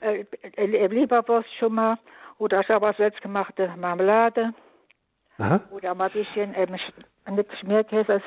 Äh, 0.00 0.24
äh, 0.56 0.86
Leberwurst 0.86 1.52
schon 1.58 1.74
mal 1.74 1.98
oder 2.38 2.60
ich 2.60 2.68
habe 2.68 2.88
auch 2.88 2.96
selbstgemachte 2.96 3.72
Marmelade. 3.76 4.54
Aha. 5.38 5.60
Oder 5.70 5.94
mal 5.94 6.06
ein 6.06 6.12
bisschen 6.12 6.54
ähm, 6.54 6.72
nicht 7.36 7.58
Schmierkäse, 7.60 8.22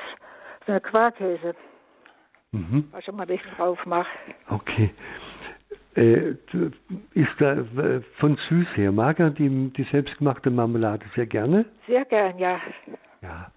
so 0.66 0.72
eine 0.72 0.80
Quarkkäse. 0.80 1.54
Mhm. 2.52 2.84
Ich 2.98 3.12
mal 3.12 3.22
ein 3.22 3.28
bisschen 3.28 3.50
drauf 3.56 3.84
mache. 3.84 4.08
Okay. 4.48 4.90
Äh, 5.94 6.34
ist 7.14 7.34
da 7.38 7.64
von 8.18 8.38
süß 8.48 8.68
her, 8.76 8.92
mag 8.92 9.18
er 9.18 9.30
die, 9.30 9.70
die 9.76 9.82
selbstgemachte 9.84 10.50
Marmelade 10.50 11.04
sehr 11.14 11.26
gerne? 11.26 11.66
Sehr 11.86 12.04
gern, 12.04 12.38
ja. 12.38 12.60
Ja. 13.20 13.50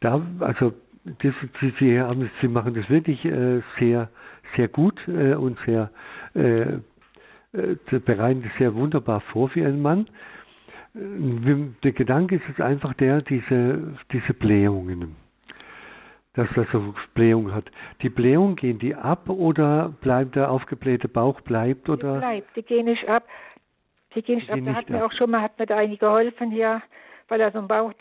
Da, 0.00 0.20
also 0.40 0.74
das, 1.04 1.34
Sie, 1.60 1.72
Sie, 1.78 2.00
haben, 2.00 2.30
Sie 2.40 2.48
machen 2.48 2.74
das 2.74 2.88
wirklich 2.88 3.24
äh, 3.24 3.62
sehr, 3.78 4.10
sehr 4.56 4.68
gut 4.68 5.00
äh, 5.08 5.34
und 5.34 5.58
sehr 5.66 5.90
äh, 6.34 6.78
bereiten 8.00 8.42
das 8.42 8.52
sehr 8.58 8.74
wunderbar 8.74 9.20
vor 9.20 9.48
für 9.48 9.66
einen 9.66 9.82
Mann. 9.82 10.06
Der 10.94 11.92
Gedanke 11.92 12.36
ist 12.36 12.48
jetzt 12.48 12.60
einfach 12.60 12.94
der, 12.94 13.22
diese, 13.22 13.94
diese 14.12 14.34
Blähungen 14.34 15.16
dass 16.34 16.48
er 16.56 16.66
so 16.72 16.94
Blähung 17.14 17.54
hat. 17.54 17.64
Die 18.00 18.08
Blähung, 18.08 18.56
gehen 18.56 18.78
die 18.78 18.94
ab 18.94 19.28
oder 19.28 19.92
bleibt 20.00 20.34
der 20.34 20.50
aufgeblähte 20.50 21.08
Bauch 21.08 21.40
bleibt 21.42 21.88
oder? 21.88 22.14
Die 22.14 22.18
bleibt, 22.18 22.56
die 22.56 22.62
gehen 22.62 22.86
nicht 22.86 23.08
ab. 23.08 23.24
Die 24.14 24.22
gehen 24.22 24.36
nicht 24.36 24.48
die 24.48 24.52
ab. 24.52 24.60
Da 24.64 24.74
hat 24.74 24.90
mir 24.90 25.04
auch 25.04 25.12
schon 25.12 25.30
mal, 25.30 25.42
hat 25.42 25.58
mir 25.58 25.66
da 25.66 25.76
eine 25.76 25.96
geholfen 25.96 26.50
hier, 26.50 26.80
weil 27.28 27.40
er 27.40 27.52
so 27.52 27.58
einen 27.58 27.68
Bauch, 27.68 27.92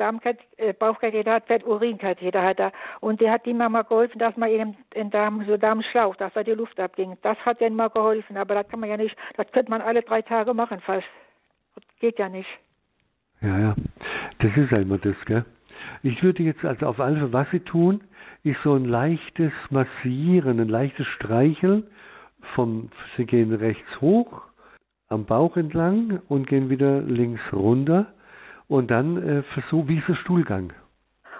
äh, 0.57 0.73
Bauchkatheter 0.73 1.33
hat, 1.33 1.49
wird 1.49 1.65
Urinkatheter 1.65 2.41
hat 2.41 2.59
er. 2.59 2.71
Und 3.01 3.19
der 3.19 3.31
hat 3.31 3.45
ihm 3.45 3.57
mal 3.57 3.83
geholfen, 3.83 4.19
dass 4.19 4.35
man 4.37 4.49
ihm 4.49 4.75
den 4.95 5.09
Darm, 5.09 5.43
so 5.45 5.57
Darmschlauch, 5.57 6.15
dass 6.15 6.33
da 6.33 6.43
die 6.43 6.51
Luft 6.51 6.79
abging. 6.79 7.17
Das 7.23 7.37
hat 7.45 7.59
denen 7.59 7.75
mal 7.75 7.89
geholfen, 7.89 8.37
aber 8.37 8.55
das 8.55 8.67
kann 8.69 8.79
man 8.79 8.89
ja 8.89 8.97
nicht, 8.97 9.15
das 9.35 9.51
könnte 9.51 9.71
man 9.71 9.81
alle 9.81 10.03
drei 10.03 10.21
Tage 10.21 10.53
machen 10.53 10.79
fast. 10.79 11.07
Das 11.75 11.83
geht 11.99 12.17
ja 12.17 12.29
nicht. 12.29 12.49
Ja, 13.41 13.59
ja. 13.59 13.75
Das 14.39 14.55
ist 14.55 14.71
einmal 14.71 14.99
das, 14.99 15.15
gell? 15.25 15.45
Ich 16.03 16.21
würde 16.23 16.43
jetzt 16.43 16.63
also 16.63 16.87
auf 16.87 16.99
alle 16.99 17.15
Fälle, 17.15 17.33
was 17.33 17.49
Sie 17.51 17.59
tun, 17.59 18.01
ist 18.43 18.61
so 18.63 18.73
ein 18.73 18.85
leichtes 18.85 19.53
Massieren, 19.69 20.59
ein 20.59 20.69
leichtes 20.69 21.07
Streicheln. 21.07 21.87
Vom, 22.55 22.89
Sie 23.15 23.25
gehen 23.25 23.53
rechts 23.53 24.01
hoch, 24.01 24.41
am 25.09 25.25
Bauch 25.25 25.57
entlang 25.57 26.21
und 26.27 26.47
gehen 26.47 26.69
wieder 26.69 27.01
links 27.01 27.41
runter. 27.53 28.13
Und 28.67 28.89
dann 28.89 29.17
äh, 29.17 29.43
versuch, 29.43 29.87
wie 29.87 29.97
ist 29.97 30.07
der 30.07 30.15
Stuhlgang? 30.15 30.73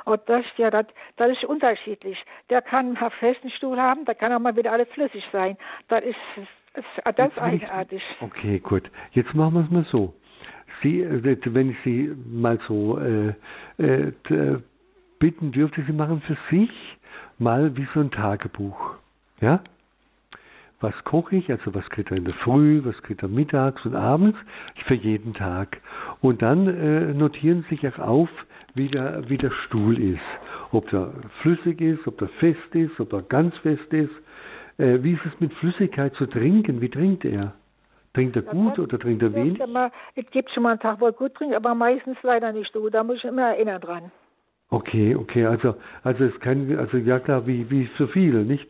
Oh, 0.05 0.17
das, 0.25 0.45
ja, 0.57 0.69
das, 0.69 0.85
das 1.15 1.31
ist 1.31 1.45
unterschiedlich. 1.45 2.17
Der 2.49 2.61
kann 2.61 2.97
einen 2.97 3.11
festen 3.19 3.49
Stuhl 3.51 3.79
haben, 3.79 4.05
da 4.05 4.13
kann 4.13 4.33
auch 4.33 4.39
mal 4.39 4.55
wieder 4.55 4.71
alles 4.71 4.89
flüssig 4.89 5.23
sein. 5.31 5.57
Das 5.87 6.03
ist, 6.03 6.15
das, 6.73 6.85
das 7.15 7.31
ist 7.31 7.39
eigenartig. 7.39 8.01
Okay, 8.19 8.59
gut. 8.59 8.89
Jetzt 9.11 9.33
machen 9.33 9.53
wir 9.55 9.61
es 9.61 9.69
mal 9.69 9.85
so. 9.91 10.13
Sie, 10.81 11.01
äh, 11.01 11.37
wenn 11.45 11.71
ich 11.71 11.77
Sie 11.83 12.11
mal 12.25 12.59
so 12.67 12.99
äh, 12.99 13.33
äh, 13.77 14.11
bitten 15.22 15.51
dürfte, 15.51 15.84
Sie 15.84 15.93
machen 15.93 16.22
für 16.22 16.36
sich 16.49 16.72
mal 17.38 17.78
wie 17.78 17.88
so 17.93 18.01
ein 18.01 18.11
Tagebuch. 18.11 18.95
Ja? 19.39 19.61
Was 20.82 20.95
koche 21.03 21.36
ich? 21.36 21.49
Also 21.51 21.74
was 21.76 21.88
kriegt 21.91 22.09
er 22.11 22.17
in 22.17 22.26
der 22.26 22.34
Früh, 22.34 22.82
was 22.84 22.99
kriegt 23.03 23.22
er 23.22 23.30
mittags 23.30 23.86
und 23.86 23.95
abends? 23.95 24.38
Für 24.88 24.95
jeden 24.95 25.34
Tag. 25.36 25.80
Und 26.22 26.41
dann 26.41 26.67
äh, 26.67 27.13
notieren 27.13 27.63
Sie 27.69 27.76
sich 27.76 27.88
auch 27.88 27.99
auf, 27.99 28.30
wie 28.74 28.88
der, 28.88 29.30
wie 29.30 29.38
der 29.38 29.51
Stuhl 29.51 29.99
ist. 30.01 30.19
Ob 30.72 30.89
der 30.89 31.13
flüssig 31.41 31.80
ist, 31.82 32.07
ob 32.07 32.17
der 32.17 32.30
fest 32.39 32.74
ist, 32.74 32.99
ob 32.99 33.13
er 33.13 33.22
ganz 33.22 33.55
fest 33.57 33.93
ist. 33.93 34.11
Äh, 34.80 35.03
wie 35.03 35.13
ist 35.13 35.26
es 35.26 35.39
mit 35.39 35.53
Flüssigkeit 35.53 36.15
zu 36.15 36.26
trinken? 36.26 36.82
Wie 36.82 36.89
trinkt 36.89 37.26
er? 37.26 37.53
Trinkt 38.15 38.36
er 38.36 38.41
gut 38.41 38.80
oder 38.80 38.97
trinkt 38.97 39.22
er 39.22 39.34
wenig? 39.36 39.61
Es 40.15 40.26
gibt 40.32 40.49
schon 40.51 40.63
mal 40.63 40.72
einen 40.72 40.80
Tag, 40.80 40.99
wo 40.99 41.05
er 41.05 41.13
gut 41.13 41.36
trinkt, 41.36 41.55
aber 41.55 41.76
meistens 41.76 42.17
leider 42.24 42.51
nicht 42.51 42.74
so. 42.74 42.89
Da 42.89 43.03
muss 43.03 43.17
ich 43.17 43.26
immer 43.26 43.51
erinnern 43.51 43.80
dran. 43.80 44.11
Okay, 44.74 45.15
okay, 45.15 45.45
also 45.45 45.76
also 46.01 46.24
es 46.24 46.39
kann 46.39 46.78
also 46.78 46.95
ja 46.95 47.19
klar, 47.19 47.45
wie 47.45 47.69
wie 47.69 47.89
so 47.97 48.07
viele, 48.07 48.45
nicht? 48.45 48.67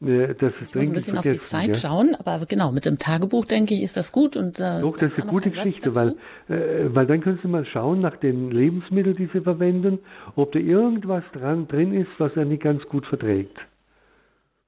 Äh, 0.00 0.34
das 0.34 0.54
ich 0.64 0.74
muss 0.74 0.88
ein 0.88 0.92
bisschen 0.94 1.18
auf 1.18 1.24
die 1.24 1.40
Zeit 1.40 1.68
ja? 1.68 1.74
schauen, 1.74 2.16
aber 2.24 2.46
genau, 2.46 2.72
mit 2.72 2.86
dem 2.86 2.96
Tagebuch 2.96 3.44
denke 3.44 3.74
ich, 3.74 3.82
ist 3.82 3.98
das 3.98 4.12
gut 4.12 4.34
und 4.34 4.58
äh, 4.58 4.80
Doch, 4.80 4.96
das 4.96 5.12
ist 5.12 5.20
eine 5.20 5.30
gute 5.30 5.50
Geschichte, 5.50 5.94
weil 5.94 6.16
äh, 6.48 6.86
weil 6.94 7.06
dann 7.06 7.20
können 7.20 7.38
Sie 7.42 7.48
mal 7.48 7.66
schauen 7.66 8.00
nach 8.00 8.16
den 8.16 8.50
Lebensmitteln, 8.50 9.14
die 9.14 9.28
Sie 9.30 9.42
verwenden, 9.42 9.98
ob 10.36 10.52
da 10.52 10.58
irgendwas 10.58 11.22
dran 11.34 11.68
drin 11.68 11.92
ist, 11.92 12.10
was 12.16 12.34
er 12.34 12.46
nicht 12.46 12.62
ganz 12.62 12.82
gut 12.84 13.04
verträgt. 13.04 13.58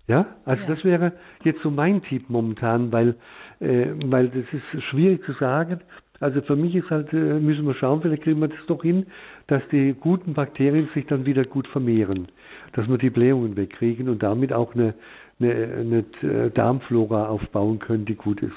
Ja, 0.06 0.36
also 0.44 0.64
ja. 0.68 0.74
das 0.74 0.84
wäre 0.84 1.12
jetzt 1.44 1.62
so 1.62 1.70
mein 1.70 2.02
Tipp 2.02 2.28
momentan, 2.28 2.92
weil 2.92 3.14
äh, 3.60 3.86
weil 4.04 4.28
das 4.28 4.44
ist 4.52 4.82
schwierig 4.90 5.24
zu 5.24 5.32
sagen, 5.32 5.80
also 6.20 6.40
für 6.42 6.56
mich 6.56 6.74
ist 6.74 6.90
halt, 6.90 7.12
äh, 7.12 7.16
müssen 7.16 7.66
wir 7.66 7.74
schauen, 7.74 8.00
vielleicht 8.00 8.22
kriegen 8.22 8.40
wir 8.40 8.48
das 8.48 8.64
doch 8.66 8.82
hin, 8.82 9.06
dass 9.46 9.62
die 9.70 9.94
guten 9.98 10.34
Bakterien 10.34 10.88
sich 10.94 11.06
dann 11.06 11.26
wieder 11.26 11.44
gut 11.44 11.66
vermehren, 11.68 12.28
dass 12.72 12.88
wir 12.88 12.98
die 12.98 13.10
Blähungen 13.10 13.56
wegkriegen 13.56 14.08
und 14.08 14.22
damit 14.22 14.52
auch 14.52 14.74
eine, 14.74 14.94
eine, 15.40 16.04
eine 16.22 16.50
Darmflora 16.50 17.28
aufbauen 17.28 17.78
können, 17.78 18.04
die 18.06 18.14
gut 18.14 18.42
ist. 18.42 18.56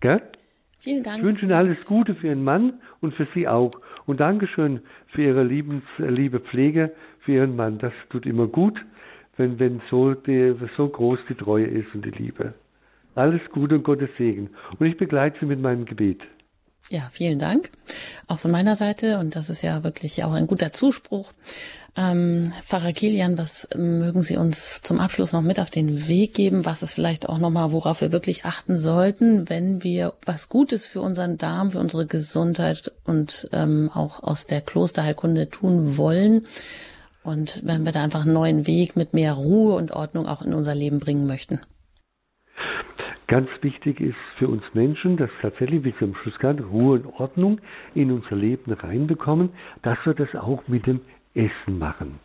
Gell? 0.00 0.22
Vielen 0.80 1.02
Dank. 1.02 1.18
Ich 1.18 1.24
wünsche 1.24 1.44
Ihnen 1.44 1.54
alles 1.54 1.84
Gute 1.84 2.14
für 2.14 2.28
Ihren 2.28 2.44
Mann 2.44 2.74
und 3.00 3.14
für 3.14 3.26
Sie 3.34 3.48
auch. 3.48 3.72
Und 4.06 4.20
Dankeschön 4.20 4.80
für 5.08 5.22
Ihre 5.22 5.42
liebens, 5.42 5.82
liebe 5.98 6.38
Pflege 6.40 6.92
für 7.20 7.32
Ihren 7.32 7.56
Mann. 7.56 7.78
Das 7.78 7.92
tut 8.10 8.26
immer 8.26 8.46
gut, 8.46 8.80
wenn, 9.36 9.58
wenn 9.58 9.80
so, 9.90 10.14
die, 10.14 10.54
so 10.76 10.88
groß 10.88 11.18
die 11.28 11.34
Treue 11.34 11.66
ist 11.66 11.92
und 11.94 12.04
die 12.04 12.10
Liebe. 12.10 12.54
Alles 13.16 13.40
Gute 13.50 13.74
und 13.74 13.82
Gottes 13.82 14.10
Segen. 14.16 14.50
Und 14.78 14.86
ich 14.86 14.96
begleite 14.96 15.36
Sie 15.40 15.46
mit 15.46 15.60
meinem 15.60 15.84
Gebet. 15.84 16.20
Ja, 16.90 17.08
vielen 17.12 17.38
Dank. 17.38 17.70
Auch 18.28 18.38
von 18.38 18.50
meiner 18.50 18.76
Seite, 18.76 19.18
und 19.18 19.36
das 19.36 19.50
ist 19.50 19.62
ja 19.62 19.84
wirklich 19.84 20.24
auch 20.24 20.32
ein 20.32 20.46
guter 20.46 20.72
Zuspruch. 20.72 21.32
Ähm, 21.96 22.52
Pfarrer 22.64 22.92
Kilian, 22.92 23.36
was 23.36 23.68
mögen 23.76 24.22
Sie 24.22 24.36
uns 24.36 24.80
zum 24.82 25.00
Abschluss 25.00 25.32
noch 25.32 25.42
mit 25.42 25.60
auf 25.60 25.68
den 25.68 26.08
Weg 26.08 26.32
geben? 26.32 26.64
Was 26.64 26.82
ist 26.82 26.94
vielleicht 26.94 27.28
auch 27.28 27.38
nochmal, 27.38 27.72
worauf 27.72 28.00
wir 28.00 28.12
wirklich 28.12 28.44
achten 28.44 28.78
sollten, 28.78 29.50
wenn 29.50 29.82
wir 29.82 30.14
was 30.24 30.48
Gutes 30.48 30.86
für 30.86 31.00
unseren 31.00 31.36
Darm, 31.36 31.72
für 31.72 31.80
unsere 31.80 32.06
Gesundheit 32.06 32.92
und 33.04 33.48
ähm, 33.52 33.90
auch 33.92 34.22
aus 34.22 34.46
der 34.46 34.60
Klosterheilkunde 34.60 35.50
tun 35.50 35.98
wollen? 35.98 36.46
Und 37.22 37.60
wenn 37.64 37.84
wir 37.84 37.92
da 37.92 38.02
einfach 38.02 38.22
einen 38.22 38.32
neuen 38.32 38.66
Weg 38.66 38.96
mit 38.96 39.12
mehr 39.12 39.34
Ruhe 39.34 39.74
und 39.74 39.90
Ordnung 39.90 40.26
auch 40.26 40.42
in 40.42 40.54
unser 40.54 40.74
Leben 40.74 41.00
bringen 41.00 41.26
möchten. 41.26 41.60
Ganz 43.28 43.50
wichtig 43.60 44.00
ist 44.00 44.16
für 44.38 44.48
uns 44.48 44.62
Menschen, 44.72 45.18
dass 45.18 45.28
tatsächlich, 45.42 45.84
wie 45.84 45.94
am 46.00 46.14
Schluss 46.14 46.34
gesagt 46.34 46.62
Ruhe 46.62 46.98
und 46.98 47.06
Ordnung 47.20 47.60
in 47.94 48.10
unser 48.10 48.34
Leben 48.34 48.72
reinbekommen, 48.72 49.50
dass 49.82 49.98
wir 50.04 50.14
das 50.14 50.34
auch 50.34 50.66
mit 50.66 50.86
dem 50.86 51.00
Essen 51.34 51.78
machen. 51.78 52.20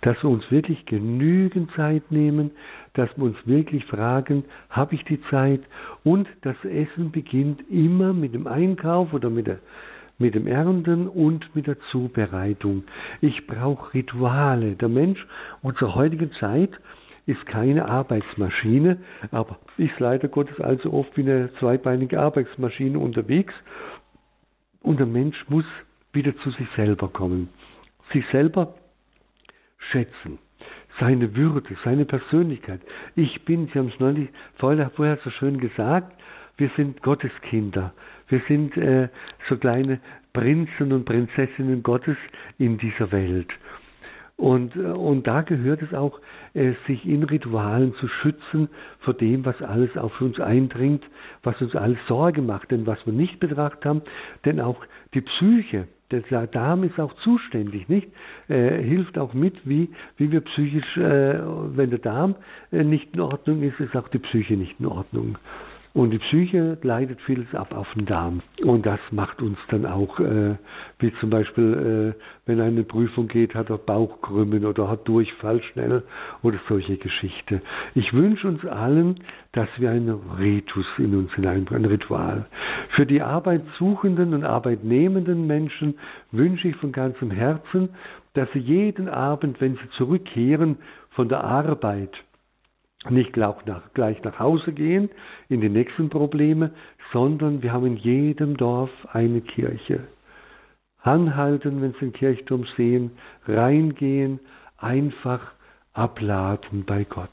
Dass 0.00 0.20
wir 0.24 0.30
uns 0.30 0.50
wirklich 0.50 0.84
genügend 0.86 1.70
Zeit 1.76 2.10
nehmen, 2.10 2.50
dass 2.94 3.08
wir 3.16 3.24
uns 3.24 3.36
wirklich 3.46 3.84
fragen, 3.84 4.44
habe 4.68 4.96
ich 4.96 5.04
die 5.04 5.22
Zeit? 5.30 5.60
Und 6.02 6.28
das 6.40 6.56
Essen 6.64 7.12
beginnt 7.12 7.62
immer 7.70 8.12
mit 8.12 8.34
dem 8.34 8.48
Einkauf 8.48 9.12
oder 9.12 9.30
mit 9.30 9.46
der 9.46 9.60
mit 10.18 10.34
dem 10.34 10.46
Ernten 10.46 11.08
und 11.08 11.54
mit 11.54 11.66
der 11.66 11.78
Zubereitung. 11.90 12.84
Ich 13.20 13.46
brauche 13.46 13.92
Rituale. 13.92 14.76
Der 14.76 14.88
Mensch 14.88 15.26
unserer 15.62 15.94
heutigen 15.94 16.30
Zeit 16.38 16.70
ist 17.26 17.44
keine 17.46 17.86
Arbeitsmaschine, 17.88 18.98
aber 19.30 19.58
ist 19.76 19.98
leider 20.00 20.28
Gottes 20.28 20.60
also 20.60 20.92
oft 20.92 21.16
wie 21.16 21.22
eine 21.22 21.52
zweibeinige 21.58 22.20
Arbeitsmaschine 22.20 22.98
unterwegs. 22.98 23.54
Und 24.80 24.98
der 24.98 25.06
Mensch 25.06 25.36
muss 25.48 25.64
wieder 26.12 26.36
zu 26.38 26.50
sich 26.50 26.66
selber 26.76 27.08
kommen, 27.08 27.48
sich 28.12 28.24
selber 28.32 28.74
schätzen, 29.90 30.38
seine 30.98 31.34
Würde, 31.36 31.76
seine 31.84 32.04
Persönlichkeit. 32.04 32.80
Ich 33.14 33.44
bin, 33.44 33.68
Sie 33.68 33.78
haben 33.78 33.88
es 33.94 34.00
neulich 34.00 34.28
vorher, 34.58 34.90
vorher 34.90 35.18
so 35.24 35.30
schön 35.30 35.58
gesagt, 35.58 36.12
wir 36.56 36.70
sind 36.76 37.02
Gotteskinder. 37.02 37.94
Wir 38.28 38.40
sind 38.48 38.76
äh, 38.76 39.08
so 39.48 39.56
kleine 39.56 40.00
Prinzen 40.32 40.92
und 40.92 41.04
Prinzessinnen 41.04 41.82
Gottes 41.82 42.16
in 42.58 42.78
dieser 42.78 43.10
Welt. 43.12 43.48
Und, 44.36 44.74
äh, 44.76 44.80
und 44.80 45.26
da 45.26 45.42
gehört 45.42 45.82
es 45.82 45.94
auch, 45.94 46.20
äh, 46.54 46.72
sich 46.86 47.06
in 47.06 47.22
Ritualen 47.22 47.94
zu 47.94 48.08
schützen 48.08 48.68
vor 49.00 49.14
dem, 49.14 49.44
was 49.44 49.60
alles 49.62 49.96
auf 49.96 50.20
uns 50.20 50.40
eindringt, 50.40 51.04
was 51.42 51.60
uns 51.60 51.76
alles 51.76 51.98
Sorge 52.08 52.42
macht. 52.42 52.70
Denn 52.70 52.86
was 52.86 53.04
wir 53.06 53.12
nicht 53.12 53.40
betrachtet 53.40 53.84
haben, 53.84 54.02
denn 54.44 54.60
auch 54.60 54.84
die 55.14 55.20
Psyche, 55.20 55.86
der 56.10 56.46
Darm 56.46 56.84
ist 56.84 57.00
auch 57.00 57.14
zuständig, 57.22 57.88
nicht? 57.88 58.08
Äh, 58.48 58.82
hilft 58.82 59.16
auch 59.16 59.32
mit, 59.32 59.54
wie, 59.66 59.88
wie 60.18 60.30
wir 60.30 60.42
psychisch, 60.42 60.96
äh, 60.98 61.40
wenn 61.76 61.90
der 61.90 62.00
Darm 62.00 62.34
äh, 62.70 62.84
nicht 62.84 63.14
in 63.14 63.20
Ordnung 63.20 63.62
ist, 63.62 63.80
ist 63.80 63.96
auch 63.96 64.08
die 64.08 64.18
Psyche 64.18 64.54
nicht 64.54 64.78
in 64.78 64.86
Ordnung. 64.86 65.38
Und 65.94 66.10
die 66.10 66.18
Psyche 66.18 66.78
leidet 66.82 67.20
vieles 67.20 67.54
ab 67.54 67.74
auf 67.74 67.86
den 67.94 68.06
Darm. 68.06 68.40
Und 68.64 68.86
das 68.86 69.00
macht 69.10 69.42
uns 69.42 69.58
dann 69.68 69.84
auch, 69.84 70.18
äh, 70.20 70.56
wie 70.98 71.12
zum 71.20 71.28
Beispiel, 71.28 72.14
äh, 72.16 72.22
wenn 72.46 72.60
eine 72.60 72.82
Prüfung 72.82 73.28
geht, 73.28 73.54
hat 73.54 73.68
er 73.68 73.76
Bauchkrümmen 73.76 74.64
oder 74.64 74.88
hat 74.88 75.06
Durchfall 75.06 75.62
schnell 75.62 76.02
oder 76.42 76.58
solche 76.66 76.96
Geschichte. 76.96 77.60
Ich 77.94 78.14
wünsche 78.14 78.48
uns 78.48 78.64
allen, 78.64 79.20
dass 79.52 79.68
wir 79.76 79.90
einen 79.90 80.18
Ritus 80.38 80.86
in 80.96 81.14
uns 81.14 81.34
hineinbringen, 81.34 81.84
ein 81.84 81.90
Ritual. 81.90 82.46
Für 82.96 83.04
die 83.04 83.20
arbeitssuchenden 83.20 84.32
und 84.32 84.44
arbeitnehmenden 84.44 85.46
Menschen 85.46 85.98
wünsche 86.30 86.68
ich 86.68 86.76
von 86.76 86.92
ganzem 86.92 87.30
Herzen, 87.30 87.90
dass 88.32 88.50
sie 88.52 88.60
jeden 88.60 89.10
Abend, 89.10 89.60
wenn 89.60 89.74
sie 89.74 89.90
zurückkehren 89.98 90.78
von 91.10 91.28
der 91.28 91.44
Arbeit, 91.44 92.12
nicht 93.10 93.32
gleich 93.32 93.64
nach, 93.66 93.92
gleich 93.94 94.22
nach 94.22 94.38
Hause 94.38 94.72
gehen 94.72 95.10
in 95.48 95.60
die 95.60 95.68
nächsten 95.68 96.08
Probleme, 96.08 96.70
sondern 97.12 97.62
wir 97.62 97.72
haben 97.72 97.86
in 97.86 97.96
jedem 97.96 98.56
Dorf 98.56 98.90
eine 99.12 99.40
Kirche. 99.40 100.00
Anhalten, 101.02 101.82
wenn 101.82 101.92
Sie 101.94 101.98
den 102.00 102.12
Kirchturm 102.12 102.64
sehen, 102.76 103.10
reingehen, 103.46 104.38
einfach 104.78 105.40
abladen 105.92 106.84
bei 106.84 107.04
Gott. 107.04 107.30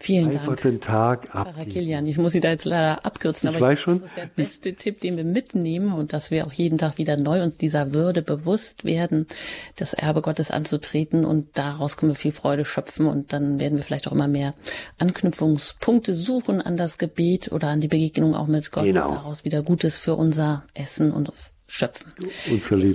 Vielen 0.00 0.30
Dank. 0.30 0.62
den 0.62 0.80
Tag 0.80 1.26
Pfarrer 1.28 1.64
Kilian, 1.64 2.06
ich 2.06 2.18
muss 2.18 2.32
Sie 2.32 2.40
da 2.40 2.50
jetzt 2.50 2.64
leider 2.64 3.04
abkürzen, 3.04 3.48
ich 3.50 3.56
aber 3.56 3.66
weiß 3.66 3.78
ich 3.78 3.84
schon. 3.84 4.00
das 4.00 4.08
ist 4.10 4.16
der 4.16 4.26
beste 4.26 4.74
Tipp, 4.74 5.00
den 5.00 5.16
wir 5.16 5.24
mitnehmen 5.24 5.92
und 5.92 6.12
dass 6.12 6.30
wir 6.30 6.46
auch 6.46 6.52
jeden 6.52 6.78
Tag 6.78 6.98
wieder 6.98 7.16
neu 7.16 7.42
uns 7.42 7.58
dieser 7.58 7.92
Würde 7.92 8.22
bewusst 8.22 8.84
werden, 8.84 9.26
das 9.76 9.94
Erbe 9.94 10.22
Gottes 10.22 10.52
anzutreten 10.52 11.24
und 11.24 11.58
daraus 11.58 11.96
können 11.96 12.12
wir 12.12 12.16
viel 12.16 12.30
Freude 12.32 12.64
schöpfen 12.64 13.06
und 13.06 13.32
dann 13.32 13.58
werden 13.58 13.76
wir 13.76 13.84
vielleicht 13.84 14.06
auch 14.06 14.12
immer 14.12 14.28
mehr 14.28 14.54
Anknüpfungspunkte 14.98 16.14
suchen 16.14 16.62
an 16.62 16.76
das 16.76 16.98
Gebet 16.98 17.50
oder 17.50 17.68
an 17.68 17.80
die 17.80 17.88
Begegnung 17.88 18.34
auch 18.36 18.46
mit 18.46 18.70
Gott 18.70 18.84
Genau. 18.84 19.08
und 19.08 19.14
daraus 19.16 19.44
wieder 19.44 19.62
Gutes 19.62 19.98
für 19.98 20.14
unser 20.14 20.62
Essen 20.74 21.10
und 21.10 21.32
schöpfen. 21.66 22.12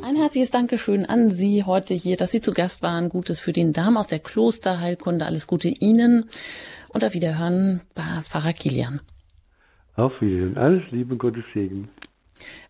Ein 0.04 0.16
herzliches 0.16 0.52
Dankeschön 0.52 1.06
an 1.06 1.30
Sie 1.30 1.64
heute 1.64 1.94
hier, 1.94 2.18
dass 2.18 2.32
Sie 2.32 2.42
zu 2.42 2.54
Gast 2.54 2.82
waren. 2.82 3.10
Gutes 3.10 3.40
für 3.40 3.52
den 3.54 3.72
Darm 3.74 3.98
aus 3.98 4.08
der 4.08 4.20
Klosterheilkunde. 4.20 5.26
Alles 5.26 5.46
Gute 5.48 5.68
Ihnen. 5.68 6.26
Und 6.94 7.04
auf 7.04 7.14
Wiederhören 7.14 7.82
bei 7.96 8.04
Pfarrer 8.24 8.54
Kilian. 8.54 9.02
Auf 9.96 10.14
Wiedersehen. 10.22 10.58
Alles 10.58 10.84
Liebe 10.92 11.18
Gottes 11.18 11.44
Segen. 11.54 11.90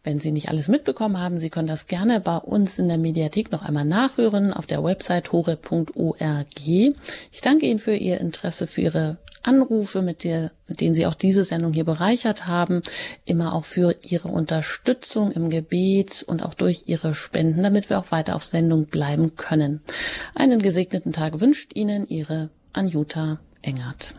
Wenn 0.04 0.20
Sie 0.20 0.32
nicht 0.32 0.50
alles 0.50 0.68
mitbekommen 0.68 1.20
haben, 1.20 1.38
Sie 1.38 1.50
können 1.50 1.68
das 1.68 1.88
gerne 1.88 2.20
bei 2.20 2.38
uns 2.38 2.80
in 2.80 2.88
der 2.88 2.98
Mediathek 2.98 3.52
noch 3.52 3.64
einmal 3.64 3.86
nachhören 3.86 4.54
auf 4.54 4.66
der 4.66 4.84
Website 4.84 5.32
hore.org. 5.32 6.68
Ich 6.68 7.42
danke 7.42 7.66
Ihnen 7.66 7.80
für 7.80 7.96
Ihr 7.96 8.20
Interesse, 8.20 8.68
für 8.68 8.82
Ihre 8.82 9.18
Anrufe, 9.42 10.02
mit, 10.02 10.24
der, 10.24 10.52
mit 10.68 10.80
denen 10.80 10.96
Sie 10.96 11.06
auch 11.06 11.16
diese 11.16 11.44
Sendung 11.44 11.74
hier 11.74 11.84
bereichert 11.84 12.48
haben, 12.48 12.82
immer 13.26 13.54
auch 13.54 13.66
für 13.66 13.96
Ihre 14.04 14.30
Unterstützung 14.30 15.32
im 15.32 15.50
Gebet 15.50 16.24
und 16.24 16.44
auch 16.44 16.54
durch 16.54 16.84
Ihre 16.88 17.14
Spenden, 17.14 17.64
damit 17.64 17.90
wir 17.90 18.00
auch 18.00 18.12
weiter 18.12 18.36
auf 18.36 18.44
Sendung 18.44 18.86
bleiben 18.86 19.36
können. 19.36 19.82
Einen 20.34 20.62
gesegneten 20.62 21.12
Tag 21.12 21.42
wünscht 21.42 21.72
Ihnen 21.76 22.08
Ihre 22.08 22.50
Anjuta 22.72 23.40
Engert. 23.64 24.14